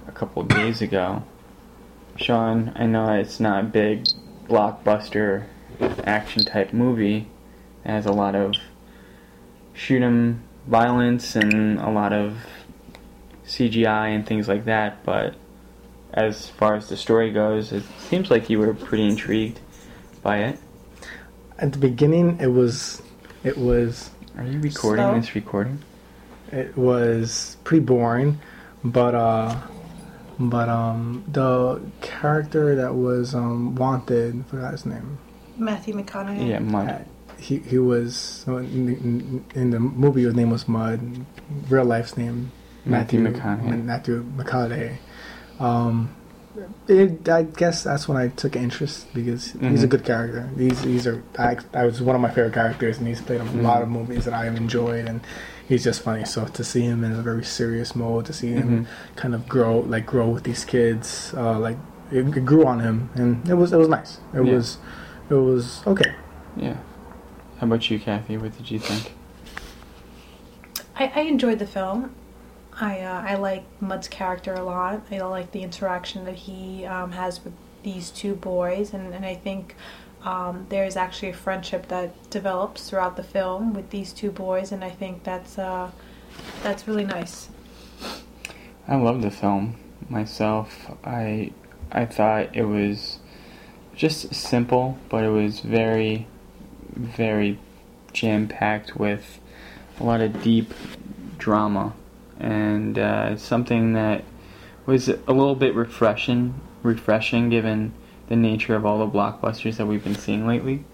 a 0.08 0.12
couple 0.12 0.42
days 0.42 0.82
ago. 0.82 1.22
Sean, 2.16 2.72
I 2.74 2.86
know 2.86 3.12
it's 3.12 3.40
not 3.40 3.64
a 3.64 3.66
big 3.66 4.06
blockbuster 4.48 5.46
action 6.04 6.44
type 6.44 6.72
movie. 6.72 7.28
It 7.84 7.88
has 7.88 8.06
a 8.06 8.12
lot 8.12 8.34
of 8.34 8.56
shoot 9.72 10.02
'em 10.02 10.42
violence 10.66 11.36
and 11.36 11.78
a 11.78 11.90
lot 11.90 12.12
of 12.12 12.38
CGI 13.50 14.14
and 14.14 14.24
things 14.26 14.46
like 14.48 14.64
that, 14.66 15.04
but 15.04 15.34
as 16.14 16.48
far 16.48 16.76
as 16.76 16.88
the 16.88 16.96
story 16.96 17.30
goes, 17.32 17.72
it 17.72 17.82
seems 17.98 18.30
like 18.30 18.48
you 18.48 18.58
were 18.60 18.72
pretty 18.74 19.06
intrigued 19.08 19.58
by 20.22 20.38
it. 20.38 20.58
At 21.58 21.72
the 21.72 21.78
beginning, 21.78 22.38
it 22.40 22.46
was 22.48 23.02
it 23.44 23.58
was 23.58 24.10
Are 24.38 24.44
you 24.44 24.60
recording 24.60 25.04
Slow? 25.04 25.20
this 25.20 25.34
recording? 25.34 25.82
it 26.52 26.76
was 26.76 27.56
pretty 27.64 27.84
boring, 27.84 28.38
but 28.84 29.14
uh, 29.14 29.56
but 30.38 30.68
um, 30.68 31.24
the 31.28 31.80
character 32.00 32.74
that 32.76 32.94
was 32.94 33.34
um 33.34 33.74
wanted, 33.74 34.40
I 34.46 34.50
forgot 34.50 34.72
his 34.72 34.86
name. 34.86 35.18
Matthew 35.56 35.94
McConaughey. 35.94 36.48
Yeah, 36.48 36.56
Uh, 36.58 36.60
Mud. 36.60 37.06
he 37.38 37.58
he 37.58 37.78
was 37.78 38.44
in, 38.46 39.44
in, 39.54 39.70
the 39.70 39.80
movie. 39.80 40.22
His 40.22 40.34
name 40.34 40.50
was 40.50 40.66
Mud. 40.68 41.26
Real 41.68 41.84
life's 41.84 42.16
name 42.16 42.52
Matthew, 42.84 43.20
Matthew 43.20 43.40
McConaughey. 43.40 43.84
Matthew 43.84 44.24
McConaughey. 44.36 44.96
Um, 45.58 46.16
it, 46.88 47.28
I 47.28 47.44
guess 47.44 47.84
that's 47.84 48.08
when 48.08 48.16
I 48.16 48.28
took 48.28 48.56
interest 48.56 49.12
because 49.14 49.48
mm-hmm. 49.48 49.70
he's 49.70 49.82
a 49.82 49.86
mm-hmm. 49.86 49.90
good 49.96 50.04
character. 50.04 50.50
He's 50.56 50.82
he's 50.82 51.06
a 51.06 51.22
I, 51.38 51.56
I 51.72 51.84
was 51.84 52.02
one 52.02 52.16
of 52.16 52.22
my 52.22 52.28
favorite 52.28 52.54
characters, 52.54 52.98
and 52.98 53.06
he's 53.06 53.20
played 53.20 53.40
a 53.40 53.44
mm-hmm. 53.44 53.62
lot 53.62 53.82
of 53.82 53.88
movies 53.88 54.24
that 54.24 54.34
I 54.34 54.44
have 54.44 54.56
enjoyed, 54.56 55.06
and 55.06 55.20
he's 55.68 55.84
just 55.84 56.02
funny. 56.02 56.24
So 56.24 56.46
to 56.46 56.64
see 56.64 56.82
him 56.82 57.04
in 57.04 57.12
a 57.12 57.22
very 57.22 57.44
serious 57.44 57.94
mode, 57.94 58.26
to 58.26 58.32
see 58.32 58.48
him 58.48 58.84
mm-hmm. 58.84 59.16
kind 59.16 59.34
of 59.34 59.48
grow, 59.48 59.80
like 59.80 60.06
grow 60.06 60.28
with 60.28 60.44
these 60.44 60.64
kids, 60.64 61.32
uh, 61.36 61.58
like 61.58 61.76
it, 62.10 62.26
it, 62.36 62.44
grew 62.44 62.66
on 62.66 62.80
him, 62.80 63.10
and 63.14 63.48
it 63.48 63.54
was 63.54 63.72
it 63.72 63.78
was 63.78 63.88
nice. 63.88 64.18
It 64.34 64.44
yeah. 64.44 64.54
was 64.54 64.78
it 65.28 65.34
was 65.34 65.86
okay. 65.86 66.14
Yeah. 66.56 66.76
How 67.58 67.66
about 67.66 67.88
you, 67.90 68.00
Kathy? 68.00 68.36
What 68.36 68.56
did 68.56 68.70
you 68.70 68.78
think? 68.78 69.14
I, 70.96 71.12
I 71.14 71.20
enjoyed 71.20 71.58
the 71.58 71.66
film. 71.66 72.14
I 72.80 73.00
uh, 73.00 73.22
I 73.26 73.34
like 73.34 73.64
Mud's 73.80 74.08
character 74.08 74.54
a 74.54 74.62
lot. 74.62 75.02
I 75.10 75.20
like 75.20 75.52
the 75.52 75.62
interaction 75.62 76.24
that 76.24 76.34
he 76.34 76.86
um, 76.86 77.12
has 77.12 77.44
with 77.44 77.52
these 77.82 78.10
two 78.10 78.34
boys, 78.34 78.94
and, 78.94 79.14
and 79.14 79.24
I 79.24 79.34
think 79.34 79.76
um, 80.24 80.66
there 80.70 80.86
is 80.86 80.96
actually 80.96 81.28
a 81.28 81.34
friendship 81.34 81.88
that 81.88 82.30
develops 82.30 82.88
throughout 82.88 83.16
the 83.16 83.22
film 83.22 83.74
with 83.74 83.90
these 83.90 84.14
two 84.14 84.30
boys, 84.30 84.72
and 84.72 84.82
I 84.82 84.90
think 84.90 85.24
that's 85.24 85.58
uh, 85.58 85.90
that's 86.62 86.88
really 86.88 87.04
nice. 87.04 87.50
I 88.88 88.96
love 88.96 89.20
the 89.20 89.30
film 89.30 89.76
myself. 90.08 90.90
I 91.04 91.52
I 91.92 92.06
thought 92.06 92.56
it 92.56 92.64
was 92.64 93.18
just 93.94 94.34
simple, 94.34 94.96
but 95.10 95.22
it 95.22 95.30
was 95.30 95.60
very 95.60 96.26
very 96.96 97.58
jam 98.14 98.48
packed 98.48 98.96
with 98.96 99.38
a 100.00 100.04
lot 100.04 100.22
of 100.22 100.42
deep 100.42 100.72
drama 101.36 101.94
and 102.40 102.98
uh, 102.98 103.36
something 103.36 103.92
that 103.92 104.24
was 104.86 105.08
a 105.08 105.14
little 105.28 105.54
bit 105.54 105.74
refreshing, 105.74 106.60
refreshing 106.82 107.50
given 107.50 107.92
the 108.28 108.36
nature 108.36 108.74
of 108.74 108.86
all 108.86 108.98
the 108.98 109.18
blockbusters 109.18 109.76
that 109.76 109.86
we've 109.86 110.02
been 110.02 110.14
seeing 110.14 110.46
lately. 110.46 110.84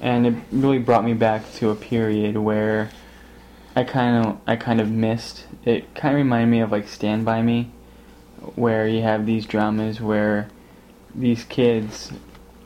And 0.00 0.26
it 0.26 0.34
really 0.50 0.78
brought 0.78 1.04
me 1.04 1.14
back 1.14 1.52
to 1.54 1.70
a 1.70 1.74
period 1.74 2.36
where 2.38 2.90
I 3.76 3.84
kind 3.84 4.26
of 4.26 4.38
I 4.46 4.56
kind 4.56 4.80
of 4.80 4.90
missed. 4.90 5.46
It 5.64 5.94
kind 5.94 6.14
of 6.14 6.18
reminded 6.18 6.50
me 6.50 6.60
of 6.60 6.72
like 6.72 6.88
Stand 6.88 7.24
by 7.24 7.42
Me, 7.42 7.70
where 8.54 8.88
you 8.88 9.02
have 9.02 9.26
these 9.26 9.46
dramas 9.46 10.00
where 10.00 10.48
these 11.14 11.44
kids 11.44 12.12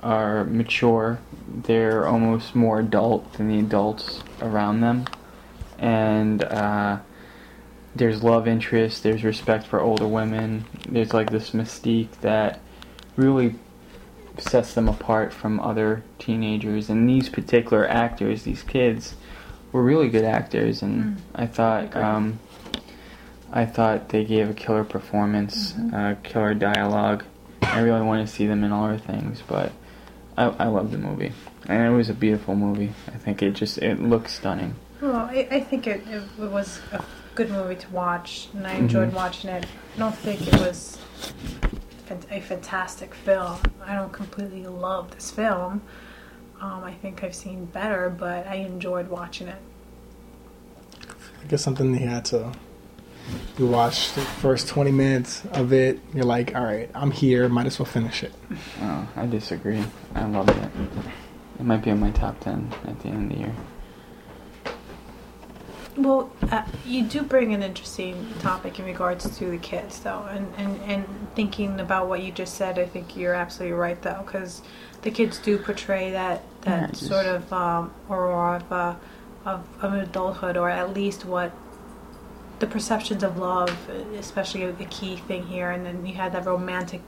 are 0.02 0.44
mature, 0.44 1.18
they're 1.46 2.06
almost 2.06 2.54
more 2.54 2.80
adult 2.80 3.32
than 3.34 3.48
the 3.48 3.58
adults 3.58 4.22
around 4.40 4.80
them, 4.80 5.04
and 5.78 6.42
uh, 6.44 6.98
there's 7.98 8.22
love 8.22 8.48
interest, 8.48 9.02
there's 9.02 9.24
respect 9.24 9.66
for 9.66 9.80
older 9.80 10.06
women, 10.06 10.64
there's 10.88 11.12
like 11.12 11.30
this 11.30 11.50
mystique 11.50 12.10
that 12.20 12.60
really 13.16 13.56
sets 14.38 14.74
them 14.74 14.88
apart 14.88 15.32
from 15.32 15.60
other 15.60 16.02
teenagers. 16.18 16.88
And 16.88 17.08
these 17.08 17.28
particular 17.28 17.86
actors, 17.88 18.44
these 18.44 18.62
kids, 18.62 19.14
were 19.72 19.82
really 19.82 20.08
good 20.08 20.24
actors, 20.24 20.82
and 20.82 21.16
mm. 21.16 21.20
I 21.34 21.46
thought 21.46 21.94
um, 21.94 22.38
I 23.52 23.66
thought 23.66 24.08
they 24.10 24.24
gave 24.24 24.48
a 24.48 24.54
killer 24.54 24.84
performance, 24.84 25.72
mm-hmm. 25.72 25.94
uh, 25.94 26.14
killer 26.22 26.54
dialogue. 26.54 27.24
I 27.62 27.80
really 27.80 28.02
want 28.02 28.26
to 28.26 28.32
see 28.32 28.46
them 28.46 28.64
in 28.64 28.72
all 28.72 28.86
other 28.86 28.98
things, 28.98 29.42
but 29.46 29.72
I, 30.36 30.44
I 30.44 30.66
love 30.68 30.90
the 30.90 30.98
movie, 30.98 31.32
and 31.66 31.86
it 31.86 31.94
was 31.94 32.08
a 32.08 32.14
beautiful 32.14 32.54
movie. 32.54 32.92
I 33.08 33.18
think 33.18 33.42
it 33.42 33.52
just 33.52 33.78
it 33.78 34.00
looks 34.00 34.32
stunning. 34.34 34.74
Well, 35.00 35.16
I, 35.16 35.46
I 35.50 35.60
think 35.60 35.86
it, 35.86 36.02
it, 36.08 36.22
it 36.40 36.50
was 36.50 36.80
a 36.92 37.04
good 37.38 37.50
movie 37.52 37.76
to 37.76 37.88
watch, 37.90 38.48
and 38.52 38.66
I 38.66 38.72
enjoyed 38.72 39.08
mm-hmm. 39.08 39.16
watching 39.16 39.48
it. 39.50 39.64
I 39.94 39.98
don't 39.98 40.12
think 40.12 40.44
it 40.44 40.58
was 40.58 40.98
a 42.32 42.40
fantastic 42.40 43.14
film. 43.14 43.60
I 43.86 43.94
don't 43.94 44.12
completely 44.12 44.66
love 44.66 45.12
this 45.12 45.30
film. 45.30 45.80
Um, 46.60 46.82
I 46.82 46.92
think 46.94 47.22
I've 47.22 47.36
seen 47.36 47.66
better, 47.66 48.10
but 48.10 48.48
I 48.48 48.56
enjoyed 48.56 49.06
watching 49.06 49.46
it. 49.46 49.60
I 51.40 51.46
guess 51.46 51.62
something 51.62 51.94
you 51.94 52.08
had 52.08 52.24
to. 52.26 52.50
You 53.56 53.68
watch 53.68 54.14
the 54.14 54.22
first 54.22 54.66
20 54.66 54.90
minutes 54.90 55.44
of 55.52 55.72
it, 55.72 56.00
you're 56.12 56.24
like, 56.24 56.56
all 56.56 56.64
right, 56.64 56.90
I'm 56.92 57.12
here, 57.12 57.48
might 57.48 57.66
as 57.66 57.78
well 57.78 57.86
finish 57.86 58.24
it. 58.24 58.32
Oh, 58.80 59.08
I 59.14 59.26
disagree. 59.26 59.84
I 60.16 60.24
loved 60.24 60.50
it. 60.50 60.70
It 61.60 61.64
might 61.64 61.84
be 61.84 61.90
in 61.90 62.00
my 62.00 62.10
top 62.10 62.40
10 62.40 62.74
at 62.88 62.98
the 62.98 63.08
end 63.10 63.30
of 63.30 63.38
the 63.38 63.44
year. 63.44 63.54
Well, 65.98 66.30
uh, 66.52 66.62
you 66.86 67.02
do 67.02 67.22
bring 67.22 67.52
an 67.54 67.62
interesting 67.62 68.32
topic 68.38 68.78
in 68.78 68.84
regards 68.84 69.36
to 69.38 69.50
the 69.50 69.58
kids, 69.58 69.98
though, 69.98 70.26
and, 70.30 70.46
and, 70.56 70.80
and 70.82 71.04
thinking 71.34 71.80
about 71.80 72.08
what 72.08 72.22
you 72.22 72.30
just 72.30 72.54
said, 72.54 72.78
I 72.78 72.86
think 72.86 73.16
you're 73.16 73.34
absolutely 73.34 73.76
right, 73.76 74.00
though, 74.00 74.22
because 74.24 74.62
the 75.02 75.10
kids 75.10 75.38
do 75.38 75.58
portray 75.58 76.12
that 76.12 76.42
that 76.62 76.96
sort 76.96 77.26
of 77.26 77.52
um, 77.52 77.92
aurora 78.08 78.56
of, 78.56 78.72
uh, 78.72 78.94
of 79.44 79.66
of 79.82 79.94
adulthood, 79.94 80.56
or 80.56 80.70
at 80.70 80.94
least 80.94 81.24
what 81.24 81.52
the 82.60 82.66
perceptions 82.66 83.24
of 83.24 83.36
love, 83.36 83.76
especially 84.14 84.62
a, 84.62 84.70
a 84.70 84.84
key 84.84 85.16
thing 85.16 85.46
here, 85.46 85.70
and 85.70 85.84
then 85.84 86.06
you 86.06 86.14
had 86.14 86.32
that 86.32 86.46
romantic 86.46 87.00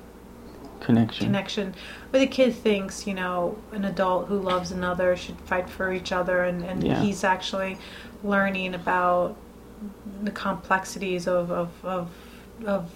connection. 0.80 1.26
connection. 1.26 1.74
Where 2.10 2.20
the 2.20 2.26
kid 2.26 2.54
thinks 2.54 3.06
you 3.06 3.14
know 3.14 3.58
an 3.72 3.84
adult 3.84 4.28
who 4.28 4.38
loves 4.38 4.72
another 4.72 5.16
should 5.16 5.38
fight 5.42 5.68
for 5.68 5.92
each 5.92 6.12
other 6.12 6.44
and, 6.44 6.64
and 6.64 6.82
yeah. 6.82 7.00
he's 7.00 7.22
actually 7.22 7.78
learning 8.22 8.74
about 8.74 9.36
the 10.22 10.30
complexities 10.30 11.26
of 11.26 11.50
of 11.50 11.84
of, 11.84 12.10
of, 12.66 12.90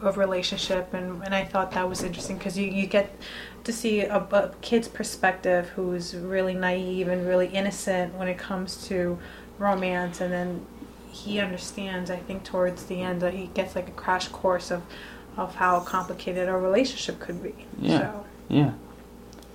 of 0.00 0.16
relationship 0.16 0.94
and, 0.94 1.22
and 1.24 1.34
I 1.34 1.44
thought 1.44 1.72
that 1.72 1.88
was 1.88 2.02
interesting 2.02 2.38
because 2.38 2.56
you, 2.56 2.70
you 2.70 2.86
get 2.86 3.14
to 3.64 3.72
see 3.72 4.00
a, 4.00 4.16
a, 4.18 4.54
kid's 4.60 4.88
perspective 4.88 5.70
who's 5.70 6.14
really 6.14 6.54
naive 6.54 7.08
and 7.08 7.26
really 7.26 7.48
innocent 7.48 8.14
when 8.14 8.28
it 8.28 8.38
comes 8.38 8.86
to 8.88 9.18
romance 9.58 10.20
and 10.20 10.32
then 10.32 10.66
he 11.10 11.40
understands 11.40 12.10
I 12.10 12.16
think 12.16 12.44
towards 12.44 12.84
the 12.84 13.02
end 13.02 13.20
that 13.22 13.34
he 13.34 13.48
gets 13.48 13.74
like 13.74 13.88
a 13.88 13.92
crash 13.92 14.28
course 14.28 14.70
of 14.70 14.82
of 15.38 15.54
how 15.54 15.80
complicated 15.80 16.48
a 16.48 16.56
relationship 16.56 17.20
could 17.20 17.42
be. 17.42 17.54
Yeah. 17.80 17.98
So. 17.98 18.26
Yeah. 18.48 18.72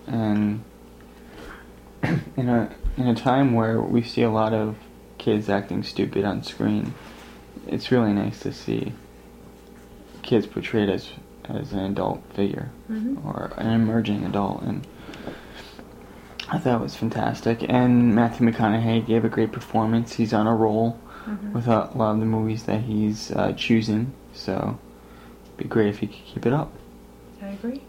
And 0.08 0.64
in 2.38 2.50
a 2.50 2.74
in 2.98 3.08
a 3.08 3.16
time 3.16 3.54
where 3.54 3.82
we 3.82 4.02
see 4.02 4.22
a 4.24 4.30
lot 4.30 4.54
of 4.54 4.78
kids 5.24 5.50
acting 5.50 5.84
stupid 5.84 6.26
on 6.26 6.44
screen, 6.44 6.94
it's 7.68 7.92
really 7.92 8.12
nice 8.12 8.42
to 8.42 8.52
see 8.52 8.92
kids 10.22 10.46
portrayed 10.46 10.90
as 10.90 11.10
as 11.46 11.74
an 11.74 11.80
adult 11.80 12.22
figure 12.34 12.70
mm-hmm. 12.90 13.28
or 13.28 13.52
an 13.58 13.70
emerging 13.72 14.24
adult 14.24 14.62
and 14.62 14.88
I 16.50 16.58
thought 16.58 16.80
it 16.80 16.84
was 16.84 16.96
fantastic 16.96 17.64
and 17.68 18.14
Matthew 18.14 18.50
McConaughey 18.50 19.06
gave 19.06 19.26
a 19.26 19.30
great 19.30 19.52
performance. 19.52 20.14
He's 20.14 20.34
on 20.34 20.48
a 20.48 20.56
roll 20.56 21.00
mm-hmm. 21.26 21.54
with 21.54 21.68
a 21.68 21.90
lot 21.96 22.14
of 22.14 22.20
the 22.20 22.26
movies 22.26 22.64
that 22.64 22.82
he's 22.82 23.32
uh, 23.32 23.54
choosing, 23.54 24.14
so 24.34 24.78
it'd 25.46 25.58
be 25.58 25.66
great 25.66 25.88
if 25.88 26.00
he 26.00 26.08
could 26.08 26.26
keep 26.26 26.46
it 26.46 26.54
up. 26.54 26.72
I 27.42 27.48
agree. 27.48 27.82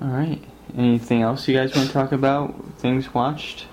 All 0.00 0.08
right. 0.08 0.42
Anything 0.76 1.22
else 1.22 1.46
you 1.48 1.56
guys 1.56 1.74
want 1.74 1.88
to 1.88 1.92
talk 1.92 2.12
about? 2.12 2.54
Things 2.78 3.14
watched? 3.14 3.66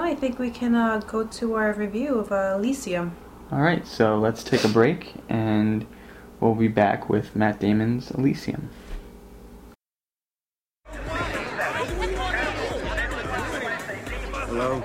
No, 0.00 0.06
I 0.06 0.14
think 0.14 0.38
we 0.38 0.50
can 0.50 0.74
uh, 0.74 1.00
go 1.00 1.26
to 1.26 1.56
our 1.56 1.74
review 1.74 2.20
of 2.20 2.32
uh, 2.32 2.54
Elysium. 2.56 3.14
All 3.52 3.60
right. 3.60 3.86
So 3.86 4.18
let's 4.18 4.42
take 4.42 4.64
a 4.64 4.68
break, 4.68 5.12
and 5.28 5.86
we'll 6.40 6.54
be 6.54 6.68
back 6.68 7.10
with 7.10 7.36
Matt 7.36 7.60
Damon's 7.60 8.10
Elysium. 8.10 8.70
Hello. 14.46 14.82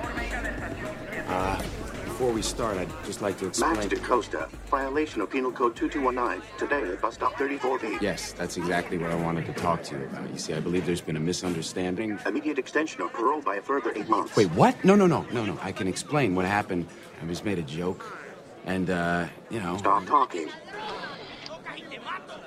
Before 2.15 2.31
we 2.31 2.43
start, 2.43 2.77
I'd 2.77 2.87
just 3.03 3.21
like 3.21 3.37
to 3.39 3.47
explain... 3.47 3.73
Max 3.73 3.87
DaCosta, 3.87 4.47
violation 4.67 5.19
of 5.19 5.29
Penal 5.29 5.51
Code 5.51 5.75
2219, 5.75 6.41
today 6.57 6.89
at 6.89 7.01
bus 7.01 7.15
stop 7.15 7.33
34B. 7.33 7.99
Yes, 7.99 8.31
that's 8.31 8.55
exactly 8.55 8.97
what 8.97 9.11
I 9.11 9.15
wanted 9.15 9.45
to 9.47 9.51
talk 9.51 9.83
to 9.83 9.97
you 9.97 10.05
about. 10.05 10.31
You 10.31 10.37
see, 10.37 10.53
I 10.53 10.61
believe 10.61 10.85
there's 10.85 11.01
been 11.01 11.17
a 11.17 11.19
misunderstanding. 11.19 12.17
Immediate 12.25 12.57
extension 12.57 13.01
of 13.01 13.11
parole 13.11 13.41
by 13.41 13.57
a 13.57 13.61
further 13.61 13.91
eight 13.97 14.07
months. 14.07 14.33
Wait, 14.37 14.49
what? 14.51 14.81
No, 14.85 14.95
no, 14.95 15.07
no, 15.07 15.25
no, 15.33 15.43
no. 15.43 15.59
I 15.61 15.73
can 15.73 15.89
explain 15.89 16.35
what 16.35 16.45
happened. 16.45 16.87
I 17.21 17.25
was 17.25 17.43
made 17.43 17.59
a 17.59 17.63
joke, 17.63 18.17
and, 18.63 18.89
uh, 18.89 19.27
you 19.49 19.59
know... 19.59 19.75
Stop 19.75 20.05
talking. 20.05 20.49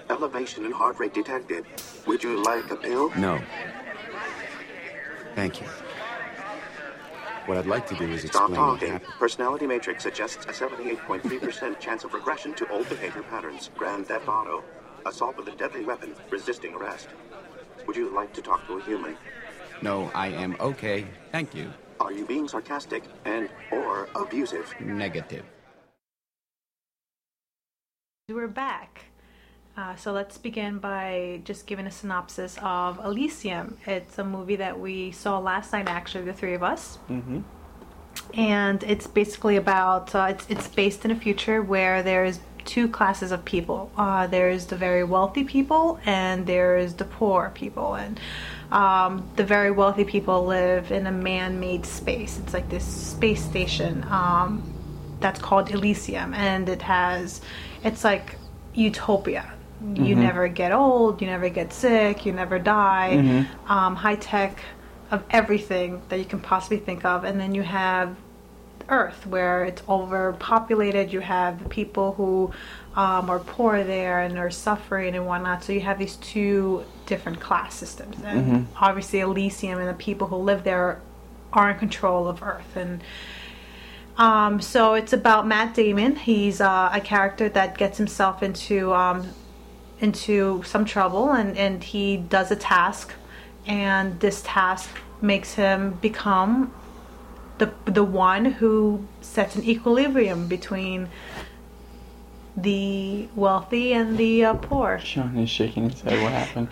Elevation 0.08 0.64
in 0.64 0.72
heart 0.72 0.98
rate 0.98 1.12
detected. 1.12 1.66
Would 2.06 2.22
you 2.22 2.42
like 2.42 2.70
a 2.70 2.76
pill? 2.76 3.10
No. 3.18 3.38
Thank 5.34 5.60
you. 5.60 5.66
What 7.48 7.56
I'd 7.56 7.64
like 7.64 7.86
to 7.86 7.94
do 7.94 8.04
is 8.12 8.24
explain 8.24 8.52
Stop 8.52 8.78
talking. 8.78 9.00
Personality 9.18 9.66
matrix 9.66 10.02
suggests 10.02 10.44
a 10.44 10.48
78.3% 10.50 11.80
chance 11.80 12.04
of 12.04 12.12
regression 12.12 12.52
to 12.52 12.70
old 12.70 12.86
behavior 12.90 13.22
patterns. 13.22 13.70
Grand 13.74 14.06
Theft 14.06 14.28
Auto. 14.28 14.62
Assault 15.06 15.38
with 15.38 15.48
a 15.48 15.52
deadly 15.52 15.82
weapon. 15.82 16.14
Resisting 16.28 16.74
arrest. 16.74 17.08
Would 17.86 17.96
you 17.96 18.14
like 18.14 18.34
to 18.34 18.42
talk 18.42 18.66
to 18.66 18.74
a 18.74 18.82
human? 18.82 19.16
No, 19.80 20.10
I 20.14 20.28
am 20.28 20.56
okay. 20.60 21.06
Thank 21.32 21.54
you. 21.54 21.72
Are 22.00 22.12
you 22.12 22.26
being 22.26 22.48
sarcastic 22.48 23.04
and 23.24 23.48
or 23.72 24.10
abusive? 24.14 24.74
Negative. 24.78 25.46
We're 28.28 28.46
back. 28.46 29.07
Uh, 29.78 29.94
so 29.94 30.10
let's 30.10 30.36
begin 30.36 30.78
by 30.78 31.40
just 31.44 31.64
giving 31.68 31.86
a 31.86 31.90
synopsis 31.90 32.58
of 32.62 32.98
Elysium. 33.04 33.76
It's 33.86 34.18
a 34.18 34.24
movie 34.24 34.56
that 34.56 34.80
we 34.80 35.12
saw 35.12 35.38
last 35.38 35.72
night, 35.72 35.86
actually, 35.86 36.24
the 36.24 36.32
three 36.32 36.54
of 36.54 36.64
us. 36.64 36.98
Mm-hmm. 37.08 37.42
And 38.34 38.82
it's 38.82 39.06
basically 39.06 39.54
about 39.54 40.12
uh, 40.16 40.26
it's 40.30 40.46
it's 40.48 40.66
based 40.66 41.04
in 41.04 41.12
a 41.12 41.14
future 41.14 41.62
where 41.62 42.02
there's 42.02 42.40
two 42.64 42.88
classes 42.88 43.30
of 43.30 43.44
people. 43.44 43.92
Uh, 43.96 44.26
there's 44.26 44.66
the 44.66 44.74
very 44.74 45.04
wealthy 45.04 45.44
people 45.44 46.00
and 46.04 46.44
there's 46.44 46.94
the 46.94 47.04
poor 47.04 47.52
people. 47.54 47.94
And 47.94 48.18
um, 48.72 49.30
the 49.36 49.44
very 49.44 49.70
wealthy 49.70 50.04
people 50.04 50.44
live 50.44 50.90
in 50.90 51.06
a 51.06 51.12
man-made 51.12 51.86
space. 51.86 52.40
It's 52.40 52.52
like 52.52 52.68
this 52.68 52.84
space 52.84 53.44
station 53.44 54.04
um, 54.10 54.60
that's 55.20 55.40
called 55.40 55.70
Elysium, 55.70 56.34
and 56.34 56.68
it 56.68 56.82
has 56.82 57.40
it's 57.84 58.02
like 58.02 58.34
utopia. 58.74 59.54
You 59.80 60.16
never 60.16 60.48
get 60.48 60.72
old, 60.72 61.20
you 61.20 61.28
never 61.28 61.48
get 61.48 61.72
sick, 61.72 62.26
you 62.26 62.32
never 62.32 62.58
die. 62.58 63.46
Um, 63.68 63.94
high 63.94 64.16
tech 64.16 64.60
of 65.10 65.22
everything 65.30 66.02
that 66.08 66.18
you 66.18 66.24
can 66.24 66.40
possibly 66.40 66.78
think 66.78 67.04
of, 67.04 67.24
and 67.24 67.38
then 67.40 67.54
you 67.54 67.62
have 67.62 68.16
Earth, 68.88 69.26
where 69.26 69.64
it's 69.64 69.82
overpopulated. 69.88 71.12
You 71.12 71.20
have 71.20 71.62
the 71.62 71.68
people 71.68 72.12
who 72.14 72.50
um, 72.96 73.28
are 73.30 73.38
poor 73.38 73.84
there 73.84 74.20
and 74.20 74.38
are 74.38 74.50
suffering 74.50 75.14
and 75.14 75.26
whatnot. 75.26 75.62
So 75.62 75.72
you 75.72 75.80
have 75.80 75.98
these 75.98 76.16
two 76.16 76.84
different 77.06 77.38
class 77.38 77.74
systems, 77.74 78.16
and 78.24 78.66
obviously 78.80 79.20
Elysium 79.20 79.78
and 79.78 79.88
the 79.88 79.94
people 79.94 80.26
who 80.26 80.36
live 80.36 80.64
there 80.64 81.00
are 81.52 81.70
in 81.70 81.78
control 81.78 82.26
of 82.26 82.42
Earth. 82.42 82.76
And 82.76 83.02
um, 84.16 84.60
so 84.60 84.94
it's 84.94 85.12
about 85.12 85.46
Matt 85.46 85.74
Damon. 85.74 86.16
He's 86.16 86.60
uh, 86.60 86.90
a 86.92 87.00
character 87.00 87.48
that 87.50 87.78
gets 87.78 87.98
himself 87.98 88.42
into 88.42 88.92
um, 88.92 89.28
into 90.00 90.62
some 90.64 90.84
trouble, 90.84 91.30
and 91.32 91.56
and 91.56 91.82
he 91.82 92.16
does 92.16 92.50
a 92.50 92.56
task, 92.56 93.12
and 93.66 94.18
this 94.20 94.42
task 94.44 94.90
makes 95.20 95.54
him 95.54 95.92
become 96.00 96.72
the 97.58 97.72
the 97.84 98.04
one 98.04 98.44
who 98.44 99.06
sets 99.20 99.56
an 99.56 99.64
equilibrium 99.64 100.46
between 100.48 101.08
the 102.56 103.28
wealthy 103.34 103.92
and 103.92 104.18
the 104.18 104.44
uh, 104.44 104.54
poor. 104.54 104.98
Sean 104.98 105.36
is 105.38 105.50
shaking 105.50 105.90
his 105.90 106.00
head. 106.00 106.22
What 106.22 106.32
happened? 106.32 106.68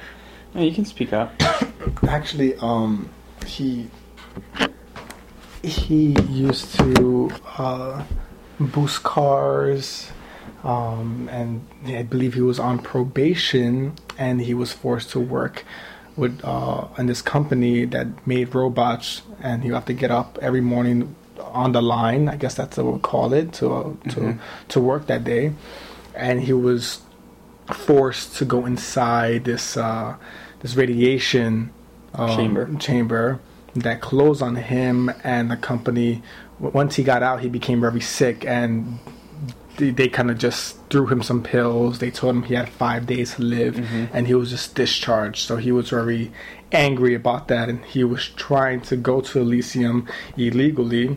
No, 0.54 0.62
you 0.62 0.72
can 0.72 0.84
speak 0.84 1.12
up. 1.12 1.34
Actually, 2.08 2.56
um, 2.56 3.10
he 3.46 3.90
he 5.62 6.16
used 6.30 6.74
to 6.78 7.30
uh, 7.58 8.04
boost 8.58 9.02
cars, 9.02 10.10
um, 10.66 11.28
and 11.30 11.64
I 11.86 12.02
believe 12.02 12.34
he 12.34 12.40
was 12.40 12.58
on 12.58 12.80
probation, 12.80 13.94
and 14.18 14.40
he 14.40 14.52
was 14.52 14.72
forced 14.72 15.10
to 15.10 15.20
work 15.20 15.64
with 16.16 16.40
uh, 16.44 16.88
in 16.98 17.06
this 17.06 17.22
company 17.22 17.84
that 17.84 18.26
made 18.26 18.52
robots, 18.52 19.22
and 19.40 19.62
he 19.62 19.70
have 19.70 19.84
to 19.84 19.92
get 19.92 20.10
up 20.10 20.38
every 20.42 20.60
morning 20.60 21.14
on 21.38 21.70
the 21.70 21.80
line. 21.80 22.28
I 22.28 22.34
guess 22.34 22.54
that's 22.54 22.78
what 22.78 22.94
we 22.94 22.98
call 22.98 23.32
it 23.32 23.52
to 23.54 23.72
uh, 23.72 23.94
to 24.10 24.38
to 24.68 24.80
work 24.80 25.06
that 25.06 25.22
day, 25.22 25.52
and 26.16 26.42
he 26.42 26.52
was 26.52 27.00
forced 27.72 28.36
to 28.36 28.44
go 28.44 28.66
inside 28.66 29.44
this 29.44 29.76
uh, 29.76 30.16
this 30.60 30.74
radiation 30.74 31.72
um, 32.14 32.36
Chamber. 32.36 32.74
chamber 32.80 33.40
that 33.76 34.00
closed 34.00 34.42
on 34.42 34.56
him 34.56 35.12
and 35.22 35.48
the 35.48 35.56
company. 35.56 36.22
Once 36.58 36.96
he 36.96 37.04
got 37.04 37.22
out, 37.22 37.40
he 37.40 37.48
became 37.48 37.80
very 37.80 38.00
sick, 38.00 38.44
and 38.46 38.98
they, 39.76 39.90
they 39.90 40.08
kind 40.08 40.30
of 40.30 40.38
just 40.38 40.78
threw 40.90 41.06
him 41.06 41.22
some 41.22 41.42
pills. 41.42 41.98
They 41.98 42.10
told 42.10 42.36
him 42.36 42.42
he 42.42 42.54
had 42.54 42.68
five 42.68 43.06
days 43.06 43.34
to 43.34 43.42
live, 43.42 43.78
and 44.12 44.26
he 44.26 44.34
was 44.34 44.50
just 44.50 44.74
discharged. 44.74 45.46
So 45.46 45.56
he 45.56 45.72
was 45.72 45.90
very 45.90 46.32
angry 46.72 47.14
about 47.14 47.48
that, 47.48 47.68
and 47.68 47.84
he 47.84 48.04
was 48.04 48.28
trying 48.28 48.80
to 48.82 48.96
go 48.96 49.20
to 49.20 49.40
Elysium 49.40 50.06
illegally 50.36 51.16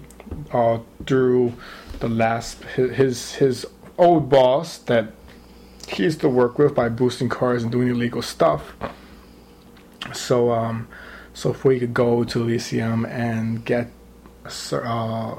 uh, 0.53 0.79
through 1.05 1.53
the 1.99 2.09
last 2.09 2.63
his 2.63 2.95
his, 2.95 3.33
his 3.35 3.65
old 3.97 4.29
boss 4.29 4.77
that 4.77 5.13
he 5.87 6.03
used 6.03 6.21
to 6.21 6.29
work 6.29 6.57
with 6.57 6.75
by 6.75 6.87
boosting 6.89 7.29
cars 7.29 7.63
and 7.63 7.71
doing 7.71 7.89
illegal 7.89 8.21
stuff. 8.21 8.75
So, 10.13 10.51
um, 10.51 10.87
so 11.33 11.51
if 11.51 11.65
we 11.65 11.79
could 11.79 11.93
go 11.93 12.23
to 12.23 12.41
Elysium 12.41 13.05
and 13.05 13.65
get, 13.65 13.91
uh, 14.71 15.35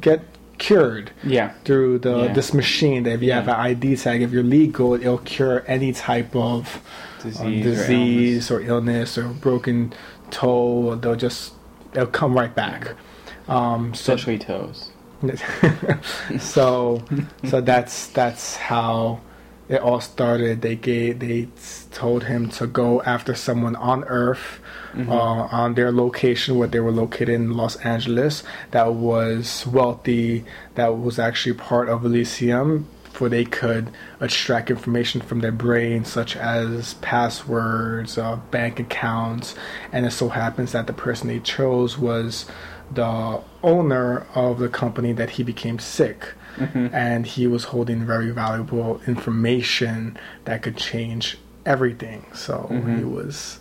get 0.00 0.20
cured 0.58 1.10
Yeah. 1.22 1.50
through 1.64 1.98
the 2.00 2.24
Yeah. 2.24 2.32
this 2.32 2.52
machine. 2.54 3.02
That 3.04 3.12
if 3.14 3.22
you 3.22 3.32
have 3.32 3.48
an 3.48 3.54
ID 3.56 3.96
tag, 3.96 4.22
if 4.22 4.32
you're 4.32 4.42
legal, 4.42 4.94
it'll 4.94 5.18
cure 5.18 5.64
any 5.66 5.92
type 5.92 6.34
of 6.36 6.80
uh, 7.20 7.22
Disease 7.24 7.66
or 7.66 7.70
disease 7.70 8.50
or 8.50 8.60
illness. 8.60 9.18
or 9.18 9.24
broken 9.28 9.92
toe. 10.30 10.94
They'll 10.96 11.16
just 11.16 11.52
they'll 11.92 12.06
come 12.06 12.34
right 12.34 12.54
back. 12.54 12.94
Um, 13.48 13.94
so 13.94 14.14
Especially 14.14 14.38
toes. 14.38 14.90
so 16.38 17.02
so 17.44 17.60
that's 17.60 18.08
that's 18.08 18.56
how 18.56 19.20
it 19.68 19.80
all 19.80 20.00
started. 20.00 20.62
They 20.62 20.76
gave 20.76 21.18
they 21.18 21.48
told 21.90 22.24
him 22.24 22.48
to 22.50 22.66
go 22.66 23.02
after 23.02 23.34
someone 23.34 23.76
on 23.76 24.04
Earth, 24.04 24.60
uh, 24.96 25.48
on 25.50 25.74
their 25.74 25.92
location 25.92 26.56
where 26.56 26.68
they 26.68 26.80
were 26.80 26.92
located 26.92 27.30
in 27.30 27.52
Los 27.52 27.76
Angeles, 27.76 28.42
that 28.70 28.94
was 28.94 29.66
wealthy, 29.66 30.44
that 30.74 30.98
was 30.98 31.18
actually 31.18 31.54
part 31.54 31.88
of 31.88 32.04
Elysium, 32.04 32.88
where 33.18 33.30
they 33.30 33.44
could 33.44 33.90
extract 34.20 34.70
information 34.70 35.20
from 35.20 35.40
their 35.40 35.52
brain, 35.52 36.04
such 36.04 36.36
as 36.36 36.94
passwords, 36.94 38.18
uh, 38.18 38.36
bank 38.50 38.78
accounts, 38.78 39.54
and 39.92 40.06
it 40.06 40.12
so 40.12 40.28
happens 40.28 40.72
that 40.72 40.86
the 40.86 40.92
person 40.92 41.28
they 41.28 41.40
chose 41.40 41.98
was 41.98 42.46
the 42.92 43.40
owner 43.62 44.26
of 44.34 44.58
the 44.58 44.68
company 44.68 45.12
that 45.12 45.30
he 45.30 45.42
became 45.42 45.78
sick. 45.78 46.34
Mm-hmm. 46.56 46.94
And 46.94 47.26
he 47.26 47.46
was 47.46 47.64
holding 47.64 48.04
very 48.04 48.30
valuable 48.30 49.00
information 49.06 50.18
that 50.44 50.62
could 50.62 50.76
change 50.76 51.38
everything. 51.64 52.26
So 52.34 52.66
he 52.70 52.76
mm-hmm. 52.76 53.14
was, 53.14 53.60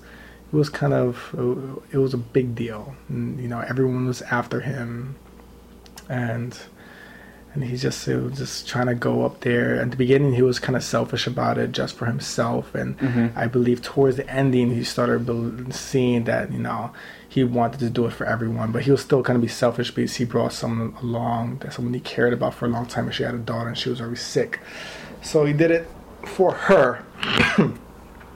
it 0.52 0.56
was 0.56 0.70
kind 0.70 0.93
of, 0.93 1.36
it 1.91 1.98
was 1.98 2.14
a 2.14 2.18
big 2.18 2.56
deal. 2.56 2.96
And, 3.10 3.39
you 3.39 3.48
know, 3.48 3.60
everyone 3.60 4.08
was 4.08 4.22
after 4.24 4.62
him, 4.62 5.16
and 6.10 6.58
and 7.56 7.64
he 7.64 7.78
just 7.78 8.06
he 8.06 8.14
was 8.14 8.38
just 8.38 8.68
trying 8.68 8.88
to 8.88 8.96
go 8.96 9.26
up 9.26 9.39
there. 9.41 9.80
At 9.80 9.91
the 9.91 9.98
beginning, 9.98 10.34
he 10.34 10.41
was 10.41 10.60
kind 10.60 10.76
of 10.76 10.84
selfish 10.84 11.26
about 11.26 11.58
it, 11.58 11.72
just 11.72 11.96
for 11.96 12.06
himself. 12.06 12.76
And 12.76 13.00
mm-hmm. 13.00 13.28
I 13.38 13.48
believe 13.48 13.82
towards 13.82 14.18
the 14.18 14.30
ending, 14.30 14.76
he 14.76 14.84
started 14.84 15.74
seeing 15.74 16.26
that 16.26 16.52
you 16.52 16.60
know 16.60 16.91
he 17.36 17.44
wanted 17.44 17.82
to 17.82 17.90
do 17.90 18.06
it 18.06 18.14
for 18.14 18.26
everyone, 18.26 18.72
but 18.72 18.84
he 18.84 18.92
was 18.92 19.02
still 19.02 19.22
kind 19.22 19.36
of 19.36 19.42
be 19.42 19.48
selfish 19.50 19.92
because 19.92 20.16
he 20.16 20.24
brought 20.24 20.54
someone 20.54 20.96
along 21.02 21.58
that 21.58 21.74
someone 21.74 21.94
he 21.94 22.00
cared 22.00 22.32
about 22.32 22.54
for 22.54 22.66
a 22.66 22.70
long 22.70 22.86
time, 22.86 23.08
and 23.08 23.14
she 23.14 23.24
had 23.24 23.36
a 23.36 23.40
daughter, 23.40 23.68
and 23.68 23.78
she 23.78 23.90
was 23.90 24.00
already 24.00 24.16
sick. 24.16 24.62
So 25.22 25.44
he 25.44 25.52
did 25.52 25.70
it 25.70 25.86
for 26.24 26.54
her. 26.54 27.04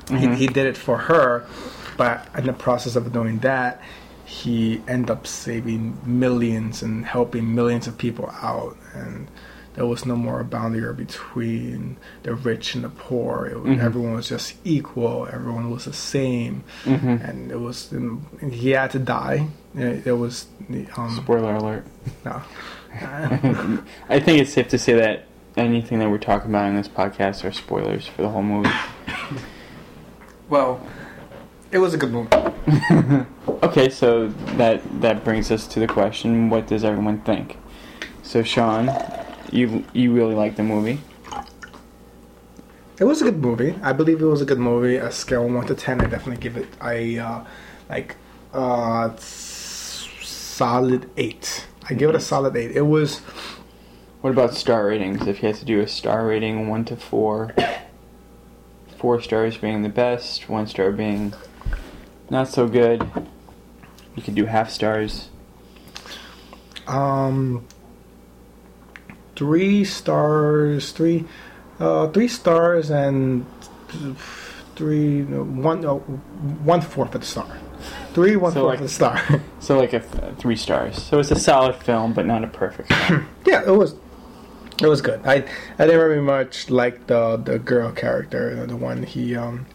he, 0.10 0.28
he 0.36 0.48
did 0.48 0.66
it 0.66 0.76
for 0.76 0.98
her, 0.98 1.48
but 1.96 2.28
in 2.38 2.46
the 2.46 2.52
process 2.52 2.98
of 2.98 3.14
doing 3.14 3.40
that, 3.40 3.82
he 4.26 4.82
ended 4.86 5.10
up 5.10 5.26
saving 5.26 5.98
millions 6.06 6.84
and 6.84 7.06
helping 7.06 7.56
millions 7.56 7.88
of 7.88 7.98
people 7.98 8.30
out. 8.42 8.76
And 8.94 9.30
there 9.76 9.86
was 9.86 10.06
no 10.06 10.16
more 10.16 10.44
boundary 10.44 10.94
between 10.94 11.98
the 12.24 12.34
rich 12.36 12.76
and 12.76 12.84
the 12.84 12.90
poor. 12.90 13.46
It 13.46 13.60
was, 13.62 13.80
Everyone 13.80 14.14
was 14.14 14.28
just 14.30 14.56
equal. 14.64 15.28
Everyone 15.32 15.70
was 15.72 15.86
the 15.86 15.94
same, 15.94 16.64
and 16.86 17.52
it 17.52 17.60
was. 17.60 17.92
And 17.92 18.26
he 18.52 18.72
had 18.72 18.92
to 18.92 19.00
die. 19.00 19.48
It, 19.76 20.08
it 20.08 20.14
was. 20.14 20.48
Um, 20.98 21.16
Spoiler 21.16 21.56
alert. 21.56 21.86
no. 22.26 22.42
I 24.10 24.20
think 24.20 24.42
it's 24.42 24.52
safe 24.54 24.68
to 24.70 24.80
say 24.80 24.94
that 24.94 25.26
anything 25.56 26.00
that 26.00 26.10
we're 26.10 26.18
talking 26.18 26.50
about 26.50 26.68
in 26.70 26.76
this 26.76 26.88
podcast 26.88 27.44
are 27.44 27.52
spoilers 27.52 28.08
for 28.08 28.24
the 28.24 28.30
whole 28.30 28.44
movie. 28.44 28.70
Well, 30.50 30.82
it 31.72 31.78
was 31.78 31.94
a 31.94 31.98
good 31.98 32.12
movie. 32.12 32.30
Okay, 33.62 33.90
so 33.90 34.30
that 34.58 34.82
that 35.02 35.24
brings 35.26 35.52
us 35.52 35.68
to 35.68 35.80
the 35.82 35.86
question: 35.88 36.50
What 36.50 36.66
does 36.66 36.84
everyone 36.86 37.20
think? 37.22 37.58
So, 38.24 38.42
Sean, 38.42 38.88
you 39.52 39.84
you 39.94 40.14
really 40.14 40.36
like 40.36 40.56
the 40.56 40.64
movie? 40.64 41.00
It 43.00 43.06
was 43.06 43.22
a 43.22 43.26
good 43.26 43.38
movie. 43.38 43.76
I 43.82 43.94
believe 43.94 44.22
it 44.22 44.26
was 44.26 44.42
a 44.42 44.46
good 44.46 44.60
movie. 44.60 44.98
A 44.98 45.12
scale 45.12 45.46
of 45.46 45.54
one 45.54 45.66
to 45.68 45.76
ten, 45.76 46.02
I 46.02 46.06
definitely 46.08 46.42
give 46.42 46.58
it 46.58 46.68
a 46.84 47.18
uh, 47.20 47.44
like 47.90 48.16
uh, 48.54 49.16
solid 49.18 51.10
eight. 51.16 51.66
I 51.90 51.94
give 51.94 52.10
it 52.10 52.16
a 52.16 52.20
solid 52.20 52.56
eight. 52.56 52.72
It 52.76 52.82
was 52.82 53.22
What 54.22 54.32
about 54.32 54.54
star 54.54 54.88
ratings? 54.88 55.28
If 55.28 55.42
you 55.42 55.48
had 55.48 55.56
to 55.58 55.66
do 55.66 55.80
a 55.80 55.88
star 55.88 56.28
rating, 56.28 56.68
one 56.68 56.84
to 56.86 56.98
four, 56.98 57.56
four 58.98 59.22
stars 59.22 59.58
being 59.58 59.82
the 59.82 59.88
best, 59.90 60.50
one 60.50 60.68
star 60.68 60.92
being 60.92 61.34
not 62.30 62.50
so 62.50 62.68
good. 62.68 63.10
You 64.16 64.22
could 64.22 64.36
do 64.36 64.44
half 64.46 64.70
stars. 64.72 65.30
Um, 66.86 67.66
three 69.40 69.86
stars, 69.86 70.92
three, 70.92 71.24
uh, 71.80 72.08
three 72.10 72.28
stars, 72.28 72.90
and 72.90 73.46
three, 74.76 75.24
one, 75.24 75.86
uh, 75.86 75.94
one 75.96 76.82
fourth 76.82 77.16
of 77.16 77.22
the 77.22 77.28
star. 77.28 77.48
Three, 78.14 78.36
one 78.36 78.52
So, 78.52 78.62
fourth 78.62 78.70
like- 78.72 78.80
of 78.80 78.84
the 78.84 78.90
star. 78.94 79.22
So 79.62 79.78
like 79.78 79.94
a 79.94 79.98
f- 80.04 80.38
three 80.38 80.56
stars. 80.56 81.02
So 81.02 81.20
it's 81.20 81.32
a 81.32 81.40
solid 81.40 81.76
film, 81.76 82.14
but 82.14 82.26
not 82.26 82.44
a 82.44 82.48
perfect 82.48 82.92
film. 82.94 83.28
yeah, 83.46 83.62
it 83.66 83.72
was. 83.76 83.96
It 84.82 84.88
was 84.88 85.02
good. 85.02 85.20
I 85.26 85.36
I 85.78 85.86
didn't 85.86 86.00
very 86.00 86.22
much 86.22 86.70
like 86.70 87.08
the 87.08 87.36
the 87.38 87.60
girl 87.60 87.92
character, 87.92 88.66
the 88.66 88.76
one 88.78 89.04
he 89.04 89.36
um 89.36 89.66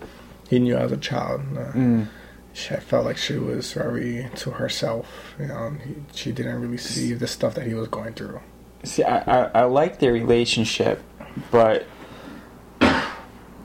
he 0.48 0.58
knew 0.58 0.76
as 0.76 0.90
a 0.92 0.96
child. 0.96 1.40
Uh, 1.56 1.72
Mm. 1.72 2.06
she, 2.54 2.74
I 2.74 2.80
felt 2.80 3.04
like 3.04 3.18
she 3.18 3.36
was 3.36 3.72
very 3.74 4.28
to 4.36 4.50
herself. 4.52 5.06
You 5.38 5.46
know, 5.48 5.76
he, 5.84 5.94
she 6.14 6.32
didn't 6.32 6.58
really 6.60 6.78
see 6.78 7.12
the 7.14 7.26
stuff 7.26 7.54
that 7.56 7.66
he 7.66 7.74
was 7.74 7.88
going 7.88 8.14
through. 8.14 8.40
See, 8.84 9.02
I, 9.02 9.18
I, 9.18 9.50
I 9.54 9.64
like 9.64 9.98
their 9.98 10.12
relationship, 10.12 11.02
but 11.50 11.86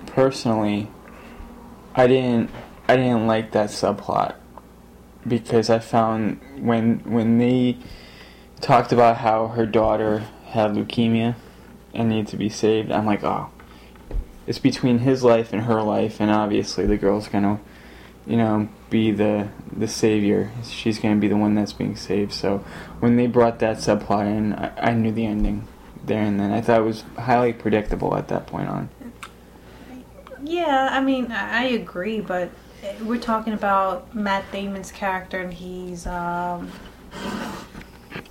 personally, 0.07 0.89
I 1.93 2.07
didn't 2.07 2.49
I 2.87 2.95
didn't 2.95 3.27
like 3.27 3.51
that 3.51 3.69
subplot. 3.69 4.35
Because 5.27 5.69
I 5.69 5.79
found 5.79 6.39
when 6.59 6.99
when 6.99 7.37
they 7.37 7.77
talked 8.61 8.91
about 8.93 9.17
how 9.17 9.47
her 9.49 9.65
daughter 9.65 10.23
had 10.47 10.71
leukemia 10.71 11.35
and 11.93 12.09
needed 12.09 12.27
to 12.27 12.37
be 12.37 12.49
saved, 12.49 12.91
I'm 12.91 13.05
like, 13.05 13.23
oh, 13.23 13.49
it's 14.47 14.59
between 14.59 14.99
his 14.99 15.23
life 15.23 15.51
and 15.51 15.63
her 15.63 15.81
life, 15.81 16.21
and 16.21 16.31
obviously 16.31 16.85
the 16.85 16.97
girl's 16.97 17.27
gonna, 17.27 17.59
you 18.25 18.37
know, 18.37 18.69
be 18.89 19.11
the 19.11 19.49
the 19.75 19.87
savior. 19.87 20.51
She's 20.67 20.99
gonna 20.99 21.17
be 21.17 21.27
the 21.27 21.37
one 21.37 21.55
that's 21.55 21.73
being 21.73 21.95
saved. 21.95 22.33
So 22.33 22.59
when 22.99 23.15
they 23.15 23.27
brought 23.27 23.59
that 23.59 23.77
subplot 23.77 24.25
in, 24.25 24.53
I, 24.53 24.89
I 24.89 24.93
knew 24.93 25.11
the 25.11 25.25
ending 25.25 25.67
there 26.05 26.23
and 26.23 26.39
then. 26.39 26.51
I 26.51 26.61
thought 26.61 26.79
it 26.79 26.83
was 26.83 27.03
highly 27.17 27.53
predictable 27.53 28.15
at 28.15 28.27
that 28.29 28.47
point 28.47 28.67
on. 28.67 28.89
Yeah, 30.43 30.89
I 30.91 31.01
mean, 31.01 31.31
I 31.31 31.63
agree, 31.65 32.21
but 32.21 32.49
we're 33.03 33.19
talking 33.19 33.53
about 33.53 34.15
Matt 34.15 34.49
Damon's 34.51 34.91
character, 34.91 35.39
and 35.39 35.53
he's 35.53 36.07
um, 36.07 36.71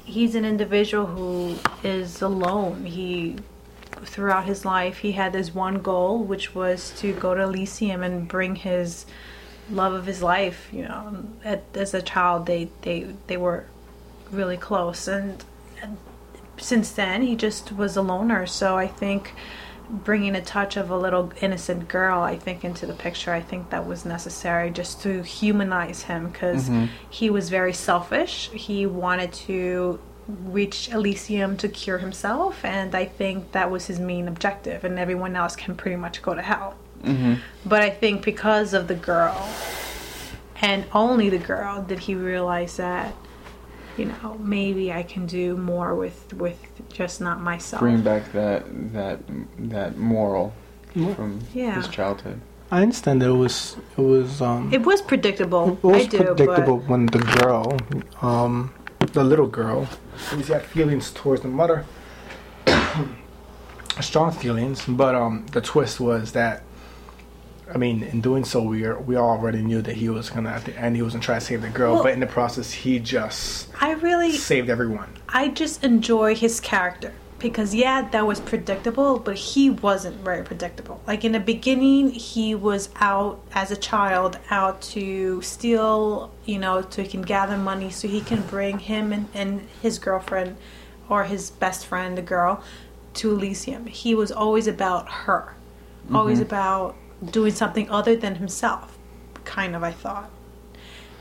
he's 0.05 0.35
an 0.35 0.45
individual 0.45 1.07
who 1.07 1.57
is 1.83 2.23
alone. 2.23 2.85
He 2.85 3.37
throughout 4.05 4.45
his 4.47 4.65
life 4.65 4.99
he 4.99 5.13
had 5.13 5.33
this 5.33 5.55
one 5.55 5.81
goal, 5.81 6.23
which 6.23 6.55
was 6.55 6.93
to 6.99 7.13
go 7.15 7.35
to 7.35 7.43
Elysium 7.43 8.03
and 8.03 8.27
bring 8.27 8.57
his 8.57 9.07
love 9.71 9.93
of 9.93 10.07
his 10.07 10.23
life. 10.23 10.69
You 10.73 10.83
know, 10.83 11.25
at, 11.45 11.65
as 11.75 11.95
a 11.95 12.03
child, 12.03 12.47
they 12.47 12.71
they 12.83 13.15
they 13.27 13.37
were 13.37 13.67
really 14.31 14.57
close, 14.57 15.09
and, 15.09 15.45
and 15.83 15.97
since 16.59 16.91
then 16.93 17.23
he 17.23 17.37
just 17.37 17.73
was 17.73 17.97
a 17.97 18.03
loner. 18.03 18.47
So 18.47 18.77
I 18.77 18.87
think 18.87 19.35
bringing 19.91 20.37
a 20.37 20.43
touch 20.43 20.77
of 20.77 20.91
a 20.91 20.97
little 20.97 21.33
innocent 21.41 21.89
girl 21.89 22.21
i 22.21 22.37
think 22.37 22.65
into 22.65 22.87
the 22.87 22.93
picture 22.93 23.33
i 23.33 23.41
think 23.41 23.71
that 23.71 23.87
was 23.87 24.05
necessary 24.05 24.71
just 24.71 25.01
to 25.01 25.23
humanize 25.23 26.03
him 26.03 26.29
because 26.29 26.69
mm-hmm. 26.69 26.87
he 27.09 27.31
was 27.31 27.49
very 27.49 27.73
selfish 27.73 28.51
he 28.51 28.85
wanted 28.85 29.33
to 29.33 29.99
reach 30.45 30.91
elysium 30.91 31.57
to 31.57 31.69
cure 31.69 31.99
himself 31.99 32.63
and 32.65 32.95
i 32.95 33.05
think 33.05 33.53
that 33.53 33.71
was 33.71 33.87
his 33.87 33.99
main 33.99 34.29
objective 34.29 34.85
and 34.85 34.99
everyone 34.99 35.35
else 35.35 35.57
can 35.57 35.75
pretty 35.75 35.97
much 35.97 36.21
go 36.21 36.35
to 36.35 36.43
hell 36.43 36.77
but 37.67 37.81
i 37.83 37.91
think 37.91 38.25
because 38.25 38.75
of 38.75 38.89
the 38.89 38.95
girl 38.95 39.49
and 40.61 40.85
only 40.93 41.29
the 41.29 41.39
girl 41.39 41.83
did 41.83 41.99
he 42.01 42.15
realize 42.15 42.77
that 42.77 43.15
you 43.97 44.05
know 44.07 44.37
maybe 44.41 44.93
i 44.93 45.03
can 45.03 45.27
do 45.27 45.57
more 45.57 45.95
with 45.95 46.33
with 46.35 46.59
just 46.93 47.21
not 47.21 47.41
myself 47.41 47.81
Bring 47.81 48.03
back 48.03 48.33
that 48.33 48.65
that 48.93 49.19
that 49.59 49.97
moral 49.97 50.53
from 51.15 51.41
Yeah. 51.55 51.77
his 51.77 51.87
childhood. 51.89 52.41
I 52.71 52.83
understand 52.83 53.23
that 53.23 53.29
it 53.29 53.33
was 53.47 53.77
it 53.97 54.03
was 54.03 54.43
um 54.43 54.71
It 54.73 54.83
was 54.85 55.01
predictable. 55.01 55.65
it 55.73 55.83
was 55.83 56.03
I 56.03 56.07
do, 56.07 56.19
predictable 56.19 56.79
but 56.79 56.89
when 56.91 57.07
the 57.07 57.21
girl, 57.41 57.77
um, 58.21 58.73
the 59.13 59.23
little 59.25 59.47
girl, 59.47 59.87
she 60.45 60.53
had 60.53 60.63
feelings 60.63 61.11
towards 61.13 61.43
the 61.43 61.49
mother, 61.49 61.85
strong 64.01 64.33
feelings. 64.33 64.85
But 64.87 65.15
um, 65.15 65.47
the 65.53 65.61
twist 65.61 66.01
was 66.01 66.33
that, 66.33 66.63
I 67.73 67.79
mean, 67.79 68.03
in 68.03 68.21
doing 68.21 68.45
so, 68.45 68.63
we 68.63 68.85
are, 68.85 68.99
we 68.99 69.17
already 69.17 69.63
knew 69.63 69.83
that 69.83 69.97
he 69.97 70.09
was 70.09 70.31
gonna 70.31 70.51
at 70.51 70.65
the 70.65 70.77
end 70.79 70.97
he 70.97 71.03
was 71.03 71.13
gonna 71.13 71.25
try 71.25 71.39
to 71.39 71.45
save 71.45 71.63
the 71.63 71.69
girl, 71.69 71.95
Well- 71.95 72.05
but 72.05 72.13
in 72.13 72.21
the 72.21 72.27
process, 72.27 72.73
he 72.73 72.99
just 72.99 73.69
I 73.81 73.93
really, 73.93 74.33
saved 74.33 74.71
everyone. 74.71 75.11
I 75.29 75.49
just 75.49 75.85
enjoy 75.85 76.35
his 76.35 76.61
character 76.61 77.13
because 77.39 77.75
yeah, 77.75 78.09
that 78.11 78.27
was 78.27 78.41
predictable, 78.41 79.19
but 79.19 79.37
he 79.37 79.71
wasn't 79.71 80.17
very 80.17 80.43
predictable. 80.43 81.01
Like 81.07 81.25
in 81.25 81.33
the 81.33 81.41
beginning, 81.41 82.11
he 82.11 82.55
was 82.55 82.89
out 83.01 83.41
as 83.55 83.71
a 83.71 83.77
child, 83.77 84.39
out 84.51 84.81
to 84.83 85.41
steal, 85.43 86.33
you 86.45 86.59
know, 86.59 86.85
so 86.89 87.03
he 87.03 87.09
can 87.09 87.23
gather 87.23 87.57
money 87.57 87.91
so 87.91 88.09
he 88.09 88.21
can 88.21 88.43
bring 88.43 88.79
him 88.79 89.13
and, 89.13 89.29
and 89.35 89.69
his 89.83 89.99
girlfriend 89.99 90.57
or 91.09 91.25
his 91.25 91.51
best 91.51 91.87
friend, 91.87 92.19
the 92.19 92.23
girl, 92.23 92.63
to 93.15 93.31
Elysium. 93.31 93.87
He 93.87 94.15
was 94.15 94.33
always 94.33 94.67
about 94.67 95.09
her, 95.09 95.55
always 96.13 96.39
mm-hmm. 96.39 96.47
about 96.47 96.97
doing 97.25 97.53
something 97.53 97.91
other 97.91 98.17
than 98.17 98.37
himself, 98.37 98.99
kind 99.45 99.75
of. 99.75 99.83
I 99.83 99.93
thought. 99.93 100.31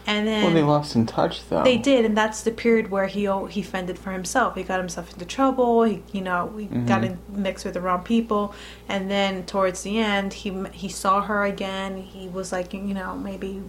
And 0.08 0.26
then 0.26 0.46
Well, 0.46 0.54
they 0.54 0.64
lost 0.64 0.96
in 0.96 1.06
touch 1.06 1.48
though. 1.50 1.64
they 1.64 1.78
did, 1.78 2.06
and 2.06 2.18
that's 2.18 2.42
the 2.42 2.52
period 2.52 2.90
where 2.90 3.08
he 3.08 3.30
he 3.50 3.62
fended 3.62 4.00
for 4.00 4.14
himself. 4.14 4.56
He 4.56 4.64
got 4.64 4.80
himself 4.80 5.12
into 5.12 5.26
trouble. 5.26 5.84
He, 5.84 6.02
you 6.14 6.22
know, 6.22 6.54
he 6.58 6.66
mm-hmm. 6.66 6.86
got 6.86 7.04
in 7.04 7.20
mixed 7.30 7.66
with 7.66 7.74
the 7.74 7.82
wrong 7.82 8.04
people, 8.04 8.56
and 8.88 9.12
then 9.12 9.46
towards 9.46 9.84
the 9.84 10.00
end, 10.00 10.32
he 10.34 10.64
he 10.72 10.88
saw 10.88 11.22
her 11.24 11.44
again. 11.44 11.98
He 11.98 12.30
was 12.30 12.54
like, 12.54 12.74
you 12.74 12.80
know, 12.82 13.18
maybe 13.18 13.62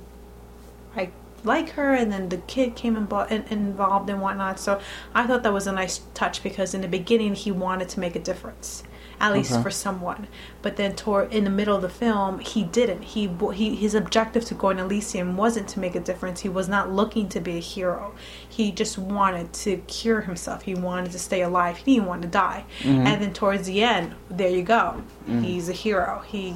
I 0.96 1.10
like 1.42 1.70
her, 1.70 1.92
and 1.92 2.12
then 2.12 2.28
the 2.28 2.38
kid 2.38 2.76
came 2.76 2.94
invo- 2.94 3.28
in, 3.32 3.42
involved 3.50 4.08
and 4.08 4.22
whatnot. 4.22 4.60
So 4.60 4.80
I 5.14 5.26
thought 5.26 5.42
that 5.42 5.52
was 5.52 5.66
a 5.66 5.72
nice 5.72 6.02
touch 6.14 6.44
because 6.44 6.72
in 6.72 6.82
the 6.82 6.88
beginning 6.88 7.34
he 7.34 7.50
wanted 7.50 7.88
to 7.90 8.00
make 8.00 8.14
a 8.14 8.20
difference, 8.20 8.84
at 9.20 9.32
least 9.32 9.52
Okay. 9.52 9.62
for 9.62 9.70
someone. 9.70 10.28
But 10.62 10.76
then 10.76 10.94
toward 10.94 11.32
in 11.32 11.44
the 11.44 11.50
middle 11.50 11.74
of 11.76 11.82
the 11.82 11.88
film, 11.88 12.38
he 12.38 12.62
didn't. 12.64 13.02
He 13.02 13.28
he 13.54 13.74
his 13.74 13.94
objective 13.94 14.44
to 14.46 14.54
going 14.54 14.76
to 14.76 14.84
Elysium 14.84 15.36
wasn't 15.36 15.68
to 15.68 15.80
make 15.80 15.94
a 15.94 16.00
difference. 16.00 16.40
He 16.40 16.48
was 16.48 16.68
not 16.68 16.90
looking 16.92 17.28
to 17.30 17.40
be 17.40 17.56
a 17.56 17.60
hero. 17.60 18.14
He 18.48 18.70
just 18.70 18.98
wanted 18.98 19.52
to 19.64 19.78
cure 19.88 20.20
himself. 20.22 20.62
He 20.62 20.74
wanted 20.74 21.12
to 21.12 21.18
stay 21.18 21.42
alive. 21.42 21.78
He 21.78 21.94
didn't 21.94 22.06
want 22.06 22.22
to 22.22 22.28
die. 22.28 22.64
Mm-hmm. 22.80 23.06
And 23.06 23.22
then 23.22 23.32
towards 23.32 23.66
the 23.66 23.82
end, 23.82 24.14
there 24.30 24.50
you 24.50 24.62
go. 24.62 25.02
Mm. 25.28 25.44
He's 25.44 25.68
a 25.68 25.72
hero. 25.72 26.22
He 26.26 26.54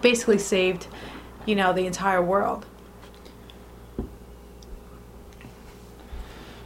basically 0.00 0.38
saved, 0.38 0.86
you 1.46 1.54
know, 1.54 1.72
the 1.72 1.86
entire 1.86 2.22
world. 2.22 2.66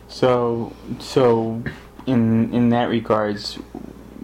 So, 0.09 0.75
so 0.99 1.63
in 2.07 2.53
in 2.53 2.69
that 2.69 2.89
regards, 2.91 3.59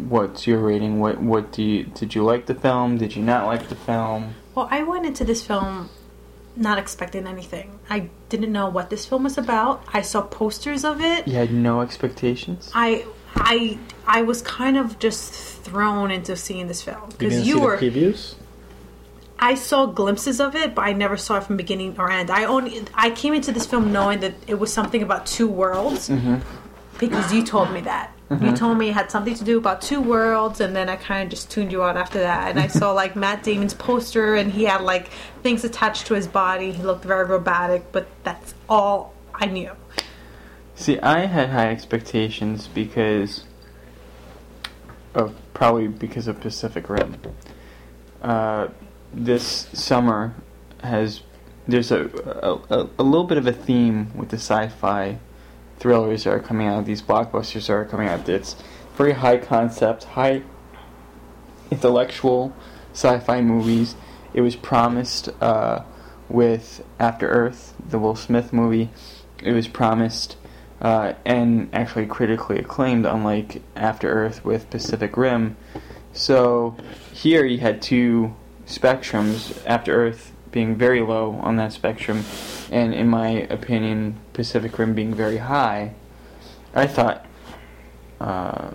what's 0.08 0.46
your 0.46 0.58
rating? 0.58 1.00
What 1.00 1.20
what 1.20 1.52
do 1.52 1.62
you 1.62 1.84
did 1.84 2.14
you 2.14 2.22
like 2.22 2.46
the 2.46 2.54
film? 2.54 2.98
Did 2.98 3.16
you 3.16 3.22
not 3.22 3.46
like 3.46 3.68
the 3.68 3.74
film? 3.74 4.34
Well, 4.54 4.68
I 4.70 4.82
went 4.82 5.06
into 5.06 5.24
this 5.24 5.46
film 5.46 5.90
not 6.56 6.78
expecting 6.78 7.26
anything. 7.26 7.78
I 7.88 8.10
didn't 8.28 8.52
know 8.52 8.68
what 8.68 8.90
this 8.90 9.06
film 9.06 9.24
was 9.24 9.38
about. 9.38 9.84
I 9.92 10.02
saw 10.02 10.22
posters 10.22 10.84
of 10.84 11.00
it. 11.00 11.26
You 11.28 11.34
had 11.34 11.52
no 11.52 11.80
expectations. 11.80 12.70
I 12.74 13.06
I 13.34 13.78
I 14.06 14.22
was 14.22 14.42
kind 14.42 14.76
of 14.76 14.98
just 14.98 15.32
thrown 15.32 16.10
into 16.10 16.36
seeing 16.36 16.66
this 16.66 16.82
film 16.82 17.02
You 17.02 17.16
because 17.18 17.32
didn't 17.34 17.46
you, 17.46 17.54
see 17.54 17.60
were. 17.60 17.76
the 17.76 17.90
previews. 17.90 18.34
I 19.40 19.54
saw 19.54 19.86
glimpses 19.86 20.40
of 20.40 20.56
it, 20.56 20.74
but 20.74 20.82
I 20.82 20.92
never 20.92 21.16
saw 21.16 21.36
it 21.36 21.44
from 21.44 21.56
beginning 21.56 21.94
or 21.98 22.10
end. 22.10 22.30
I 22.30 22.44
only 22.44 22.84
I 22.94 23.10
came 23.10 23.34
into 23.34 23.52
this 23.52 23.66
film 23.66 23.92
knowing 23.92 24.20
that 24.20 24.34
it 24.48 24.58
was 24.58 24.72
something 24.72 25.02
about 25.02 25.26
two 25.26 25.46
worlds 25.46 26.08
mm-hmm. 26.08 26.36
because 26.98 27.32
you 27.32 27.44
told 27.44 27.70
me 27.72 27.80
that. 27.82 28.12
You 28.30 28.54
told 28.54 28.76
me 28.76 28.90
it 28.90 28.92
had 28.92 29.10
something 29.10 29.34
to 29.34 29.44
do 29.44 29.56
about 29.56 29.80
two 29.80 30.02
worlds, 30.02 30.60
and 30.60 30.76
then 30.76 30.90
I 30.90 30.96
kind 30.96 31.22
of 31.22 31.30
just 31.30 31.50
tuned 31.50 31.72
you 31.72 31.82
out 31.82 31.96
after 31.96 32.18
that. 32.18 32.50
And 32.50 32.60
I 32.60 32.66
saw 32.66 32.92
like 32.92 33.16
Matt 33.16 33.42
Damon's 33.42 33.72
poster, 33.72 34.34
and 34.34 34.52
he 34.52 34.64
had 34.64 34.82
like 34.82 35.08
things 35.42 35.64
attached 35.64 36.06
to 36.08 36.14
his 36.14 36.26
body. 36.26 36.72
He 36.72 36.82
looked 36.82 37.04
very 37.04 37.24
robotic, 37.24 37.90
but 37.90 38.06
that's 38.24 38.54
all 38.68 39.14
I 39.32 39.46
knew. 39.46 39.72
See, 40.74 40.98
I 41.00 41.24
had 41.24 41.48
high 41.48 41.70
expectations 41.70 42.68
because 42.68 43.44
of 45.14 45.34
probably 45.54 45.88
because 45.88 46.28
of 46.28 46.38
Pacific 46.38 46.90
Rim. 46.90 47.16
Uh, 48.20 48.68
this 49.12 49.68
summer 49.72 50.34
has 50.82 51.22
there's 51.66 51.90
a, 51.90 52.04
a 52.70 52.76
a 52.80 52.90
a 52.98 53.02
little 53.02 53.26
bit 53.26 53.38
of 53.38 53.46
a 53.46 53.52
theme 53.52 54.12
with 54.14 54.28
the 54.28 54.36
sci-fi 54.36 55.18
thrillers 55.78 56.24
that 56.24 56.32
are 56.32 56.40
coming 56.40 56.66
out. 56.66 56.84
These 56.84 57.02
blockbusters 57.02 57.66
that 57.66 57.72
are 57.72 57.84
coming 57.84 58.08
out. 58.08 58.28
It's 58.28 58.56
very 58.96 59.12
high 59.12 59.38
concept, 59.38 60.04
high 60.04 60.42
intellectual 61.70 62.52
sci-fi 62.92 63.40
movies. 63.40 63.94
It 64.34 64.40
was 64.40 64.56
promised 64.56 65.28
uh, 65.40 65.84
with 66.28 66.84
After 66.98 67.28
Earth, 67.28 67.74
the 67.88 67.98
Will 67.98 68.16
Smith 68.16 68.52
movie. 68.52 68.90
It 69.42 69.52
was 69.52 69.68
promised 69.68 70.36
uh, 70.80 71.14
and 71.24 71.68
actually 71.72 72.06
critically 72.06 72.58
acclaimed, 72.58 73.06
unlike 73.06 73.62
After 73.76 74.10
Earth 74.10 74.44
with 74.44 74.70
Pacific 74.70 75.16
Rim. 75.16 75.56
So 76.12 76.76
here 77.12 77.44
you 77.44 77.58
had 77.58 77.80
two 77.80 78.34
spectrums, 78.66 79.62
After 79.66 79.94
Earth 79.94 80.32
being 80.50 80.76
very 80.76 81.00
low 81.00 81.32
on 81.42 81.56
that 81.56 81.72
spectrum, 81.72 82.24
and 82.70 82.94
in 82.94 83.08
my 83.08 83.28
opinion, 83.28 84.16
Pacific 84.32 84.78
Rim 84.78 84.94
being 84.94 85.14
very 85.14 85.38
high. 85.38 85.94
I 86.74 86.86
thought 86.86 87.26
uh, 88.20 88.70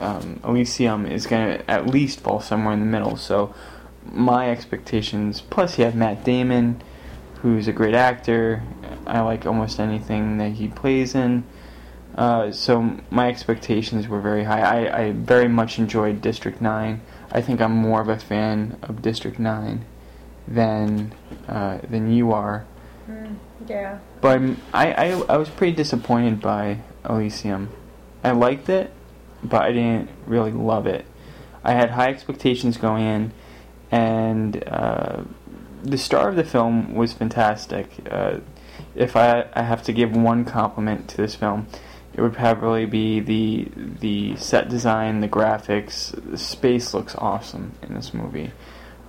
um, 0.00 0.40
Elysium 0.44 1.06
is 1.06 1.26
going 1.26 1.58
to 1.58 1.70
at 1.70 1.86
least 1.86 2.20
fall 2.20 2.40
somewhere 2.40 2.74
in 2.74 2.80
the 2.80 2.86
middle. 2.86 3.16
So 3.16 3.54
my 4.04 4.50
expectations, 4.50 5.40
plus 5.40 5.78
you 5.78 5.84
have 5.84 5.94
Matt 5.94 6.24
Damon, 6.24 6.82
who's 7.36 7.68
a 7.68 7.72
great 7.72 7.94
actor. 7.94 8.62
I 9.06 9.20
like 9.20 9.46
almost 9.46 9.80
anything 9.80 10.38
that 10.38 10.52
he 10.52 10.68
plays 10.68 11.14
in. 11.14 11.44
Uh, 12.14 12.52
so 12.52 12.98
my 13.10 13.28
expectations 13.28 14.06
were 14.06 14.20
very 14.20 14.44
high. 14.44 14.60
I, 14.60 15.02
I 15.02 15.12
very 15.12 15.48
much 15.48 15.78
enjoyed 15.78 16.20
District 16.20 16.60
9. 16.60 17.00
I 17.30 17.40
think 17.40 17.60
I'm 17.60 17.72
more 17.72 18.02
of 18.02 18.08
a 18.08 18.18
fan 18.18 18.78
of 18.82 19.00
District 19.00 19.38
9 19.38 19.84
than 20.48 21.14
uh, 21.48 21.78
than 21.88 22.12
you 22.12 22.32
are. 22.32 22.64
Mm, 23.08 23.36
yeah. 23.68 23.98
But 24.20 24.28
I'm- 24.40 24.60
I, 24.72 24.92
I, 24.92 25.06
I 25.28 25.36
was 25.36 25.48
pretty 25.48 25.74
disappointed 25.74 26.40
by 26.40 26.78
Elysium. 27.08 27.70
I 28.24 28.30
liked 28.32 28.68
it, 28.68 28.92
but 29.42 29.62
I 29.62 29.72
didn't 29.72 30.10
really 30.26 30.52
love 30.52 30.86
it. 30.86 31.04
I 31.64 31.72
had 31.72 31.90
high 31.90 32.08
expectations 32.08 32.76
going 32.76 33.04
in, 33.04 33.32
and 33.90 34.62
uh, 34.68 35.22
the 35.82 35.98
star 35.98 36.28
of 36.28 36.36
the 36.36 36.44
film 36.44 36.94
was 36.94 37.12
fantastic. 37.12 37.88
Uh, 38.10 38.38
if 38.94 39.16
I, 39.16 39.46
I 39.54 39.62
have 39.62 39.82
to 39.84 39.92
give 39.92 40.14
one 40.16 40.44
compliment 40.44 41.08
to 41.10 41.16
this 41.16 41.34
film, 41.34 41.66
it 42.14 42.20
would 42.20 42.34
probably 42.34 42.84
be 42.84 43.20
the 43.20 43.68
the 44.00 44.36
set 44.36 44.68
design, 44.68 45.20
the 45.20 45.28
graphics. 45.28 46.12
The 46.30 46.36
space 46.38 46.92
looks 46.94 47.14
awesome 47.16 47.72
in 47.82 47.94
this 47.94 48.12
movie. 48.12 48.52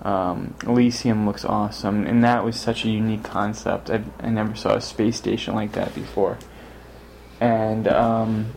Um, 0.04 0.54
Elysium 0.64 1.26
looks 1.26 1.44
awesome, 1.46 2.06
and 2.06 2.22
that 2.22 2.44
was 2.44 2.60
such 2.60 2.84
a 2.84 2.90
unique 2.90 3.22
concept. 3.22 3.88
I, 3.88 4.02
I 4.20 4.28
never 4.28 4.54
saw 4.54 4.74
a 4.74 4.80
space 4.80 5.16
station 5.16 5.54
like 5.54 5.72
that 5.72 5.94
before, 5.94 6.38
and 7.40 7.88
um, 7.88 8.52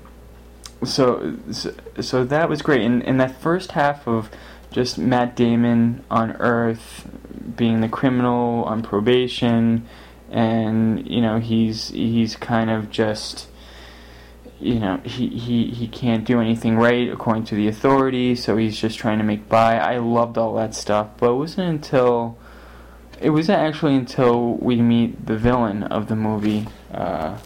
so, 0.83 1.37
so 1.51 1.73
so 2.01 2.25
that 2.25 2.49
was 2.49 2.61
great. 2.61 2.81
And, 2.81 3.01
and 3.03 3.19
that 3.21 3.39
first 3.39 3.71
half 3.71 4.05
of 4.07 4.29
just 4.71 4.97
Matt 4.97 5.35
Damon 5.37 6.03
on 6.11 6.33
Earth 6.33 7.07
being 7.55 7.79
the 7.79 7.87
criminal 7.87 8.65
on 8.65 8.83
probation, 8.83 9.87
and 10.29 11.07
you 11.07 11.21
know 11.21 11.39
he's 11.39 11.89
he's 11.89 12.35
kind 12.35 12.69
of 12.69 12.91
just 12.91 13.47
you 14.59 14.79
know 14.79 14.97
he, 15.03 15.27
he 15.27 15.67
he 15.67 15.87
can't 15.87 16.25
do 16.25 16.41
anything 16.41 16.77
right 16.77 17.09
according 17.11 17.43
to 17.43 17.55
the 17.55 17.67
authorities 17.67 18.43
so 18.43 18.57
he's 18.57 18.79
just 18.79 18.97
trying 18.97 19.17
to 19.19 19.23
make 19.23 19.47
by. 19.47 19.77
I 19.77 19.97
loved 19.97 20.37
all 20.37 20.55
that 20.55 20.73
stuff 20.73 21.09
but 21.17 21.31
it 21.31 21.35
wasn't 21.35 21.69
until 21.69 22.37
it 23.19 23.29
wasn't 23.29 23.59
actually 23.59 23.95
until 23.95 24.55
we 24.55 24.81
meet 24.81 25.25
the 25.25 25.37
villain 25.37 25.83
of 25.83 26.07
the 26.07 26.15
movie 26.15 26.67
uh, 26.91 27.37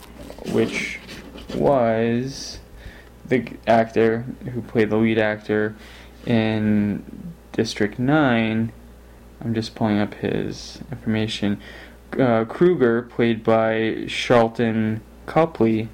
which 0.51 0.99
was 1.55 2.59
the 3.26 3.45
actor 3.68 4.26
who 4.53 4.62
played 4.62 4.89
the 4.89 4.97
lead 4.97 5.18
actor 5.18 5.76
in 6.26 7.34
district 7.51 7.99
9 7.99 8.72
i'm 9.41 9.53
just 9.53 9.76
pulling 9.76 9.99
up 9.99 10.14
his 10.16 10.80
information. 10.91 11.59
Uh, 12.18 12.43
kruger 12.45 13.03
played 13.03 13.43
by 13.43 13.74
Sharlto 14.05 14.99
Copley 15.26 15.88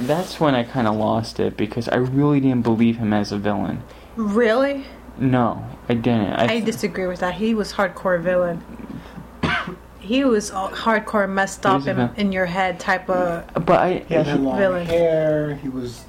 that's 0.00 0.38
when 0.40 0.54
I 0.54 0.62
kind 0.64 0.86
of 0.86 0.94
lost 0.96 1.40
it 1.40 1.56
because 1.56 1.88
I 1.88 1.96
really 1.96 2.40
didn't 2.40 2.62
believe 2.62 2.96
him 2.98 3.12
as 3.12 3.32
a 3.32 3.38
villain. 3.38 3.82
Really? 4.16 4.84
No, 5.18 5.64
I 5.88 5.94
didn't. 5.94 6.32
I, 6.34 6.54
I 6.54 6.60
disagree 6.60 7.06
with 7.06 7.20
that. 7.20 7.34
He 7.34 7.54
was 7.54 7.72
hardcore 7.72 8.20
villain. 8.20 8.62
he 10.00 10.24
was 10.24 10.50
all 10.50 10.68
hardcore 10.70 11.28
messed 11.28 11.64
up 11.66 11.86
in, 11.86 12.10
in 12.16 12.32
your 12.32 12.46
head 12.46 12.78
type 12.78 13.08
of. 13.08 13.64
but 13.64 13.78
I, 13.80 13.98
He 14.08 14.14
had 14.14 14.26
he- 14.26 14.34
long 14.34 14.58
Villain. 14.58 14.86
hair. 14.86 15.54
He 15.56 15.68
was 15.68 16.04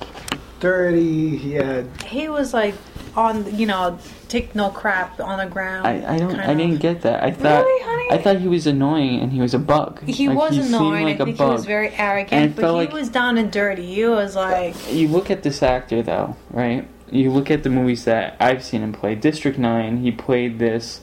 dirty. 0.60 1.38
He 1.38 1.54
had 1.54 1.88
He 2.04 2.28
was 2.30 2.54
like 2.54 2.76
on, 3.18 3.57
you 3.57 3.65
know, 3.65 3.97
take 4.28 4.53
no 4.53 4.70
crap 4.70 5.20
on 5.20 5.39
the 5.39 5.47
ground. 5.51 5.88
I, 5.88 6.13
I 6.15 6.18
don't, 6.20 6.39
I 6.39 6.53
didn't 6.53 6.78
get 6.80 7.01
that. 7.01 7.24
I 7.24 7.32
thought, 7.32 7.65
Really, 7.65 7.84
honey? 7.84 8.07
I 8.11 8.22
thought 8.22 8.38
he 8.39 8.47
was 8.47 8.68
annoying 8.68 9.20
and 9.20 9.32
he 9.34 9.41
was 9.41 9.53
a 9.55 9.59
bug. 9.59 10.03
He 10.07 10.30
Like, 10.30 10.38
was 10.38 10.51
seemed 10.55 10.68
annoying. 10.68 11.03
like 11.05 11.20
I 11.22 11.26
think 11.26 11.38
he 11.38 11.43
was 11.43 11.61
bug. 11.61 11.68
very 11.68 11.89
arrogant, 11.95 12.55
but 12.55 12.65
he 12.65 12.72
like- 12.72 12.93
was 12.93 13.09
down 13.09 13.38
and 13.39 13.51
dirty. 13.51 13.95
He 13.95 14.05
was 14.05 14.36
like, 14.36 14.76
You 14.93 15.07
look 15.07 15.32
at 15.32 15.41
this 15.43 15.63
actor 15.63 16.01
though, 16.03 16.36
right? 16.51 16.88
You 17.09 17.32
look 17.32 17.49
at 17.49 17.63
the 17.63 17.70
movies 17.72 18.05
that 18.05 18.38
I've 18.39 18.63
seen 18.63 18.84
him 18.84 18.93
play. 18.93 19.15
District 19.15 19.57
Nine, 19.57 19.97
he 20.03 20.11
played 20.11 20.59
this 20.59 21.01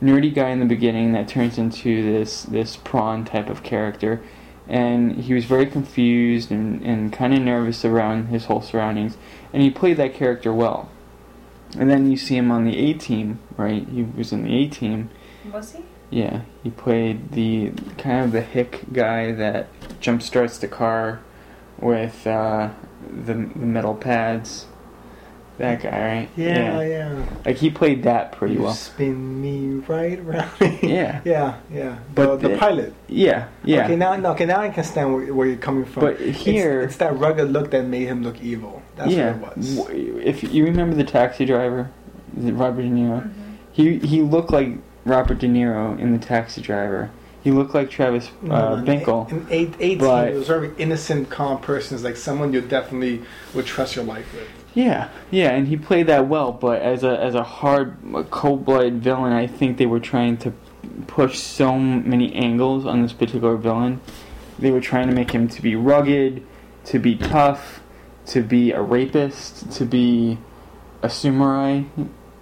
nerdy 0.00 0.32
guy 0.32 0.50
in 0.50 0.60
the 0.60 0.66
beginning 0.66 1.12
that 1.14 1.26
turns 1.26 1.58
into 1.58 2.02
this 2.02 2.42
this 2.44 2.76
prawn 2.76 3.24
type 3.24 3.48
of 3.50 3.62
character, 3.64 4.22
and 4.68 5.16
he 5.16 5.32
was 5.34 5.46
very 5.46 5.66
confused 5.66 6.50
and, 6.52 6.82
and 6.82 7.12
kind 7.12 7.32
of 7.34 7.40
nervous 7.40 7.84
around 7.84 8.26
his 8.26 8.44
whole 8.44 8.60
surroundings, 8.60 9.16
and 9.54 9.62
he 9.62 9.70
played 9.70 9.96
that 9.96 10.12
character 10.14 10.52
well. 10.52 10.90
And 11.78 11.90
then 11.90 12.10
you 12.10 12.16
see 12.16 12.36
him 12.36 12.50
on 12.50 12.64
the 12.64 12.76
A 12.76 12.94
team, 12.94 13.38
right? 13.56 13.86
He 13.88 14.02
was 14.02 14.32
in 14.32 14.44
the 14.44 14.54
A 14.54 14.68
team. 14.68 15.10
was 15.52 15.72
he? 15.72 15.82
Yeah, 16.10 16.42
he 16.62 16.70
played 16.70 17.32
the 17.32 17.72
kind 17.98 18.24
of 18.24 18.32
the 18.32 18.40
hick 18.40 18.84
guy 18.92 19.32
that 19.32 19.66
jump 20.00 20.22
starts 20.22 20.56
the 20.58 20.68
car 20.68 21.20
with 21.80 22.26
uh, 22.26 22.70
the 23.10 23.34
the 23.34 23.66
metal 23.66 23.94
pads. 23.94 24.66
That 25.58 25.82
guy, 25.82 25.90
right? 25.90 26.28
yeah, 26.36 26.80
yeah. 26.82 27.22
Like 27.46 27.56
he 27.56 27.70
played 27.70 28.02
that 28.02 28.32
pretty 28.32 28.54
you 28.54 28.62
well. 28.62 28.74
spin 28.74 29.40
me 29.40 29.82
right 29.88 30.18
around. 30.18 30.50
Yeah. 30.82 31.20
yeah, 31.24 31.58
yeah. 31.72 31.98
But 32.14 32.36
the, 32.36 32.48
the 32.48 32.54
the- 32.54 32.58
pilot. 32.58 32.94
Yeah, 33.08 33.48
yeah. 33.64 33.84
Okay, 33.84 33.96
now, 33.96 34.14
no, 34.16 34.32
okay, 34.32 34.44
now 34.44 34.60
I 34.60 34.68
can 34.68 34.84
stand 34.84 35.14
where, 35.14 35.32
where 35.32 35.46
you're 35.46 35.56
coming 35.56 35.84
from. 35.86 36.02
But 36.02 36.20
here- 36.20 36.82
it's, 36.82 36.98
that 36.98 37.16
rugged 37.18 37.50
look 37.52 37.70
that 37.70 37.86
made 37.86 38.06
him 38.06 38.22
look 38.22 38.40
evil. 38.42 38.82
That's 38.96 39.12
yeah. 39.12 39.32
what 39.36 39.52
it 39.52 39.56
was. 39.56 40.24
If 40.24 40.52
you 40.52 40.64
remember 40.64 40.94
the 40.94 41.04
taxi 41.04 41.44
driver, 41.46 41.90
Robert 42.34 42.82
De 42.82 42.88
Niro, 42.88 43.22
Mm-hmm. 43.22 43.52
he 43.72 43.98
he 43.98 44.20
looked 44.22 44.50
like 44.50 44.76
Robert 45.06 45.38
De 45.38 45.46
Niro 45.48 45.98
in 45.98 46.12
the 46.12 46.18
taxi 46.18 46.60
driver. 46.60 47.10
He 47.42 47.52
looked 47.52 47.74
like 47.74 47.88
Travis 47.90 48.28
No, 48.42 48.54
uh, 48.54 48.80
no, 48.80 48.84
Binkle. 48.84 49.30
An 49.30 49.46
eight, 49.50 49.72
18 49.78 49.98
But- 49.98 50.32
was 50.34 50.42
a 50.50 50.52
very 50.60 50.72
innocent, 50.78 51.30
calm 51.30 51.60
person. 51.60 51.94
Is 51.94 52.02
like 52.04 52.16
someone 52.16 52.52
you 52.52 52.60
definitely 52.60 53.22
would 53.54 53.64
trust 53.66 53.94
your 53.96 54.04
life 54.04 54.32
with. 54.34 54.48
Yeah, 54.76 55.08
yeah, 55.30 55.52
and 55.52 55.68
he 55.68 55.76
played 55.78 56.06
that 56.08 56.28
well. 56.28 56.52
But 56.52 56.82
as 56.82 57.02
a 57.02 57.18
as 57.18 57.34
a 57.34 57.42
hard, 57.42 57.96
cold-blooded 58.30 59.02
villain, 59.02 59.32
I 59.32 59.46
think 59.46 59.78
they 59.78 59.86
were 59.86 60.00
trying 60.00 60.36
to 60.38 60.52
push 61.06 61.38
so 61.38 61.78
many 61.78 62.34
angles 62.34 62.84
on 62.84 63.00
this 63.00 63.14
particular 63.14 63.56
villain. 63.56 64.02
They 64.58 64.70
were 64.70 64.82
trying 64.82 65.08
to 65.08 65.14
make 65.14 65.30
him 65.30 65.48
to 65.48 65.62
be 65.62 65.74
rugged, 65.74 66.46
to 66.84 66.98
be 66.98 67.16
tough, 67.16 67.80
to 68.26 68.42
be 68.42 68.70
a 68.72 68.82
rapist, 68.82 69.70
to 69.72 69.86
be 69.86 70.36
a 71.00 71.08
samurai 71.08 71.84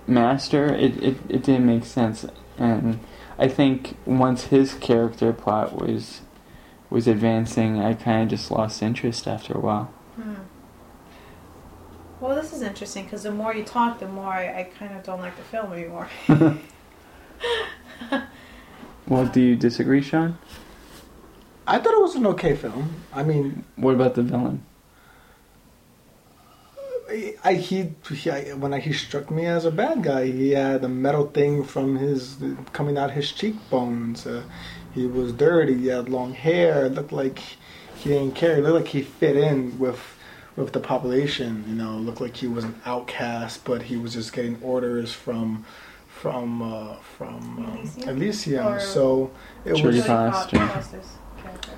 master. 0.08 0.74
It 0.74 1.00
it, 1.00 1.16
it 1.28 1.42
didn't 1.44 1.66
make 1.66 1.84
sense, 1.84 2.26
and 2.58 2.98
I 3.38 3.46
think 3.46 3.96
once 4.06 4.46
his 4.46 4.74
character 4.74 5.32
plot 5.32 5.80
was 5.80 6.22
was 6.90 7.06
advancing, 7.06 7.78
I 7.80 7.94
kind 7.94 8.24
of 8.24 8.28
just 8.28 8.50
lost 8.50 8.82
interest 8.82 9.28
after 9.28 9.52
a 9.54 9.60
while. 9.60 9.84
Hmm. 10.16 10.34
Well, 12.24 12.34
this 12.36 12.54
is 12.54 12.62
interesting 12.62 13.04
because 13.04 13.24
the 13.24 13.30
more 13.30 13.54
you 13.54 13.64
talk, 13.64 13.98
the 13.98 14.08
more 14.08 14.32
I, 14.32 14.60
I 14.60 14.62
kind 14.78 14.96
of 14.96 15.02
don't 15.02 15.20
like 15.20 15.36
the 15.36 15.42
film 15.42 15.74
anymore. 15.74 16.08
Well, 19.06 19.26
do 19.26 19.38
you 19.38 19.54
disagree, 19.54 20.00
Sean? 20.00 20.38
I 21.66 21.76
thought 21.76 21.92
it 21.92 22.00
was 22.00 22.14
an 22.14 22.26
okay 22.28 22.56
film. 22.56 22.94
I 23.12 23.22
mean, 23.22 23.66
What 23.76 23.94
about 23.94 24.14
the 24.14 24.22
villain? 24.22 24.64
I, 27.44 27.52
he, 27.52 27.92
he 28.10 28.30
I, 28.30 28.54
when 28.54 28.72
I, 28.72 28.80
he 28.80 28.94
struck 28.94 29.30
me 29.30 29.44
as 29.44 29.66
a 29.66 29.70
bad 29.70 30.02
guy. 30.02 30.24
He 30.24 30.52
had 30.52 30.82
a 30.82 30.88
metal 30.88 31.26
thing 31.26 31.62
from 31.62 31.96
his 31.96 32.38
coming 32.72 32.96
out 32.96 33.10
his 33.10 33.30
cheekbones. 33.32 34.26
Uh, 34.26 34.44
he 34.94 35.06
was 35.06 35.34
dirty. 35.34 35.74
He 35.74 35.88
had 35.88 36.08
long 36.08 36.32
hair. 36.32 36.86
It 36.86 36.94
looked 36.94 37.12
like 37.12 37.40
he 37.96 38.08
didn't 38.08 38.34
care. 38.34 38.56
It 38.56 38.62
looked 38.62 38.86
like 38.86 38.88
he 38.88 39.02
fit 39.02 39.36
in 39.36 39.78
with 39.78 40.13
with 40.56 40.72
the 40.72 40.80
population. 40.80 41.64
You 41.68 41.74
know, 41.74 41.96
looked 41.96 42.20
like 42.20 42.36
he 42.36 42.46
was 42.46 42.64
an 42.64 42.80
outcast, 42.86 43.64
but 43.64 43.82
he 43.82 43.96
was 43.96 44.14
just 44.14 44.32
getting 44.32 44.60
orders 44.62 45.12
from 45.12 45.64
from 46.08 46.62
uh, 46.62 46.94
from 47.16 47.36
um, 47.66 47.78
Elysium? 47.78 48.08
Elysium. 48.08 48.66
Or- 48.66 48.80
So 48.80 49.30
it 49.64 49.74
Jodie 49.74 49.84
was 49.84 50.06
Foster. 50.06 50.82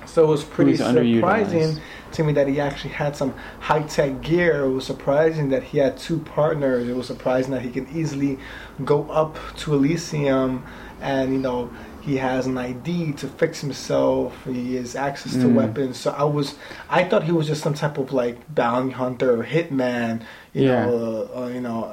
so 0.05 0.23
it 0.23 0.27
was 0.27 0.43
pretty 0.43 0.75
surprising 0.77 1.81
to 2.13 2.23
me 2.23 2.31
that 2.33 2.47
he 2.47 2.59
actually 2.59 2.91
had 2.93 3.15
some 3.15 3.33
high 3.59 3.83
tech 3.83 4.21
gear. 4.21 4.63
It 4.65 4.69
was 4.69 4.85
surprising 4.85 5.49
that 5.49 5.63
he 5.63 5.79
had 5.79 5.97
two 5.97 6.19
partners. 6.19 6.87
It 6.87 6.95
was 6.95 7.07
surprising 7.07 7.51
that 7.51 7.61
he 7.63 7.69
can 7.71 7.87
easily 7.95 8.39
go 8.85 9.09
up 9.09 9.37
to 9.57 9.73
Elysium 9.73 10.63
and 11.01 11.33
you 11.33 11.39
know 11.39 11.69
he 12.07 12.15
has 12.17 12.45
an 12.47 12.57
ID 12.57 13.11
to 13.21 13.27
fix 13.27 13.59
himself. 13.59 14.33
He 14.45 14.75
has 14.75 14.95
access 14.95 15.33
to 15.33 15.47
Mm. 15.47 15.53
weapons. 15.59 15.97
So 15.97 16.15
I 16.17 16.23
was, 16.23 16.55
I 16.89 17.03
thought 17.03 17.23
he 17.25 17.33
was 17.33 17.47
just 17.47 17.61
some 17.61 17.73
type 17.73 17.97
of 17.97 18.13
like 18.13 18.37
bounty 18.55 18.93
hunter 18.93 19.29
or 19.39 19.43
hitman. 19.43 20.21
You 20.53 20.63
Yeah. 20.63 20.85
know, 20.85 21.29
uh, 21.35 21.39
uh, 21.41 21.47
you 21.55 21.59
know, 21.59 21.91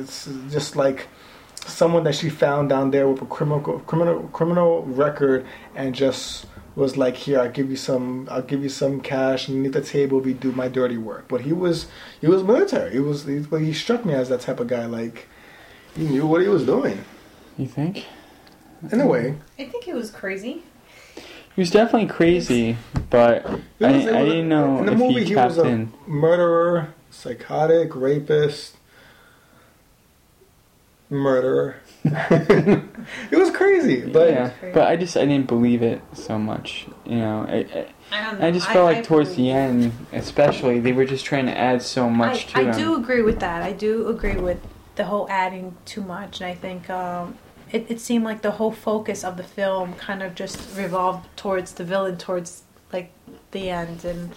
it's 0.00 0.28
just 0.50 0.74
like 0.74 1.06
someone 1.64 2.02
that 2.02 2.16
she 2.16 2.28
found 2.28 2.70
down 2.70 2.90
there 2.90 3.06
with 3.08 3.22
a 3.22 3.26
criminal 3.36 3.60
criminal 3.86 4.18
criminal 4.32 4.82
record 5.04 5.46
and 5.76 5.94
just 5.94 6.46
was 6.74 6.96
like 6.96 7.16
here 7.16 7.38
i'll 7.38 7.50
give 7.58 7.70
you 7.70 7.76
some 7.76 8.26
i'll 8.32 8.42
give 8.52 8.62
you 8.64 8.68
some 8.68 9.00
cash 9.00 9.48
underneath 9.48 9.74
the 9.74 9.80
table 9.80 10.18
if 10.18 10.26
you 10.26 10.34
do 10.34 10.50
my 10.52 10.66
dirty 10.66 10.96
work 10.96 11.24
but 11.28 11.42
he 11.42 11.52
was 11.52 11.86
he 12.20 12.26
was 12.26 12.42
military 12.42 12.90
he 12.90 12.98
was 12.98 13.18
he, 13.26 13.38
but 13.38 13.60
he 13.60 13.72
struck 13.72 14.04
me 14.04 14.12
as 14.12 14.28
that 14.28 14.40
type 14.40 14.58
of 14.58 14.66
guy 14.66 14.86
like 14.86 15.28
he 15.94 16.02
knew 16.08 16.26
what 16.26 16.40
he 16.42 16.48
was 16.48 16.64
doing 16.66 16.98
You 17.58 17.68
think? 17.68 18.06
In 18.90 19.00
a 19.00 19.06
way 19.06 19.36
I 19.58 19.64
think 19.66 19.86
it 19.88 19.94
was 19.94 20.10
crazy. 20.10 20.62
He 21.54 21.60
was 21.60 21.70
definitely 21.70 22.08
crazy, 22.08 22.76
but 23.10 23.44
It 23.78 23.84
I, 23.84 23.92
was- 23.92 24.06
I 24.06 24.24
didn't 24.24 24.48
know 24.48 24.78
in 24.78 24.86
the 24.86 24.92
if 24.92 24.98
movie 24.98 25.20
he 25.20 25.24
he 25.26 25.36
was 25.36 25.58
a 25.58 25.64
in. 25.64 25.92
murderer 26.06 26.94
psychotic 27.10 27.94
rapist 27.94 28.76
murderer 31.10 31.76
it 32.04 33.36
was 33.36 33.50
crazy 33.50 34.00
but 34.10 34.30
yeah, 34.30 34.50
but 34.72 34.88
I 34.88 34.96
just 34.96 35.14
I 35.16 35.26
didn't 35.26 35.46
believe 35.46 35.82
it 35.82 36.00
so 36.14 36.38
much. 36.38 36.86
You 37.04 37.16
know, 37.16 37.46
I, 37.48 37.54
I, 38.10 38.36
I. 38.40 38.46
I 38.48 38.50
just 38.50 38.66
felt 38.68 38.86
like 38.92 39.04
towards 39.04 39.36
the 39.36 39.50
end, 39.50 39.92
especially, 40.12 40.80
they 40.80 40.92
were 40.92 41.04
just 41.04 41.24
trying 41.24 41.46
to 41.46 41.56
add 41.56 41.80
so 41.82 42.08
much 42.10 42.48
I, 42.56 42.62
to 42.64 42.68
I 42.70 42.72
him. 42.72 42.76
do 42.76 42.94
agree 42.96 43.22
with 43.22 43.38
that. 43.40 43.62
I 43.62 43.72
do 43.72 44.08
agree 44.08 44.36
with 44.36 44.58
the 44.96 45.04
whole 45.04 45.28
adding 45.30 45.76
too 45.84 46.00
much, 46.02 46.40
and 46.40 46.50
I 46.50 46.54
think 46.56 46.90
um, 46.90 47.38
it, 47.72 47.86
it 47.90 48.00
seemed 48.00 48.24
like 48.24 48.42
the 48.42 48.52
whole 48.52 48.72
focus 48.72 49.24
of 49.24 49.36
the 49.36 49.42
film 49.42 49.94
kind 49.94 50.22
of 50.22 50.34
just 50.34 50.58
revolved 50.76 51.28
towards 51.36 51.72
the 51.72 51.84
villain, 51.84 52.16
towards 52.18 52.62
like 52.92 53.10
the 53.52 53.70
end, 53.70 54.04
and 54.04 54.32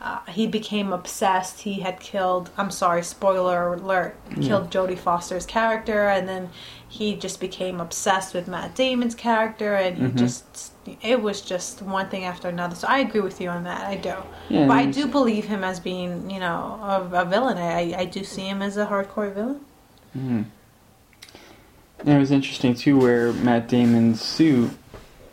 uh, 0.00 0.20
he 0.28 0.46
became 0.46 0.92
obsessed. 0.92 1.60
He 1.62 1.80
had 1.80 1.98
killed. 1.98 2.50
I'm 2.56 2.70
sorry, 2.70 3.02
spoiler 3.02 3.74
alert. 3.74 4.14
Killed 4.40 4.70
Jodie 4.70 4.96
Foster's 4.98 5.44
character, 5.46 6.08
and 6.08 6.28
then 6.28 6.50
he 6.88 7.16
just 7.16 7.40
became 7.40 7.80
obsessed 7.80 8.32
with 8.34 8.46
Matt 8.46 8.74
Damon's 8.76 9.14
character, 9.16 9.74
and 9.74 9.96
he 9.96 10.04
Mm-hmm. 10.04 10.16
just. 10.18 10.72
It 11.02 11.20
was 11.20 11.42
just 11.42 11.82
one 11.82 12.08
thing 12.08 12.24
after 12.24 12.48
another. 12.48 12.74
So 12.74 12.86
I 12.88 13.00
agree 13.00 13.20
with 13.20 13.40
you 13.42 13.50
on 13.50 13.64
that. 13.64 13.86
I 13.86 13.96
do. 13.96 14.14
Yeah, 14.48 14.66
but 14.66 14.76
I 14.78 14.86
do 14.86 15.06
believe 15.06 15.44
him 15.44 15.62
as 15.62 15.80
being, 15.80 16.30
you 16.30 16.40
know, 16.40 16.78
a, 17.12 17.22
a 17.22 17.24
villain. 17.26 17.58
I, 17.58 17.92
I 17.94 18.04
do 18.06 18.24
see 18.24 18.46
him 18.48 18.62
as 18.62 18.76
a 18.78 18.86
hardcore 18.86 19.34
villain. 19.34 19.60
Mhm. 20.16 20.44
And 22.00 22.10
it 22.10 22.18
was 22.18 22.30
interesting 22.30 22.74
too, 22.74 22.98
where 22.98 23.32
Matt 23.32 23.68
Damon's 23.68 24.20
suit 24.20 24.70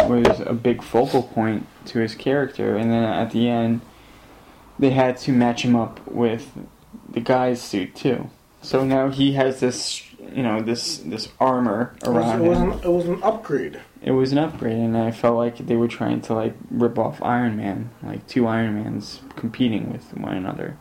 was 0.01 0.39
a 0.41 0.53
big 0.53 0.81
focal 0.83 1.23
point 1.23 1.67
to 1.85 1.99
his 1.99 2.15
character, 2.15 2.75
and 2.75 2.91
then 2.91 3.03
at 3.03 3.31
the 3.31 3.47
end, 3.49 3.81
they 4.79 4.89
had 4.89 5.17
to 5.17 5.31
match 5.31 5.63
him 5.63 5.75
up 5.75 6.05
with 6.07 6.51
the 7.09 7.19
guy's 7.19 7.61
suit 7.61 7.95
too. 7.95 8.29
So 8.61 8.83
now 8.83 9.09
he 9.09 9.33
has 9.33 9.59
this, 9.59 10.03
you 10.33 10.41
know, 10.41 10.61
this 10.61 10.97
this 10.97 11.29
armor 11.39 11.95
it 12.01 12.07
was, 12.07 12.15
around 12.17 12.41
it, 12.41 12.49
was 12.49 12.57
him. 12.57 12.71
an, 12.71 12.79
it 12.79 12.87
was 12.91 13.05
an 13.05 13.23
upgrade 13.23 13.79
It 14.01 14.11
was 14.11 14.31
an 14.31 14.39
upgrade, 14.39 14.77
and 14.77 14.97
I 14.97 15.11
felt 15.11 15.37
like 15.37 15.57
they 15.57 15.75
were 15.75 15.87
trying 15.87 16.21
to 16.21 16.33
like 16.33 16.55
rip 16.71 16.97
off 16.97 17.21
Iron 17.21 17.57
Man, 17.57 17.91
like 18.01 18.25
two 18.27 18.47
Iron 18.47 18.75
Mans 18.83 19.21
competing 19.35 19.91
with 19.91 20.17
one 20.17 20.35
another, 20.35 20.77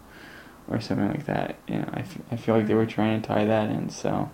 or 0.66 0.80
something 0.80 1.08
like 1.08 1.26
that. 1.26 1.56
You 1.68 1.76
know, 1.76 1.90
I, 1.92 2.00
f- 2.00 2.18
I 2.32 2.36
feel 2.36 2.56
like 2.56 2.66
they 2.66 2.74
were 2.74 2.86
trying 2.86 3.20
to 3.20 3.28
tie 3.28 3.44
that 3.44 3.68
in. 3.68 3.90
So 3.90 4.30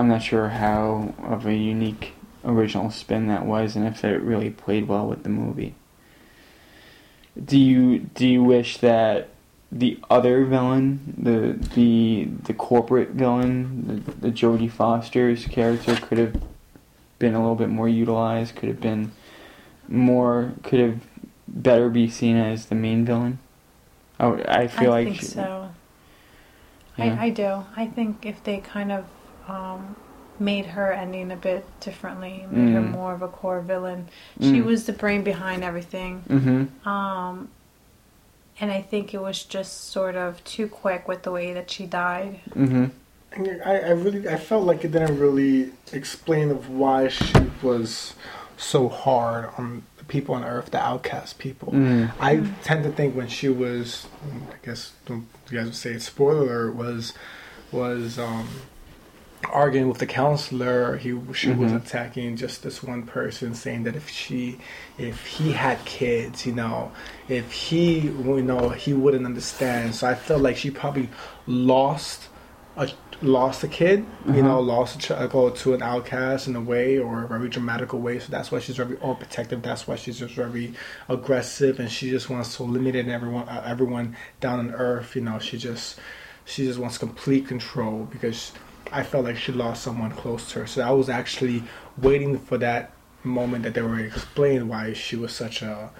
I'm 0.00 0.08
not 0.08 0.22
sure 0.22 0.48
how 0.48 1.12
of 1.22 1.44
a 1.46 1.54
unique 1.54 2.14
original 2.42 2.90
spin 2.90 3.26
that 3.26 3.44
was, 3.44 3.76
and 3.76 3.86
if 3.86 4.02
it 4.02 4.22
really 4.22 4.48
played 4.48 4.88
well 4.88 5.06
with 5.06 5.24
the 5.24 5.28
movie. 5.28 5.74
Do 7.44 7.58
you 7.58 7.98
do 7.98 8.26
you 8.26 8.42
wish 8.42 8.78
that 8.78 9.28
the 9.70 9.98
other 10.08 10.46
villain, 10.46 11.14
the 11.18 11.52
the 11.74 12.28
the 12.44 12.54
corporate 12.54 13.10
villain, 13.10 14.02
the, 14.06 14.28
the 14.28 14.32
Jodie 14.32 14.70
Foster's 14.70 15.44
character 15.44 15.94
could 15.96 16.16
have 16.16 16.42
been 17.18 17.34
a 17.34 17.38
little 17.38 17.54
bit 17.54 17.68
more 17.68 17.86
utilized, 17.86 18.56
could 18.56 18.70
have 18.70 18.80
been 18.80 19.12
more, 19.86 20.54
could 20.62 20.80
have 20.80 21.00
better 21.46 21.90
be 21.90 22.08
seen 22.08 22.38
as 22.38 22.66
the 22.66 22.74
main 22.74 23.04
villain. 23.04 23.38
I, 24.18 24.28
I 24.62 24.66
feel 24.66 24.92
I 24.94 25.02
like 25.02 25.06
think 25.08 25.20
she- 25.20 25.26
so. 25.26 25.72
Yeah. 26.96 27.18
I, 27.20 27.24
I 27.26 27.28
do. 27.30 27.64
I 27.76 27.86
think 27.86 28.24
if 28.24 28.42
they 28.42 28.60
kind 28.60 28.90
of 28.90 29.04
um, 29.50 29.96
made 30.38 30.64
her 30.66 30.90
ending 30.92 31.30
a 31.30 31.36
bit 31.36 31.64
differently, 31.80 32.46
made 32.50 32.72
her 32.72 32.80
Mm. 32.80 32.92
more 32.92 33.12
of 33.12 33.20
a 33.22 33.28
core 33.28 33.60
villain. 33.60 34.08
She 34.40 34.60
Mm. 34.60 34.64
was 34.64 34.86
the 34.86 34.92
brain 34.92 35.22
behind 35.22 35.62
everything. 35.62 36.22
Mhm. 36.28 36.86
Um, 36.86 37.48
and 38.58 38.70
I 38.72 38.80
think 38.80 39.12
it 39.12 39.20
was 39.20 39.42
just 39.44 39.90
sort 39.90 40.16
of 40.16 40.42
too 40.44 40.66
quick 40.66 41.06
with 41.08 41.22
the 41.24 41.30
way 41.30 41.52
that 41.52 41.70
she 41.70 41.84
died. 41.86 42.40
Mhm. 42.56 42.90
I, 43.64 43.78
I 43.78 43.90
really 43.90 44.28
I 44.28 44.36
felt 44.36 44.64
like 44.64 44.84
it 44.84 44.90
didn't 44.92 45.18
really 45.18 45.72
explain 45.92 46.50
of 46.50 46.68
why 46.68 47.08
she 47.08 47.32
was 47.62 48.14
so 48.56 48.88
hard 48.88 49.50
on 49.56 49.82
the 49.98 50.04
people 50.04 50.34
on 50.34 50.42
Earth, 50.42 50.70
the 50.72 50.78
outcast 50.80 51.38
people. 51.38 51.72
Mm. 51.72 52.10
I 52.18 52.42
tend 52.64 52.82
to 52.84 52.90
think 52.90 53.14
when 53.14 53.28
she 53.28 53.48
was, 53.48 54.06
I 54.52 54.66
guess 54.66 54.92
you 55.08 55.22
guys 55.50 55.66
would 55.66 55.74
say, 55.76 55.98
spoiler 55.98 56.42
alert, 56.70 56.74
was 56.76 57.12
was 57.72 58.18
um, 58.18 58.48
arguing 59.48 59.88
with 59.88 59.98
the 59.98 60.06
counselor. 60.06 60.96
He 60.96 61.10
she 61.32 61.50
was 61.52 61.72
Mhm. 61.72 61.76
attacking 61.76 62.36
just 62.36 62.62
this 62.62 62.82
one 62.82 63.02
person, 63.04 63.54
saying 63.54 63.84
that 63.84 63.96
if 63.96 64.08
she, 64.08 64.58
if 64.98 65.24
he 65.26 65.52
had 65.52 65.84
kids, 65.84 66.44
you 66.46 66.52
know, 66.52 66.92
if 67.28 67.52
he, 67.52 68.00
you 68.00 68.42
know, 68.42 68.70
he 68.70 68.92
wouldn't 68.92 69.24
understand. 69.26 69.94
So 69.94 70.06
I 70.08 70.14
felt 70.14 70.42
like 70.42 70.56
she 70.56 70.70
probably 70.70 71.08
lost 71.46 72.28
a 72.76 72.88
lost 73.22 73.62
a 73.64 73.68
kid, 73.68 74.06
you 74.24 74.32
Uh-huh. 74.32 74.42
know, 74.42 74.60
lost 74.60 74.96
a 74.96 74.98
child 74.98 75.56
to 75.56 75.74
an 75.74 75.82
outcast 75.82 76.46
in 76.48 76.56
a 76.56 76.60
way 76.60 76.98
or 76.98 77.24
a 77.24 77.28
very 77.28 77.48
dramatical 77.50 77.98
way. 77.98 78.18
So 78.18 78.28
that's 78.30 78.50
why 78.50 78.60
she's 78.60 78.76
very 78.76 78.96
all 78.96 79.14
protective 79.14 79.60
That's 79.62 79.86
why 79.86 79.96
she's 79.96 80.18
just 80.18 80.34
very 80.34 80.72
aggressive, 81.08 81.80
and 81.80 81.90
she 81.90 82.08
just 82.10 82.30
wants 82.30 82.56
to 82.56 82.62
eliminate 82.62 83.08
everyone, 83.08 83.46
uh, 83.48 83.62
everyone 83.66 84.16
down 84.40 84.58
on 84.60 84.70
Earth. 84.70 85.16
You 85.16 85.22
know, 85.22 85.38
she 85.38 85.58
just 85.58 85.98
she 86.44 86.66
just 86.66 86.78
wants 86.78 86.96
complete 86.98 87.46
control 87.48 88.08
because 88.10 88.52
I 88.92 89.02
felt 89.02 89.24
like 89.24 89.36
she 89.36 89.52
lost 89.52 89.82
someone 89.82 90.10
close 90.12 90.50
to 90.52 90.60
her. 90.60 90.66
So 90.66 90.82
I 90.82 90.90
was 90.90 91.08
actually 91.08 91.62
waiting 91.98 92.38
for 92.38 92.58
that 92.58 92.92
moment 93.22 93.64
that 93.64 93.74
they 93.74 93.82
were 93.82 93.98
explain 94.00 94.68
why 94.68 94.92
she 94.94 95.14
was 95.16 95.32
such 95.34 95.62
a 95.62 95.90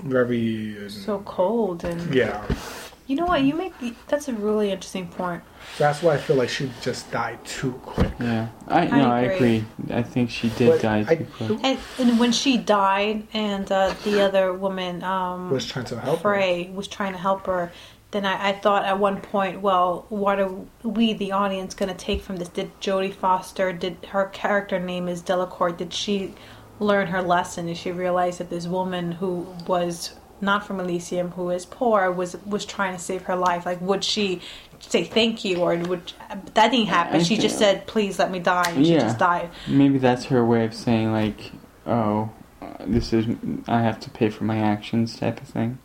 very 0.00 0.88
So 0.88 1.20
cold 1.20 1.84
and 1.84 2.12
yeah. 2.14 2.44
you 3.06 3.14
know 3.16 3.26
what 3.26 3.42
you 3.42 3.54
make 3.54 3.72
that's 4.08 4.28
a 4.28 4.32
really 4.32 4.70
interesting 4.70 5.06
point. 5.08 5.42
That's 5.78 6.02
why 6.02 6.14
I 6.14 6.18
feel 6.18 6.36
like 6.36 6.48
she 6.48 6.70
just 6.80 7.10
died 7.12 7.44
too 7.44 7.72
quick. 7.84 8.10
Yeah. 8.20 8.48
I 8.68 8.80
I 8.86 8.86
no, 9.00 9.10
I 9.10 9.20
agree. 9.20 9.36
agree. 9.80 9.94
I 9.96 10.02
think 10.02 10.30
she 10.30 10.48
did 10.50 10.70
But 10.70 10.82
die 10.82 11.04
I- 11.06 11.14
too 11.16 11.26
quick. 11.36 11.60
And, 11.62 11.78
and 11.98 12.18
when 12.18 12.32
she 12.32 12.56
died, 12.58 13.26
and 13.32 13.70
uh, 13.70 13.94
the 14.04 14.20
other 14.22 14.52
woman, 14.52 15.02
um, 15.04 15.50
Was 15.50 15.66
trying 15.66 15.84
to 15.86 16.00
help 16.00 16.18
her. 16.18 16.22
Frey, 16.22 16.70
was 16.74 16.88
trying 16.88 17.12
to 17.12 17.18
help 17.18 17.46
her, 17.46 17.70
then 18.12 18.24
I, 18.24 18.50
I 18.50 18.52
thought 18.52 18.84
at 18.84 18.98
one 18.98 19.20
point, 19.20 19.60
well, 19.60 20.06
what 20.08 20.38
are 20.38 20.50
we, 20.82 21.14
the 21.14 21.32
audience, 21.32 21.74
going 21.74 21.88
to 21.88 21.98
take 21.98 22.22
from 22.22 22.36
this? 22.36 22.48
Did 22.48 22.78
Jodie 22.80 23.12
Foster, 23.12 23.72
did 23.72 23.96
her 24.10 24.26
character 24.26 24.78
name 24.78 25.08
is 25.08 25.22
Delacourt, 25.22 25.78
did 25.78 25.92
she 25.92 26.34
learn 26.78 27.08
her 27.08 27.22
lesson? 27.22 27.66
Did 27.66 27.76
she 27.76 27.90
realize 27.90 28.38
that 28.38 28.50
this 28.50 28.66
woman 28.66 29.12
who 29.12 29.46
was 29.66 30.14
not 30.40 30.66
from 30.66 30.80
Elysium, 30.80 31.30
who 31.32 31.50
is 31.50 31.64
poor, 31.64 32.10
was 32.10 32.36
was 32.44 32.64
trying 32.66 32.94
to 32.94 33.02
save 33.02 33.22
her 33.22 33.36
life? 33.36 33.64
Like, 33.64 33.80
would 33.80 34.04
she 34.04 34.40
say 34.80 35.04
thank 35.04 35.44
you, 35.44 35.58
or 35.58 35.76
would 35.76 36.12
that 36.54 36.70
didn't 36.70 36.88
happen? 36.88 37.20
I 37.20 37.22
she 37.22 37.38
just 37.38 37.58
said, 37.58 37.86
"Please 37.86 38.18
let 38.18 38.30
me 38.30 38.40
die," 38.40 38.70
and 38.70 38.84
she 38.84 38.94
just 38.94 39.18
died. 39.18 39.50
Maybe 39.68 39.98
that's 39.98 40.24
her 40.26 40.44
way 40.44 40.64
of 40.64 40.74
saying 40.74 41.12
like, 41.12 41.52
oh, 41.86 42.30
this 42.80 43.12
is 43.12 43.26
I 43.68 43.82
have 43.82 44.00
to 44.00 44.10
pay 44.10 44.28
for 44.30 44.44
my 44.44 44.58
actions 44.58 45.18
type 45.18 45.40
of 45.40 45.48
thing. 45.48 45.78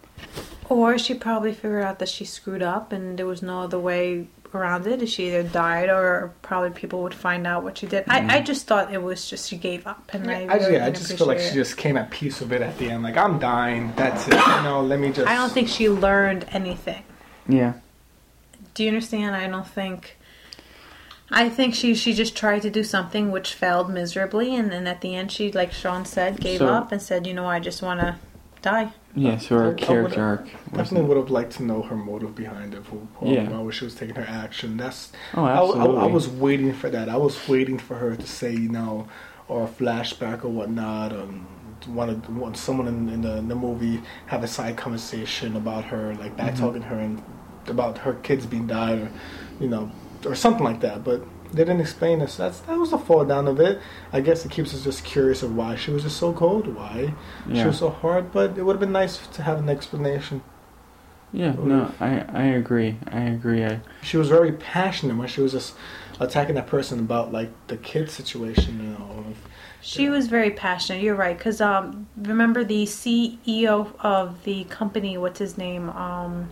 Or 0.70 0.97
she 0.97 1.13
probably 1.13 1.53
figured 1.53 1.84
out 1.84 1.99
that 1.99 2.09
she 2.09 2.26
screwed 2.26 2.61
up 2.61 2.91
and 2.91 3.18
there 3.18 3.26
was 3.26 3.41
no 3.41 3.61
other 3.61 3.80
way 3.80 4.28
around 4.53 4.88
it. 4.88 5.07
She 5.07 5.28
either 5.28 5.43
died 5.43 5.89
or 5.89 6.34
probably 6.41 6.72
people 6.72 7.03
would 7.03 7.13
find 7.13 7.47
out 7.47 7.63
what 7.63 7.78
she 7.78 7.88
did. 7.88 8.03
I, 8.07 8.18
I 8.18 8.22
mm-hmm. 8.22 8.45
just 8.45 8.68
thought 8.68 8.93
it 8.93 9.01
was 9.01 9.30
just 9.30 9.49
she 9.49 9.57
gave 9.57 9.88
up 9.88 10.09
and 10.13 10.30
I, 10.30 10.43
I 10.43 10.45
just, 10.45 10.59
really 10.59 10.74
yeah, 10.74 10.86
I 10.86 10.89
just 10.89 11.18
feel 11.18 11.28
like 11.28 11.39
she 11.39 11.53
just 11.53 11.78
came 11.78 11.97
at 11.97 12.11
peace 12.11 12.39
with 12.39 12.51
it 12.51 12.61
at 12.61 12.78
the 12.78 12.89
end. 12.89 13.03
Like 13.03 13.18
I'm 13.18 13.39
dying. 13.39 13.93
That's 13.95 14.28
it. 14.28 14.34
You 14.34 14.63
know, 14.63 14.82
let 14.82 14.99
me 14.99 15.11
just. 15.11 15.28
I 15.28 15.36
don't 15.36 15.51
think 15.51 15.68
she 15.68 15.89
learned 15.89 16.45
anything. 16.49 17.03
Yeah. 17.47 17.74
Do 18.74 18.84
you 18.84 18.89
understand? 18.89 19.36
I 19.36 19.47
don't 19.47 19.68
think. 19.68 20.18
I 21.30 21.49
think 21.49 21.76
she 21.76 21.93
she 21.93 22.13
just 22.13 22.38
tried 22.38 22.61
to 22.61 22.70
do 22.70 22.84
something 22.84 23.32
which 23.32 23.53
failed 23.53 23.89
miserably, 23.89 24.55
and 24.55 24.72
then 24.72 24.88
at 24.88 25.01
the 25.01 25.15
end 25.15 25.32
she, 25.32 25.51
like 25.51 25.74
Sean 25.74 26.05
said, 26.05 26.39
gave 26.39 26.59
So- 26.59 26.68
up 26.68 26.91
and 26.91 27.01
said, 27.01 27.28
"You 27.28 27.34
know, 27.34 27.47
I 27.47 27.59
just 27.59 27.82
want 27.82 27.99
to 27.99 28.15
die." 28.61 28.93
Yeah, 29.18 29.38
so 29.38 29.55
I- 29.55 29.59
I 29.59 29.61
her 29.63 29.68
would- 29.70 29.78
character 29.80 30.22
arc. 30.24 30.45
Definitely 30.74 31.07
would 31.07 31.18
have 31.18 31.30
liked 31.30 31.53
to 31.57 31.63
know 31.63 31.82
her 31.82 31.95
motive 31.95 32.36
behind 32.36 32.74
it, 32.74 32.84
who, 32.89 33.07
who, 33.15 33.34
Yeah. 33.34 33.49
why 33.49 33.72
she 33.72 33.86
was 33.86 33.95
taking 33.95 34.15
her 34.15 34.26
action. 34.28 34.78
That's 34.78 35.11
Oh, 35.34 35.43
I, 35.43 35.51
I- 35.55 35.63
absolutely. 35.63 35.99
I, 36.01 36.05
was 36.05 36.28
waiting 36.30 36.74
for 36.74 36.89
that. 36.89 37.09
I 37.09 37.18
was 37.18 37.47
waiting 37.49 37.78
for 37.78 37.95
her 37.95 38.15
to 38.15 38.28
say, 38.28 38.51
you 38.53 38.70
know, 38.70 39.07
or 39.47 39.63
a 39.63 39.68
flashback 39.68 40.43
or 40.45 40.49
whatnot, 40.49 41.13
or 41.13 41.28
one 41.88 42.09
of 42.09 42.57
someone 42.57 42.88
in, 42.88 43.07
in, 43.09 43.22
the, 43.22 43.38
in 43.38 43.47
the 43.47 43.55
movie 43.55 44.01
have 44.28 44.43
a 44.43 44.47
side 44.47 44.76
conversation 44.78 45.55
about 45.55 45.86
her, 45.86 46.15
like 46.15 46.36
back 46.38 46.53
Mm-hmm. 46.53 46.63
talking 46.65 46.82
her 46.84 46.99
and 46.99 47.22
about 47.68 47.97
her 47.99 48.13
kids 48.13 48.45
being 48.45 48.68
died, 48.68 48.99
or 48.99 49.09
you 49.59 49.68
know, 49.68 49.91
or 50.26 50.36
something 50.36 50.63
like 50.63 50.80
that. 50.82 51.03
But 51.03 51.22
they 51.52 51.64
didn't 51.64 51.82
explain 51.82 52.20
this. 52.20 52.38
That's 52.38 52.60
that 52.62 52.78
was 52.78 52.91
the 52.91 52.98
fall 52.98 53.26
down 53.26 53.48
of 53.48 53.60
it. 53.60 53.80
I 54.12 54.22
guess 54.22 54.45
it 54.45 54.52
keeps 54.52 54.74
us 54.74 54.84
just 54.84 55.04
curious 55.04 55.43
of 55.43 55.56
why 55.56 55.76
she 55.76 55.91
was 55.91 56.04
just 56.04 56.18
so 56.18 56.34
cold, 56.34 56.68
why 56.74 57.14
she 57.54 57.66
was 57.66 57.78
so 57.78 57.89
hard. 57.89 58.32
But 58.32 58.58
it 58.58 58.64
would 58.64 58.74
have 58.74 58.80
been 58.80 58.91
nice 58.91 59.26
to 59.28 59.41
have 59.43 59.60
an 59.60 59.70
explanation. 59.70 60.41
Yeah, 61.34 61.54
no, 61.60 61.93
I, 62.00 62.26
I 62.34 62.43
agree. 62.43 62.98
I 63.12 63.22
agree. 63.22 63.66
I, 63.66 63.82
she 64.02 64.16
was 64.18 64.30
very 64.30 64.54
passionate 64.54 65.18
when 65.18 65.28
she 65.28 65.41
was 65.41 65.52
just 65.52 65.76
attacking 66.20 66.56
that 66.56 66.68
person 66.68 67.00
about 67.00 67.32
like 67.32 67.50
the 67.68 67.78
kid 67.78 68.10
situation, 68.10 68.82
you 68.82 68.89
know. 68.91 69.26
She 69.82 70.10
was 70.10 70.28
very 70.28 70.52
passionate. 70.52 71.04
You're 71.04 71.16
right, 71.16 71.38
because 71.38 71.62
um, 71.62 72.08
remember 72.18 72.64
the 72.64 72.86
CEO 72.86 73.93
of 74.00 74.43
the 74.43 74.64
company. 74.66 75.18
What's 75.18 75.39
his 75.39 75.58
name? 75.58 75.89
Um, 75.89 76.52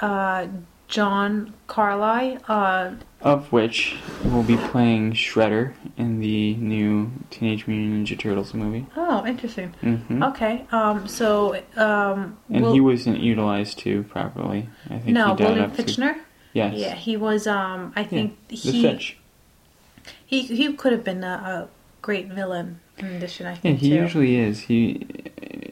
uh, 0.00 0.46
John 0.88 1.54
Carlyle. 1.66 2.38
Uh, 2.48 2.92
of 3.20 3.50
which 3.52 3.96
will 4.24 4.42
be 4.42 4.56
playing 4.56 5.12
Shredder 5.12 5.72
in 5.96 6.20
the 6.20 6.54
new 6.56 7.10
Teenage 7.30 7.66
Mutant 7.66 8.06
Ninja 8.06 8.18
Turtles 8.18 8.52
movie. 8.52 8.86
oh, 8.96 9.24
interesting. 9.26 9.70
hmm 9.80 10.22
Okay. 10.22 10.66
Um. 10.70 11.08
So. 11.08 11.54
Um. 11.76 12.36
And 12.50 12.62
Wil- 12.64 12.72
he 12.74 12.80
wasn't 12.80 13.20
utilized 13.20 13.78
too 13.78 14.02
properly. 14.04 14.68
I 14.86 14.98
think 14.98 15.08
no, 15.08 15.34
William 15.34 15.70
to- 15.70 16.16
Yes. 16.52 16.74
Yeah, 16.76 16.94
he 16.94 17.16
was. 17.16 17.46
Um. 17.46 17.92
I 17.96 18.04
think 18.04 18.36
The 18.48 18.56
he 18.56 18.82
Fitch. 18.82 19.16
he 20.26 20.42
he 20.42 20.72
could 20.74 20.92
have 20.92 21.02
been 21.04 21.24
a, 21.24 21.28
a 21.28 21.68
great 22.02 22.28
villain 22.28 22.80
in 22.98 23.06
addition. 23.06 23.46
I 23.46 23.52
Yeah, 23.52 23.56
think 23.56 23.78
he 23.80 23.88
too. 23.90 23.94
usually 23.96 24.36
is. 24.36 24.60
He 24.60 25.06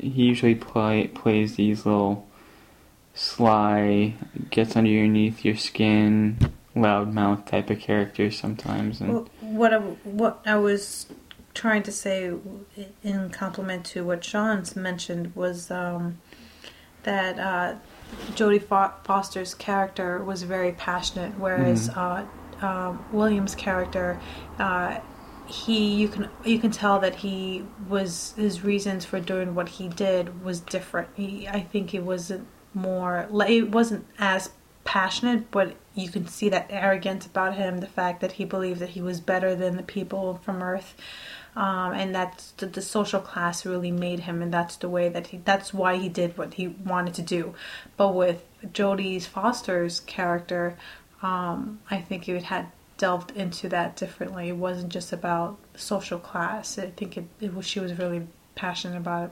he 0.00 0.08
usually 0.24 0.54
play 0.54 1.06
plays 1.08 1.56
these 1.56 1.84
little 1.86 2.26
sly, 3.14 4.14
gets 4.50 4.76
underneath 4.76 5.44
your 5.44 5.56
skin, 5.56 6.38
loudmouth 6.74 7.46
type 7.46 7.70
of 7.70 7.78
character 7.78 8.30
sometimes, 8.30 9.00
and 9.00 9.12
Well, 9.12 9.28
what 9.40 9.74
I, 9.74 9.78
what 9.78 10.40
I 10.46 10.56
was 10.56 11.06
trying 11.54 11.82
to 11.82 11.92
say 11.92 12.32
in 13.02 13.30
compliment 13.30 13.84
to 13.84 14.04
what 14.04 14.24
Sean's 14.24 14.74
mentioned 14.74 15.34
was 15.36 15.70
um, 15.70 16.18
that 17.02 17.38
uh, 17.38 17.74
Jodie 18.30 18.62
Fo- 18.62 18.94
Foster's 19.04 19.54
character 19.54 20.22
was 20.22 20.42
very 20.44 20.72
passionate, 20.72 21.38
whereas 21.38 21.88
uh, 21.90 22.24
um, 22.60 23.04
William's 23.12 23.54
character. 23.54 24.18
Uh, 24.58 25.00
he 25.46 25.94
you 25.96 26.08
can 26.08 26.30
you 26.44 26.58
can 26.58 26.70
tell 26.70 27.00
that 27.00 27.16
he 27.16 27.64
was 27.88 28.32
his 28.36 28.62
reasons 28.62 29.04
for 29.04 29.20
doing 29.20 29.54
what 29.54 29.68
he 29.68 29.88
did 29.88 30.42
was 30.42 30.60
different. 30.60 31.08
He, 31.14 31.46
I 31.48 31.60
think 31.60 31.92
it 31.92 32.02
wasn't 32.02 32.46
more 32.74 33.28
it 33.48 33.70
wasn't 33.70 34.06
as 34.18 34.50
passionate, 34.84 35.50
but 35.50 35.74
you 35.94 36.08
can 36.08 36.26
see 36.26 36.48
that 36.48 36.66
arrogance 36.70 37.26
about 37.26 37.54
him, 37.54 37.78
the 37.78 37.86
fact 37.86 38.20
that 38.20 38.32
he 38.32 38.44
believed 38.44 38.80
that 38.80 38.90
he 38.90 39.02
was 39.02 39.20
better 39.20 39.54
than 39.54 39.76
the 39.76 39.82
people 39.82 40.40
from 40.42 40.62
Earth. 40.62 40.94
Um, 41.54 41.92
and 41.92 42.14
that's 42.14 42.52
the, 42.52 42.66
the 42.66 42.80
social 42.80 43.20
class 43.20 43.66
really 43.66 43.90
made 43.90 44.20
him, 44.20 44.40
and 44.40 44.52
that's 44.52 44.76
the 44.76 44.88
way 44.88 45.10
that 45.10 45.28
he. 45.28 45.38
That's 45.38 45.74
why 45.74 45.96
he 45.98 46.08
did 46.08 46.38
what 46.38 46.54
he 46.54 46.68
wanted 46.68 47.14
to 47.14 47.22
do. 47.22 47.54
But 47.98 48.14
with 48.14 48.42
Jodie 48.72 49.22
Foster's 49.22 50.00
character, 50.00 50.78
um, 51.20 51.80
I 51.90 52.00
think 52.00 52.26
it 52.26 52.44
had 52.44 52.68
delved 52.96 53.32
into 53.32 53.68
that 53.68 53.96
differently. 53.96 54.48
It 54.48 54.56
wasn't 54.56 54.90
just 54.90 55.12
about 55.12 55.58
social 55.74 56.18
class. 56.18 56.78
I 56.78 56.86
think 56.90 57.18
it, 57.18 57.26
it 57.38 57.54
was 57.54 57.66
she 57.66 57.80
was 57.80 57.98
really 57.98 58.26
passionate 58.54 58.96
about 58.96 59.24
it. 59.24 59.30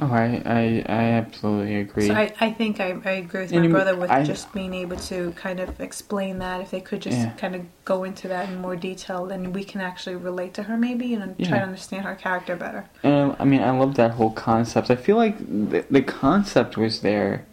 Oh, 0.00 0.06
I 0.12 0.42
I, 0.44 0.84
I 0.88 1.02
absolutely 1.20 1.76
agree. 1.76 2.08
So 2.08 2.14
I, 2.14 2.32
I 2.40 2.50
think 2.52 2.80
I, 2.80 2.96
I 3.04 3.10
agree 3.12 3.42
with 3.42 3.52
my 3.52 3.62
you- 3.62 3.68
brother 3.70 3.94
with 3.96 4.10
I- 4.10 4.22
just 4.24 4.52
being 4.52 4.72
able 4.74 4.96
to 4.96 5.32
kind 5.32 5.60
of 5.60 5.80
explain 5.80 6.38
that. 6.38 6.60
If 6.60 6.70
they 6.70 6.80
could 6.80 7.02
just 7.02 7.18
Yeah. 7.18 7.30
kind 7.32 7.54
of 7.54 7.62
go 7.84 8.04
into 8.04 8.28
that 8.28 8.48
in 8.48 8.60
more 8.60 8.76
detail, 8.76 9.26
then 9.26 9.52
we 9.52 9.64
can 9.64 9.80
actually 9.80 10.16
relate 10.16 10.54
to 10.54 10.62
her 10.64 10.76
maybe 10.76 11.14
and 11.14 11.36
try 11.38 11.58
to 11.58 11.64
understand 11.64 12.04
her 12.04 12.14
character 12.14 12.56
better. 12.56 12.86
And 13.02 13.36
I 13.38 13.44
mean, 13.44 13.60
I 13.62 13.70
love 13.70 13.94
that 13.96 14.12
whole 14.12 14.30
concept. 14.32 14.90
I 14.90 14.96
feel 14.96 15.16
like 15.16 15.38
the, 15.38 15.84
the 15.90 16.02
concept 16.02 16.76
was 16.76 17.00
there. 17.00 17.44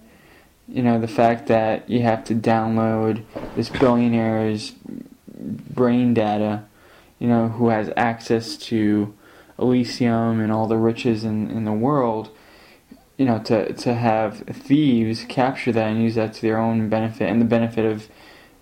You 0.68 0.84
know, 0.84 1.00
the 1.00 1.08
fact 1.08 1.48
that 1.48 1.90
you 1.90 2.04
have 2.04 2.24
to 2.26 2.36
download 2.36 3.24
this 3.56 3.70
billionaire's 3.70 4.74
brain 5.28 6.14
data, 6.14 6.64
you 7.18 7.28
know, 7.28 7.48
who 7.50 7.70
has 7.70 7.92
access 7.98 8.56
to 8.58 9.14
Elysium 9.60 10.40
and 10.40 10.52
all 10.52 10.68
the 10.68 10.78
riches 10.78 11.24
in, 11.24 11.50
in 11.52 11.66
the 11.66 11.72
world, 11.74 12.30
you 13.18 13.26
know, 13.26 13.40
to, 13.44 13.74
to 13.74 13.94
have 13.94 14.40
thieves 14.40 15.26
capture 15.28 15.72
that 15.72 15.92
and 15.92 16.02
use 16.02 16.16
that 16.16 16.34
to 16.34 16.42
their 16.42 16.58
own 16.58 16.90
benefit 16.90 17.30
and 17.30 17.42
the 17.42 17.46
benefit 17.46 17.86
of 17.86 18.08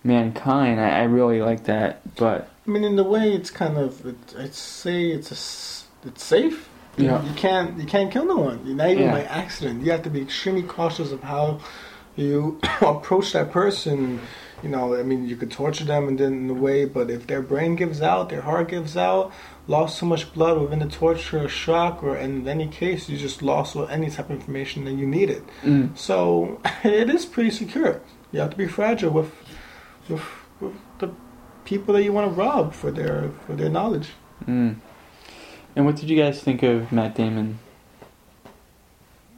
mankind. 0.04 0.80
I, 0.80 1.00
I 1.00 1.02
really 1.04 1.40
like 1.40 1.64
that. 1.64 2.14
But, 2.16 2.50
I 2.66 2.70
mean, 2.70 2.84
in 2.84 2.98
a 2.98 3.02
way, 3.04 3.32
it's 3.32 3.50
kind 3.50 3.76
of 3.78 4.04
it, 4.06 4.16
it's 4.36 4.58
say 4.58 5.06
it's 5.10 5.30
a 5.30 6.08
it's 6.08 6.24
safe. 6.24 6.68
You- 6.96 7.04
Yeah. 7.06 7.22
you 7.24 7.34
can't 7.34 7.78
you 7.78 7.86
can't 7.86 8.10
kill 8.10 8.24
no 8.26 8.36
one. 8.38 8.66
You're 8.66 8.74
not 8.76 8.90
even 8.90 9.04
Yeah. 9.04 9.12
by 9.12 9.22
accident. 9.24 9.84
You 9.84 9.92
have 9.92 10.02
to 10.02 10.10
be 10.10 10.20
extremely 10.20 10.62
cautious 10.64 11.12
of 11.12 11.22
how 11.22 11.60
you 12.16 12.58
approach 12.80 13.32
that 13.34 13.52
person. 13.52 14.20
You 14.62 14.68
know, 14.68 14.96
I 14.96 15.02
mean, 15.04 15.28
you 15.28 15.36
could 15.36 15.50
torture 15.52 15.84
them 15.84 16.08
and 16.08 16.18
then 16.18 16.32
in 16.32 16.50
a 16.50 16.54
way, 16.54 16.84
but 16.84 17.10
if 17.10 17.26
their 17.26 17.42
brain 17.42 17.76
gives 17.76 18.02
out, 18.02 18.28
their 18.28 18.40
heart 18.42 18.68
gives 18.68 18.96
out, 18.96 19.32
lost 19.68 19.98
so 19.98 20.06
much 20.06 20.32
blood 20.32 20.60
within 20.60 20.80
the 20.80 20.88
torture 20.88 21.44
or 21.44 21.48
shock, 21.48 22.02
or 22.02 22.16
in 22.16 22.48
any 22.48 22.66
case, 22.66 23.08
you 23.08 23.16
just 23.16 23.40
lost 23.40 23.76
any 23.76 24.10
type 24.10 24.30
of 24.30 24.36
information 24.36 24.84
that 24.86 24.92
you 24.92 25.06
needed. 25.06 25.42
mm, 25.62 25.96
So 25.96 26.60
it 26.84 27.08
is 27.08 27.24
pretty 27.24 27.50
secure. 27.50 28.00
You 28.32 28.40
have 28.40 28.50
to 28.50 28.56
be 28.56 28.66
fragile 28.66 29.10
with 29.10 29.32
with, 30.08 30.22
with 30.60 30.74
the 30.98 31.10
people 31.64 31.94
that 31.94 32.02
you 32.02 32.12
want 32.12 32.26
to 32.34 32.34
rob 32.40 32.72
for 32.72 32.90
their 32.90 33.30
for 33.46 33.54
their 33.54 33.68
knowledge. 33.70 34.08
Mm. 34.46 34.76
And 35.76 35.86
what 35.86 35.96
did 35.96 36.10
you 36.10 36.16
guys 36.16 36.42
think 36.42 36.62
of 36.62 36.90
Matt 36.90 37.14
Damon? 37.14 37.58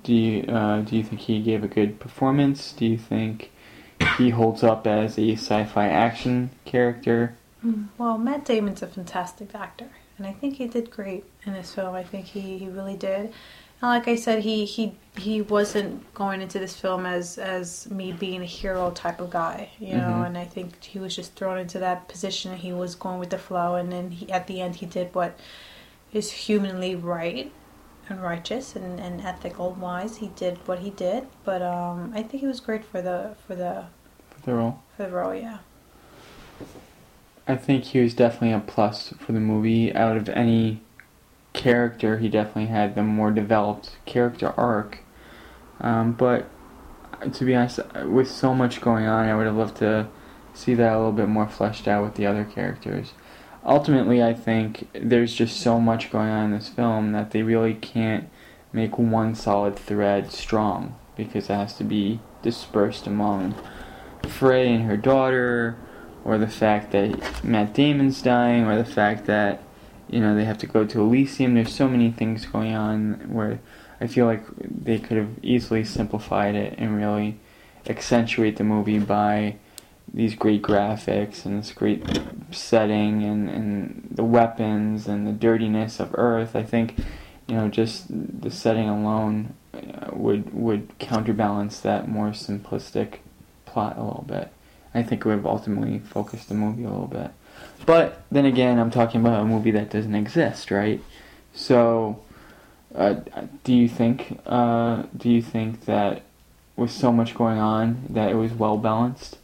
Do 0.02 0.14
you 0.14 0.42
uh, 0.44 0.80
do 0.80 0.96
you 0.96 1.04
think 1.04 1.20
he 1.22 1.42
gave 1.42 1.62
a 1.62 1.68
good 1.68 2.00
performance? 2.00 2.72
Do 2.72 2.86
you 2.86 2.96
think 2.96 3.50
he 4.20 4.30
holds 4.30 4.62
up 4.62 4.86
as 4.86 5.18
a 5.18 5.32
sci-fi 5.32 5.88
action 5.88 6.50
character? 6.64 7.34
Well, 7.98 8.18
Matt 8.18 8.44
Damon's 8.44 8.82
a 8.82 8.86
fantastic 8.86 9.54
actor, 9.54 9.88
and 10.16 10.26
I 10.26 10.32
think 10.32 10.56
he 10.56 10.66
did 10.66 10.90
great 10.90 11.24
in 11.44 11.52
this 11.52 11.74
film. 11.74 11.94
I 11.94 12.04
think 12.04 12.26
he, 12.26 12.58
he 12.58 12.68
really 12.68 12.96
did. 12.96 13.32
And 13.82 13.88
like 13.88 14.08
I 14.08 14.16
said, 14.16 14.42
he, 14.42 14.64
he 14.64 14.94
he 15.16 15.40
wasn't 15.42 16.12
going 16.14 16.42
into 16.42 16.58
this 16.58 16.76
film 16.76 17.06
as 17.06 17.38
as 17.38 17.90
me 17.90 18.12
being 18.12 18.42
a 18.42 18.46
hero 18.46 18.90
type 18.90 19.20
of 19.20 19.30
guy, 19.30 19.70
you 19.78 19.96
know. 19.96 20.20
Mhm. 20.22 20.26
And 20.26 20.38
I 20.38 20.44
think 20.44 20.82
he 20.84 20.98
was 20.98 21.16
just 21.16 21.34
thrown 21.34 21.58
into 21.58 21.78
that 21.78 22.08
position. 22.08 22.56
He 22.56 22.72
was 22.72 22.94
going 22.94 23.18
with 23.18 23.30
the 23.30 23.38
flow, 23.38 23.74
and 23.76 23.90
then 23.92 24.10
he, 24.10 24.30
at 24.30 24.46
the 24.46 24.60
end, 24.60 24.76
he 24.76 24.86
did 24.86 25.14
what 25.14 25.38
is 26.12 26.30
humanly 26.30 26.94
right 26.96 27.50
and 28.08 28.22
righteous 28.22 28.74
and, 28.76 28.98
and 29.00 29.20
ethical 29.20 29.72
wise. 29.72 30.16
He 30.18 30.28
did 30.28 30.58
what 30.66 30.80
he 30.80 30.90
did, 30.90 31.26
but 31.44 31.62
um, 31.62 32.12
I 32.14 32.22
think 32.22 32.40
he 32.40 32.46
was 32.46 32.60
great 32.60 32.84
for 32.84 33.00
the 33.00 33.34
for 33.46 33.54
the 33.54 33.84
the 34.44 34.54
role? 34.54 34.80
for 35.00 35.08
the 35.08 35.12
role. 35.16 35.34
Yeah. 35.34 35.58
I 37.48 37.56
think 37.56 37.84
he 37.84 38.00
was 38.00 38.14
definitely 38.14 38.52
a 38.52 38.60
plus 38.60 39.14
for 39.18 39.32
the 39.32 39.40
movie. 39.40 39.94
Out 39.94 40.16
of 40.16 40.28
any 40.28 40.82
character, 41.52 42.18
he 42.18 42.28
definitely 42.28 42.66
had 42.66 42.94
the 42.94 43.02
more 43.02 43.30
developed 43.30 43.96
character 44.04 44.52
arc. 44.56 45.00
Um, 45.80 46.12
but 46.12 46.48
to 47.32 47.44
be 47.44 47.54
honest, 47.54 47.80
with 48.04 48.30
so 48.30 48.54
much 48.54 48.80
going 48.80 49.06
on, 49.06 49.28
I 49.28 49.34
would 49.34 49.46
have 49.46 49.56
loved 49.56 49.78
to 49.78 50.08
see 50.54 50.74
that 50.74 50.92
a 50.92 50.96
little 50.96 51.12
bit 51.12 51.28
more 51.28 51.48
fleshed 51.48 51.88
out 51.88 52.04
with 52.04 52.14
the 52.14 52.26
other 52.26 52.44
characters. 52.44 53.14
Ultimately, 53.64 54.22
I 54.22 54.32
think 54.32 54.88
there's 54.92 55.34
just 55.34 55.60
so 55.60 55.80
much 55.80 56.10
going 56.10 56.28
on 56.28 56.46
in 56.46 56.50
this 56.52 56.68
film 56.68 57.12
that 57.12 57.30
they 57.30 57.42
really 57.42 57.74
can't 57.74 58.28
make 58.72 58.98
one 58.98 59.34
solid 59.34 59.76
thread 59.76 60.30
strong 60.30 60.96
because 61.16 61.50
it 61.50 61.54
has 61.54 61.76
to 61.76 61.84
be 61.84 62.20
dispersed 62.42 63.06
among 63.06 63.54
Frey 64.28 64.72
and 64.72 64.84
her 64.84 64.96
daughter, 64.96 65.76
or 66.24 66.38
the 66.38 66.48
fact 66.48 66.92
that 66.92 67.44
Matt 67.44 67.74
Damon's 67.74 68.22
dying, 68.22 68.64
or 68.64 68.76
the 68.76 68.84
fact 68.84 69.26
that 69.26 69.62
you 70.08 70.20
know 70.20 70.34
they 70.34 70.44
have 70.44 70.58
to 70.58 70.66
go 70.66 70.84
to 70.84 71.00
Elysium. 71.00 71.54
There's 71.54 71.74
so 71.74 71.88
many 71.88 72.10
things 72.10 72.46
going 72.46 72.74
on 72.74 73.32
where 73.32 73.60
I 74.00 74.06
feel 74.06 74.26
like 74.26 74.44
they 74.58 74.98
could 74.98 75.16
have 75.16 75.30
easily 75.42 75.84
simplified 75.84 76.54
it 76.54 76.74
and 76.78 76.96
really 76.96 77.38
accentuate 77.86 78.56
the 78.56 78.64
movie 78.64 78.98
by 78.98 79.56
these 80.12 80.34
great 80.34 80.62
graphics 80.62 81.44
and 81.44 81.58
this 81.58 81.72
great 81.72 82.04
setting 82.50 83.22
and, 83.22 83.48
and 83.48 84.08
the 84.10 84.24
weapons 84.24 85.06
and 85.06 85.26
the 85.26 85.32
dirtiness 85.32 86.00
of 86.00 86.10
Earth. 86.14 86.56
I 86.56 86.62
think 86.62 86.96
you 87.46 87.56
know 87.56 87.68
just 87.68 88.06
the 88.08 88.50
setting 88.50 88.88
alone 88.88 89.54
uh, 89.74 90.10
would 90.12 90.52
would 90.54 90.98
counterbalance 90.98 91.80
that 91.80 92.08
more 92.08 92.30
simplistic 92.30 93.18
plot 93.70 93.96
a 93.96 94.02
little 94.02 94.24
bit. 94.26 94.50
I 94.92 95.02
think 95.02 95.24
have 95.24 95.46
ultimately 95.46 96.00
focused 96.00 96.48
the 96.48 96.54
movie 96.54 96.84
a 96.84 96.90
little 96.90 97.06
bit. 97.06 97.30
But 97.86 98.22
then 98.30 98.44
again, 98.44 98.78
I'm 98.78 98.90
talking 98.90 99.20
about 99.20 99.40
a 99.40 99.44
movie 99.44 99.70
that 99.72 99.90
doesn't 99.90 100.14
exist, 100.14 100.70
right? 100.70 101.00
So, 101.54 102.20
uh, 102.94 103.16
do 103.64 103.72
you 103.72 103.88
think 103.88 104.40
uh, 104.46 105.04
do 105.16 105.30
you 105.30 105.42
think 105.42 105.84
that 105.84 106.22
with 106.76 106.90
so 106.90 107.12
much 107.12 107.34
going 107.34 107.58
on 107.58 108.04
that 108.10 108.30
it 108.30 108.34
was 108.34 108.52
well 108.52 108.76
balanced? 108.76 109.38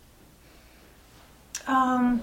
Um, 1.67 2.23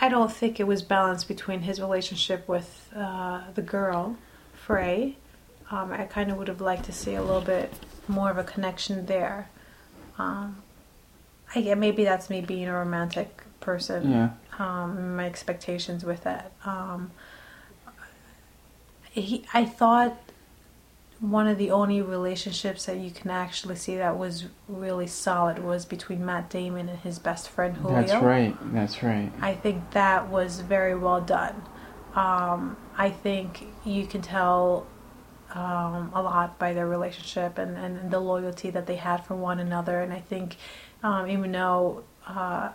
I 0.00 0.08
don't 0.08 0.32
think 0.32 0.60
it 0.60 0.66
was 0.66 0.82
balanced 0.82 1.26
between 1.26 1.60
his 1.60 1.80
relationship 1.80 2.46
with 2.46 2.90
uh, 2.94 3.42
the 3.54 3.62
girl, 3.62 4.16
Frey. 4.54 5.16
Um, 5.70 5.92
I 5.92 6.04
kind 6.04 6.30
of 6.30 6.36
would 6.38 6.48
have 6.48 6.60
liked 6.60 6.84
to 6.84 6.92
see 6.92 7.14
a 7.14 7.22
little 7.22 7.40
bit 7.40 7.72
more 8.08 8.30
of 8.30 8.38
a 8.38 8.44
connection 8.44 9.06
there. 9.06 9.50
Um, 10.18 10.62
I 11.54 11.60
get 11.60 11.78
maybe 11.78 12.04
that's 12.04 12.30
me 12.30 12.40
being 12.40 12.68
a 12.68 12.72
romantic 12.72 13.42
person. 13.60 14.10
Yeah. 14.10 14.30
Um, 14.58 15.16
my 15.16 15.26
expectations 15.26 16.04
with 16.04 16.22
that. 16.24 16.52
Um, 16.64 17.10
he, 19.10 19.44
I 19.52 19.64
thought 19.64 20.16
one 21.20 21.48
of 21.48 21.56
the 21.56 21.70
only 21.70 22.02
relationships 22.02 22.86
that 22.86 22.98
you 22.98 23.10
can 23.10 23.30
actually 23.30 23.76
see 23.76 23.96
that 23.96 24.18
was 24.18 24.44
really 24.68 25.06
solid 25.06 25.58
was 25.58 25.86
between 25.86 26.24
Matt 26.24 26.50
Damon 26.50 26.88
and 26.88 26.98
his 26.98 27.18
best 27.18 27.48
friend 27.48 27.76
Julio. 27.78 28.02
That's 28.02 28.22
right. 28.22 28.56
That's 28.72 29.02
right. 29.02 29.32
I 29.40 29.54
think 29.54 29.92
that 29.92 30.28
was 30.28 30.60
very 30.60 30.94
well 30.94 31.20
done. 31.20 31.62
Um, 32.14 32.76
I 32.96 33.10
think 33.10 33.66
you 33.84 34.06
can 34.06 34.22
tell 34.22 34.86
um, 35.54 36.10
a 36.14 36.22
lot 36.22 36.58
by 36.58 36.72
their 36.72 36.86
relationship 36.86 37.58
and, 37.58 37.76
and 37.76 38.10
the 38.10 38.20
loyalty 38.20 38.70
that 38.70 38.86
they 38.86 38.96
had 38.96 39.24
for 39.24 39.34
one 39.34 39.58
another. 39.58 40.00
And 40.00 40.12
I 40.12 40.20
think, 40.20 40.56
um, 41.02 41.28
even 41.28 41.52
though, 41.52 42.04
uh, 42.26 42.70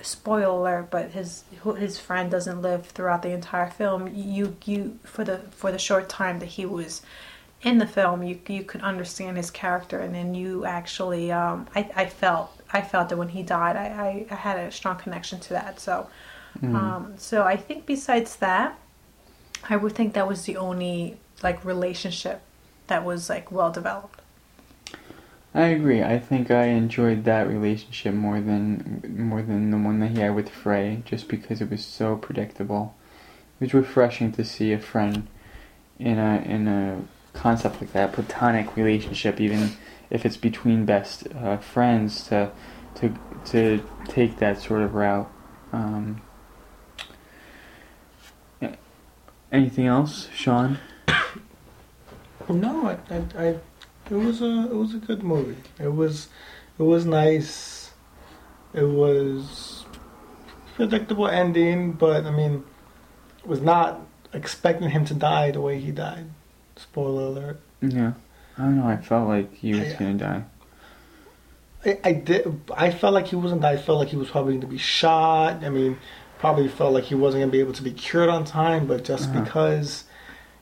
spoiler 0.00 0.46
alert, 0.46 0.90
but 0.90 1.10
his 1.10 1.44
his 1.76 1.98
friend 1.98 2.30
doesn't 2.30 2.62
live 2.62 2.86
throughout 2.86 3.22
the 3.22 3.30
entire 3.30 3.68
film. 3.68 4.08
You 4.14 4.56
you 4.64 4.98
for 5.04 5.24
the 5.24 5.38
for 5.50 5.72
the 5.72 5.78
short 5.78 6.08
time 6.08 6.38
that 6.38 6.46
he 6.46 6.64
was 6.66 7.02
in 7.62 7.78
the 7.78 7.86
film, 7.86 8.22
you 8.22 8.38
you 8.46 8.62
could 8.62 8.82
understand 8.82 9.36
his 9.36 9.50
character, 9.50 9.98
and 9.98 10.14
then 10.14 10.34
you 10.34 10.64
actually, 10.64 11.32
um, 11.32 11.66
I, 11.74 11.90
I 11.96 12.06
felt 12.06 12.50
I 12.72 12.82
felt 12.82 13.08
that 13.08 13.16
when 13.16 13.28
he 13.28 13.42
died, 13.42 13.76
I, 13.76 13.86
I, 13.86 14.26
I 14.30 14.34
had 14.34 14.58
a 14.58 14.70
strong 14.70 14.96
connection 14.96 15.40
to 15.40 15.48
that. 15.54 15.80
So, 15.80 16.08
um, 16.62 17.14
so 17.16 17.42
I 17.42 17.56
think 17.56 17.86
besides 17.86 18.36
that, 18.36 18.78
I 19.68 19.76
would 19.76 19.94
think 19.94 20.14
that 20.14 20.28
was 20.28 20.44
the 20.44 20.56
only 20.56 21.16
like 21.42 21.64
relationship 21.64 22.42
that 22.88 23.04
was 23.04 23.28
like 23.30 23.52
well 23.52 23.70
developed. 23.70 24.20
I 25.54 25.68
agree. 25.68 26.02
I 26.02 26.18
think 26.18 26.50
I 26.50 26.66
enjoyed 26.66 27.24
that 27.24 27.48
relationship 27.48 28.14
more 28.14 28.40
than 28.40 29.02
more 29.18 29.42
than 29.42 29.70
the 29.70 29.78
one 29.78 30.00
that 30.00 30.10
he 30.10 30.20
had 30.20 30.34
with 30.34 30.48
Frey, 30.48 31.02
just 31.04 31.28
because 31.28 31.60
it 31.60 31.70
was 31.70 31.84
so 31.84 32.16
predictable. 32.16 32.94
It 33.58 33.64
was 33.64 33.74
refreshing 33.74 34.30
to 34.32 34.44
see 34.44 34.72
a 34.72 34.78
friend 34.78 35.26
in 35.98 36.18
a 36.18 36.42
in 36.44 36.68
a 36.68 37.02
concept 37.32 37.80
like 37.80 37.92
that, 37.92 38.12
platonic 38.12 38.76
relationship, 38.76 39.40
even 39.40 39.72
if 40.10 40.26
it's 40.26 40.36
between 40.36 40.84
best 40.84 41.26
uh, 41.34 41.56
friends, 41.56 42.24
to 42.28 42.50
to 42.96 43.14
to 43.46 43.82
take 44.06 44.38
that 44.38 44.60
sort 44.60 44.82
of 44.82 44.94
route. 44.94 45.30
Um, 45.72 46.20
anything 49.50 49.86
else, 49.86 50.28
Sean? 50.34 50.78
No, 52.48 52.86
I, 52.88 53.14
I, 53.14 53.22
I, 53.38 53.46
it 54.10 54.14
was 54.14 54.40
a, 54.40 54.68
it 54.70 54.74
was 54.74 54.94
a 54.94 54.98
good 54.98 55.22
movie. 55.22 55.56
It 55.78 55.88
was, 55.94 56.28
it 56.78 56.82
was 56.82 57.04
nice. 57.04 57.90
It 58.74 58.84
was 58.84 59.84
predictable 60.74 61.28
ending, 61.28 61.92
but 61.92 62.24
I 62.24 62.30
mean, 62.30 62.64
was 63.44 63.60
not 63.60 64.00
expecting 64.32 64.90
him 64.90 65.04
to 65.06 65.14
die 65.14 65.50
the 65.50 65.60
way 65.60 65.78
he 65.80 65.90
died. 65.90 66.26
Spoiler 66.76 67.22
alert. 67.24 67.60
Yeah, 67.82 68.12
I 68.56 68.62
don't 68.62 68.76
know. 68.78 68.86
I 68.86 68.96
felt 68.96 69.28
like 69.28 69.54
he 69.54 69.74
was 69.74 69.94
I- 69.94 69.96
gonna 69.98 70.14
die. 70.14 70.44
I, 71.84 71.98
I 72.04 72.12
did. 72.12 72.60
I 72.76 72.90
felt 72.90 73.14
like 73.14 73.28
he 73.28 73.36
wasn't. 73.36 73.64
I 73.64 73.76
felt 73.76 73.98
like 73.98 74.08
he 74.08 74.16
was 74.16 74.28
probably 74.30 74.52
going 74.54 74.62
to 74.62 74.66
be 74.66 74.78
shot. 74.78 75.62
I 75.64 75.68
mean, 75.68 75.96
probably 76.40 76.66
felt 76.68 76.92
like 76.92 77.04
he 77.04 77.14
wasn't 77.14 77.40
going 77.42 77.50
to 77.50 77.52
be 77.52 77.60
able 77.60 77.72
to 77.74 77.82
be 77.82 77.92
cured 77.92 78.28
on 78.28 78.44
time. 78.44 78.86
But 78.88 79.04
just 79.04 79.28
Uh-huh. 79.30 79.42
because, 79.44 80.04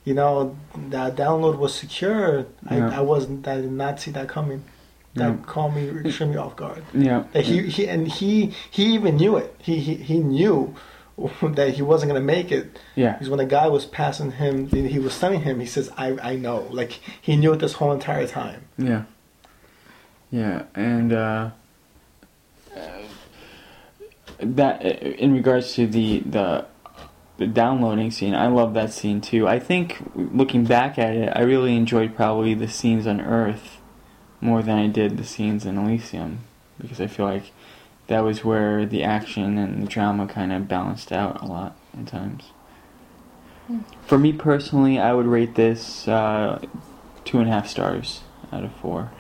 you 0.06 0.14
know, 0.14 0.56
that 0.88 1.16
download 1.16 1.58
was 1.58 1.74
secure, 1.74 2.46
Yeah. 2.70 2.88
I, 2.90 2.98
I 2.98 3.00
wasn't. 3.00 3.46
I 3.46 3.56
did 3.60 3.72
not 3.72 4.00
see 4.00 4.12
that 4.12 4.28
coming. 4.28 4.62
That 5.14 5.30
Yeah. 5.30 5.36
caught 5.46 5.74
me 5.74 5.82
extremely 6.06 6.38
off 6.38 6.54
guard. 6.56 6.82
Yeah. 6.94 7.24
That 7.32 7.44
he, 7.44 7.62
he 7.68 7.86
and 7.88 8.06
he 8.08 8.54
he 8.70 8.84
even 8.94 9.16
knew 9.16 9.36
it. 9.36 9.54
He 9.58 9.78
he, 9.80 9.94
he 9.96 10.18
knew 10.20 10.74
that 11.42 11.70
he 11.74 11.82
wasn't 11.82 12.10
going 12.12 12.20
to 12.22 12.26
make 12.36 12.52
it. 12.52 12.78
Yeah. 12.94 13.12
Because 13.12 13.28
when 13.28 13.38
the 13.38 13.46
guy 13.46 13.66
was 13.68 13.84
passing 13.84 14.30
him, 14.32 14.68
he 14.68 14.98
was 14.98 15.12
stunning 15.14 15.40
him. 15.42 15.58
He 15.60 15.66
says, 15.66 15.90
"I 15.96 16.16
I 16.30 16.36
know." 16.36 16.68
Like 16.70 17.00
he 17.20 17.36
knew 17.36 17.52
it 17.54 17.58
this 17.58 17.74
whole 17.74 17.92
entire 17.92 18.26
time. 18.28 18.60
Yeah. 18.78 19.02
Yeah, 20.30 20.64
and 20.74 21.12
uh, 21.12 21.50
uh, 22.76 22.80
that 24.40 24.84
in 24.84 25.32
regards 25.32 25.74
to 25.74 25.86
the 25.86 26.20
the 26.20 26.66
the 27.38 27.46
downloading 27.46 28.10
scene, 28.10 28.34
I 28.34 28.46
love 28.48 28.74
that 28.74 28.92
scene 28.92 29.20
too. 29.20 29.46
I 29.46 29.58
think 29.58 30.02
looking 30.14 30.64
back 30.64 30.98
at 30.98 31.14
it, 31.14 31.32
I 31.34 31.42
really 31.42 31.76
enjoyed 31.76 32.14
probably 32.14 32.54
the 32.54 32.68
scenes 32.68 33.06
on 33.06 33.20
Earth 33.20 33.78
more 34.40 34.62
than 34.62 34.78
I 34.78 34.86
did 34.86 35.16
the 35.16 35.24
scenes 35.24 35.66
in 35.66 35.78
Elysium 35.78 36.40
because 36.78 37.00
I 37.00 37.06
feel 37.06 37.26
like 37.26 37.52
that 38.06 38.20
was 38.20 38.44
where 38.44 38.86
the 38.86 39.02
action 39.02 39.58
and 39.58 39.82
the 39.82 39.88
drama 39.88 40.26
kind 40.26 40.52
of 40.52 40.68
balanced 40.68 41.12
out 41.12 41.42
a 41.42 41.46
lot 41.46 41.76
at 41.98 42.06
times. 42.06 42.44
For 44.06 44.18
me 44.18 44.32
personally, 44.32 44.98
I 44.98 45.12
would 45.12 45.26
rate 45.26 45.56
this 45.56 46.06
uh, 46.06 46.60
two 47.24 47.40
and 47.40 47.48
a 47.48 47.52
half 47.52 47.66
stars 47.66 48.20
out 48.52 48.64
of 48.64 48.72
four. 48.76 49.10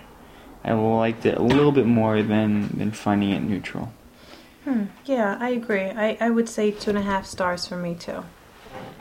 I 0.64 0.72
liked 0.72 1.26
it 1.26 1.36
a 1.36 1.42
little 1.42 1.72
bit 1.72 1.86
more 1.86 2.22
than 2.22 2.68
than 2.76 2.92
finding 2.92 3.30
it 3.30 3.40
neutral. 3.40 3.92
Hmm. 4.66 4.84
Yeah, 5.04 5.36
I 5.38 5.50
agree. 5.50 5.84
I, 5.84 6.16
I 6.20 6.30
would 6.30 6.48
say 6.48 6.72
two 6.72 6.90
and 6.90 6.98
a 6.98 7.02
half 7.02 7.24
stars 7.24 7.66
for 7.68 7.76
me 7.76 7.94
too. 7.94 8.24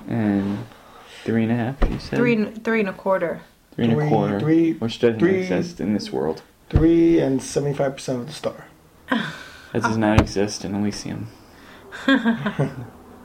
And 0.08 0.60
three 1.24 1.42
and 1.44 1.52
a 1.52 1.56
half, 1.56 1.90
you 1.90 1.98
said? 1.98 2.20
Three 2.20 2.34
and, 2.34 2.64
three 2.64 2.82
and 2.82 2.90
a 2.90 2.94
quarter. 2.94 3.42
Three 3.72 3.86
and 3.86 4.00
a 4.00 4.08
quarter, 4.08 4.40
three- 4.40 4.74
which 4.74 5.00
doesn't 5.00 5.20
three- 5.20 5.42
exist 5.42 5.82
in 5.82 5.94
this 5.94 6.12
world. 6.14 6.44
Three 6.70 7.20
and 7.20 7.42
seventy 7.42 7.76
five 7.76 7.94
percent 7.96 8.20
of 8.22 8.28
the 8.28 8.34
star. 8.34 8.66
That 9.74 9.82
does 9.82 9.98
not 9.98 10.22
exist 10.22 10.64
in 10.64 10.74
Elysium. 10.74 11.28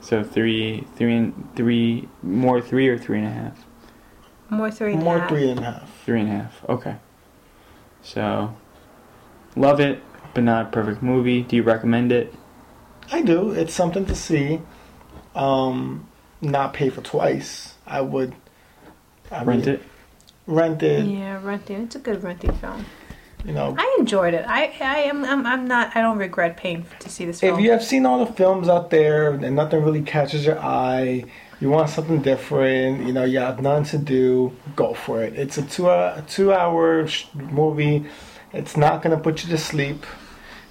so 0.00 0.24
three, 0.24 0.84
three, 0.96 1.14
and 1.16 1.48
three, 1.54 2.08
more 2.24 2.60
three 2.60 2.88
or 2.88 2.98
three 2.98 3.18
and 3.18 3.26
a 3.28 3.30
half? 3.30 3.64
More 4.48 4.68
three 4.68 4.94
and 4.94 5.02
a 5.02 5.04
More 5.04 5.18
half. 5.20 5.28
three 5.28 5.48
and 5.48 5.60
a 5.60 5.62
half. 5.62 6.02
Three 6.04 6.20
and 6.20 6.28
a 6.28 6.32
half. 6.32 6.64
Okay. 6.68 6.96
So, 8.02 8.56
love 9.54 9.78
it, 9.78 10.02
but 10.34 10.44
not 10.44 10.66
a 10.66 10.70
perfect 10.70 11.02
movie. 11.02 11.42
Do 11.42 11.56
you 11.56 11.62
recommend 11.62 12.12
it? 12.12 12.34
I 13.12 13.22
do. 13.22 13.50
It's 13.50 13.74
something 13.74 14.06
to 14.06 14.14
see. 14.14 14.60
Um, 15.34 16.08
not 16.40 16.72
pay 16.74 16.90
for 16.90 17.02
twice. 17.02 17.74
I 17.86 18.00
would 18.00 18.34
I 19.30 19.44
Rent 19.44 19.66
mean, 19.66 19.74
it? 19.76 19.82
Rent 20.46 20.82
it. 20.82 21.06
Yeah, 21.06 21.40
renting. 21.42 21.82
It's 21.82 21.96
a 21.96 21.98
good 21.98 22.22
renting 22.22 22.52
film. 22.54 22.84
You 23.44 23.52
know, 23.52 23.74
I 23.78 23.96
enjoyed 23.98 24.34
it. 24.34 24.44
I 24.46 24.74
I 24.80 24.98
am 25.02 25.24
I'm, 25.24 25.46
I'm 25.46 25.66
not. 25.66 25.96
I 25.96 26.02
don't 26.02 26.18
regret 26.18 26.56
paying 26.56 26.84
to 26.98 27.08
see 27.08 27.24
this 27.24 27.40
Film. 27.40 27.58
if 27.58 27.64
you 27.64 27.70
have 27.70 27.82
seen 27.82 28.04
all 28.04 28.24
the 28.24 28.32
films 28.32 28.68
out 28.68 28.90
there 28.90 29.32
and 29.32 29.56
nothing 29.56 29.82
really 29.82 30.02
catches 30.02 30.44
your 30.44 30.58
eye, 30.58 31.24
you 31.58 31.70
want 31.70 31.88
something 31.88 32.20
different. 32.20 33.06
You 33.06 33.12
know, 33.14 33.24
you 33.24 33.38
have 33.38 33.62
nothing 33.62 33.84
to 33.84 33.98
do. 33.98 34.52
Go 34.76 34.92
for 34.92 35.22
it. 35.22 35.34
It's 35.34 35.56
a 35.56 35.62
two 35.62 35.88
hour, 35.88 36.14
a 36.18 36.22
two 36.22 36.52
hour 36.52 37.06
sh- 37.06 37.26
movie. 37.34 38.04
It's 38.52 38.76
not 38.76 39.02
gonna 39.02 39.18
put 39.18 39.44
you 39.44 39.50
to 39.50 39.58
sleep. 39.58 40.04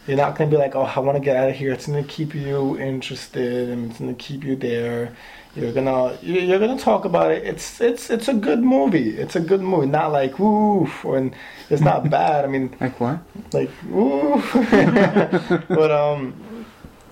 You're 0.07 0.17
not 0.17 0.35
gonna 0.35 0.49
be 0.49 0.57
like, 0.57 0.75
oh, 0.75 0.81
I 0.83 0.99
want 0.99 1.17
to 1.17 1.23
get 1.23 1.35
out 1.37 1.49
of 1.49 1.55
here. 1.55 1.71
It's 1.71 1.85
gonna 1.87 2.03
keep 2.03 2.33
you 2.33 2.77
interested 2.79 3.69
and 3.69 3.89
it's 3.91 3.99
gonna 3.99 4.13
keep 4.15 4.43
you 4.43 4.55
there. 4.55 5.15
You're 5.55 5.71
gonna 5.73 6.17
you- 6.21 6.41
you're 6.41 6.59
gonna 6.59 6.77
talk 6.79 7.05
about 7.05 7.31
it. 7.31 7.43
It's 7.45 7.79
it's 7.81 8.09
it's 8.09 8.27
a 8.27 8.33
good 8.33 8.63
movie. 8.63 9.17
It's 9.17 9.35
a 9.35 9.39
good 9.39 9.61
movie. 9.61 9.87
Not 9.87 10.11
like 10.11 10.39
woo, 10.39 10.89
and 11.05 11.33
it's 11.69 11.81
not 11.81 12.09
bad. 12.17 12.43
I 12.45 12.47
mean, 12.47 12.75
Like 12.79 12.99
what? 12.99 13.19
like 13.53 13.69
woo, 13.87 14.41
but 15.69 15.91
um, 15.91 16.65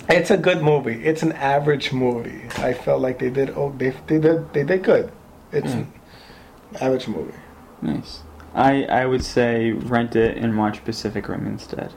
it's 0.09 0.31
a 0.31 0.37
good 0.37 0.61
movie. 0.61 1.03
It's 1.03 1.23
an 1.23 1.31
average 1.33 1.91
movie. 1.93 2.43
I 2.57 2.73
felt 2.73 3.01
like 3.01 3.19
they 3.19 3.29
did 3.29 3.51
oh 3.51 3.73
they 3.77 3.91
they 4.07 4.19
did 4.19 4.53
they 4.53 4.63
did 4.63 4.83
good. 4.83 5.11
It's 5.51 5.73
an 5.73 5.91
average 6.81 7.07
movie. 7.07 7.33
Nice. 7.81 8.21
I, 8.57 8.83
I 8.85 9.05
would 9.05 9.23
say 9.23 9.71
rent 9.71 10.15
it 10.15 10.37
and 10.37 10.57
watch 10.57 10.83
Pacific 10.83 11.29
Rim 11.29 11.45
instead. 11.47 11.93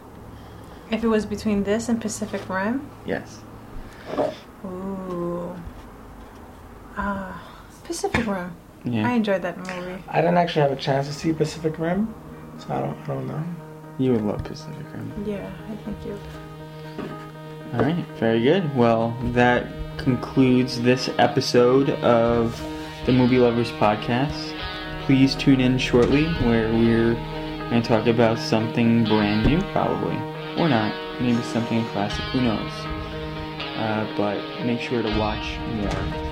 if 0.91 1.03
it 1.03 1.09
was 1.09 1.25
between 1.27 1.65
this 1.65 1.89
and 1.89 2.01
Pacific 2.01 2.43
Rim, 2.49 2.89
Yes. 3.07 3.41
ooh, 4.65 5.55
ah, 6.97 7.41
Pacific 7.85 8.27
Rim. 8.27 8.53
Yeah. 8.85 9.09
I 9.09 9.13
enjoyed 9.13 9.43
that 9.43 9.57
movie. 9.59 10.03
I 10.09 10.21
didn't 10.21 10.37
actually 10.39 10.63
have 10.63 10.73
a 10.73 10.77
chance 10.77 11.07
to 11.07 11.13
see 11.13 11.33
Pacific 11.33 11.79
Rim, 11.79 12.13
so 12.59 12.67
I 12.75 12.81
don't, 12.81 12.99
I 13.05 13.07
don't 13.07 13.27
know. 13.27 13.45
You 13.99 14.13
would 14.13 14.23
love 14.23 14.43
Pacific 14.45 14.87
Rim. 14.93 15.13
Yeah, 15.27 15.51
I 15.71 15.77
think 15.85 15.97
you. 16.07 16.19
All 17.75 17.81
right, 17.83 18.05
very 18.19 18.43
good. 18.43 18.75
Well, 18.77 19.17
that 19.33 19.67
concludes 19.99 20.81
this 20.83 21.09
episode 21.19 21.91
of 22.03 22.61
the 23.07 23.13
Movie 23.13 23.39
Lovers 23.39 23.71
Podcast. 23.73 24.55
Please 25.07 25.35
tune 25.35 25.61
in 25.61 25.79
shortly 25.79 26.27
where 26.45 26.73
we're 26.73 27.15
going 27.71 27.83
to 27.83 27.89
talk 27.89 28.07
about 28.07 28.39
something 28.39 29.05
brand 29.05 29.47
new, 29.47 29.61
probably. 29.73 30.17
Or 30.57 30.69
not. 30.69 30.95
Maybe 31.21 31.41
something 31.43 31.85
classic, 31.87 32.25
who 32.27 32.41
knows. 32.41 32.73
Uh, 33.77 34.07
but 34.17 34.65
make 34.65 34.81
sure 34.81 35.03
to 35.03 35.19
watch 35.19 35.59
more 35.75 36.30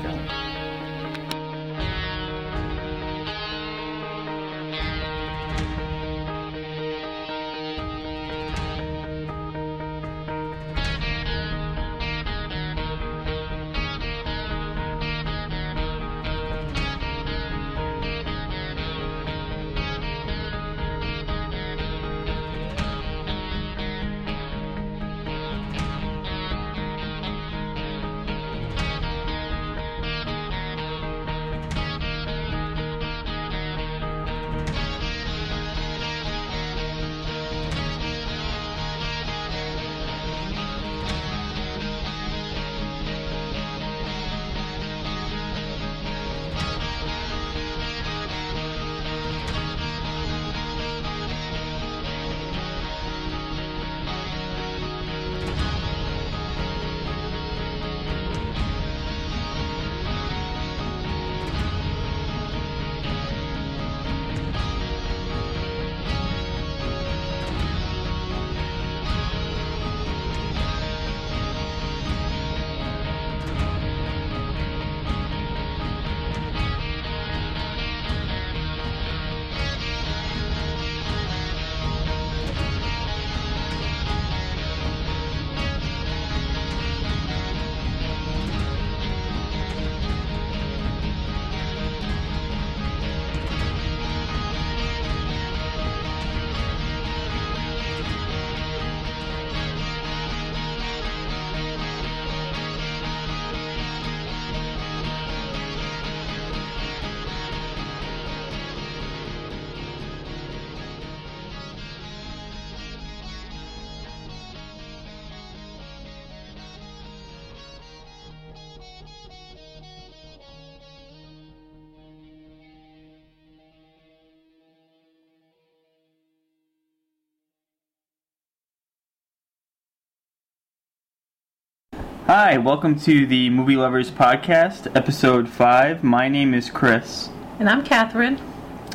Hi, 132.29 132.59
welcome 132.59 132.99
to 133.01 133.27
the 133.27 133.49
Movie 133.51 133.77
Lovers 133.77 134.11
Podcast, 134.11 134.95
episode 134.95 135.49
5. 135.49 136.05
My 136.05 136.29
name 136.29 136.53
is 136.53 136.69
Chris, 136.71 137.31
And 137.59 137.69
I'm 137.69 137.83
Catherine. 137.85 138.39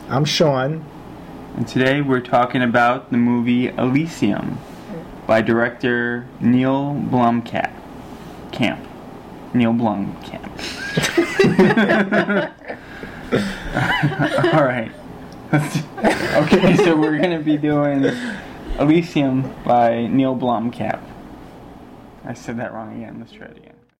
I'm 0.07 0.23
Sean. 0.25 0.85
and 1.55 1.67
today 1.67 2.01
we're 2.01 2.21
talking 2.21 2.61
about 2.61 3.09
the 3.11 3.17
movie 3.17 3.67
Elysium 3.69 4.59
by 5.25 5.41
director 5.41 6.27
Neil 6.39 6.93
Blomkamp. 7.09 7.71
Camp. 8.51 8.85
Neil 9.53 9.73
Blomkamp. 9.73 10.53
Alright. 14.53 14.91
okay, 15.53 16.75
so 16.77 16.95
we're 16.95 17.17
going 17.17 17.37
to 17.37 17.43
be 17.43 17.57
doing 17.57 18.05
Elysium 18.79 19.53
by 19.63 20.07
Neil 20.07 20.35
Blomkamp. 20.35 21.01
I 22.25 22.33
said 22.33 22.57
that 22.57 22.73
wrong 22.73 22.95
again. 22.95 23.17
Let's 23.19 23.31
try 23.33 23.47
it 23.47 23.57
again. 23.57 23.72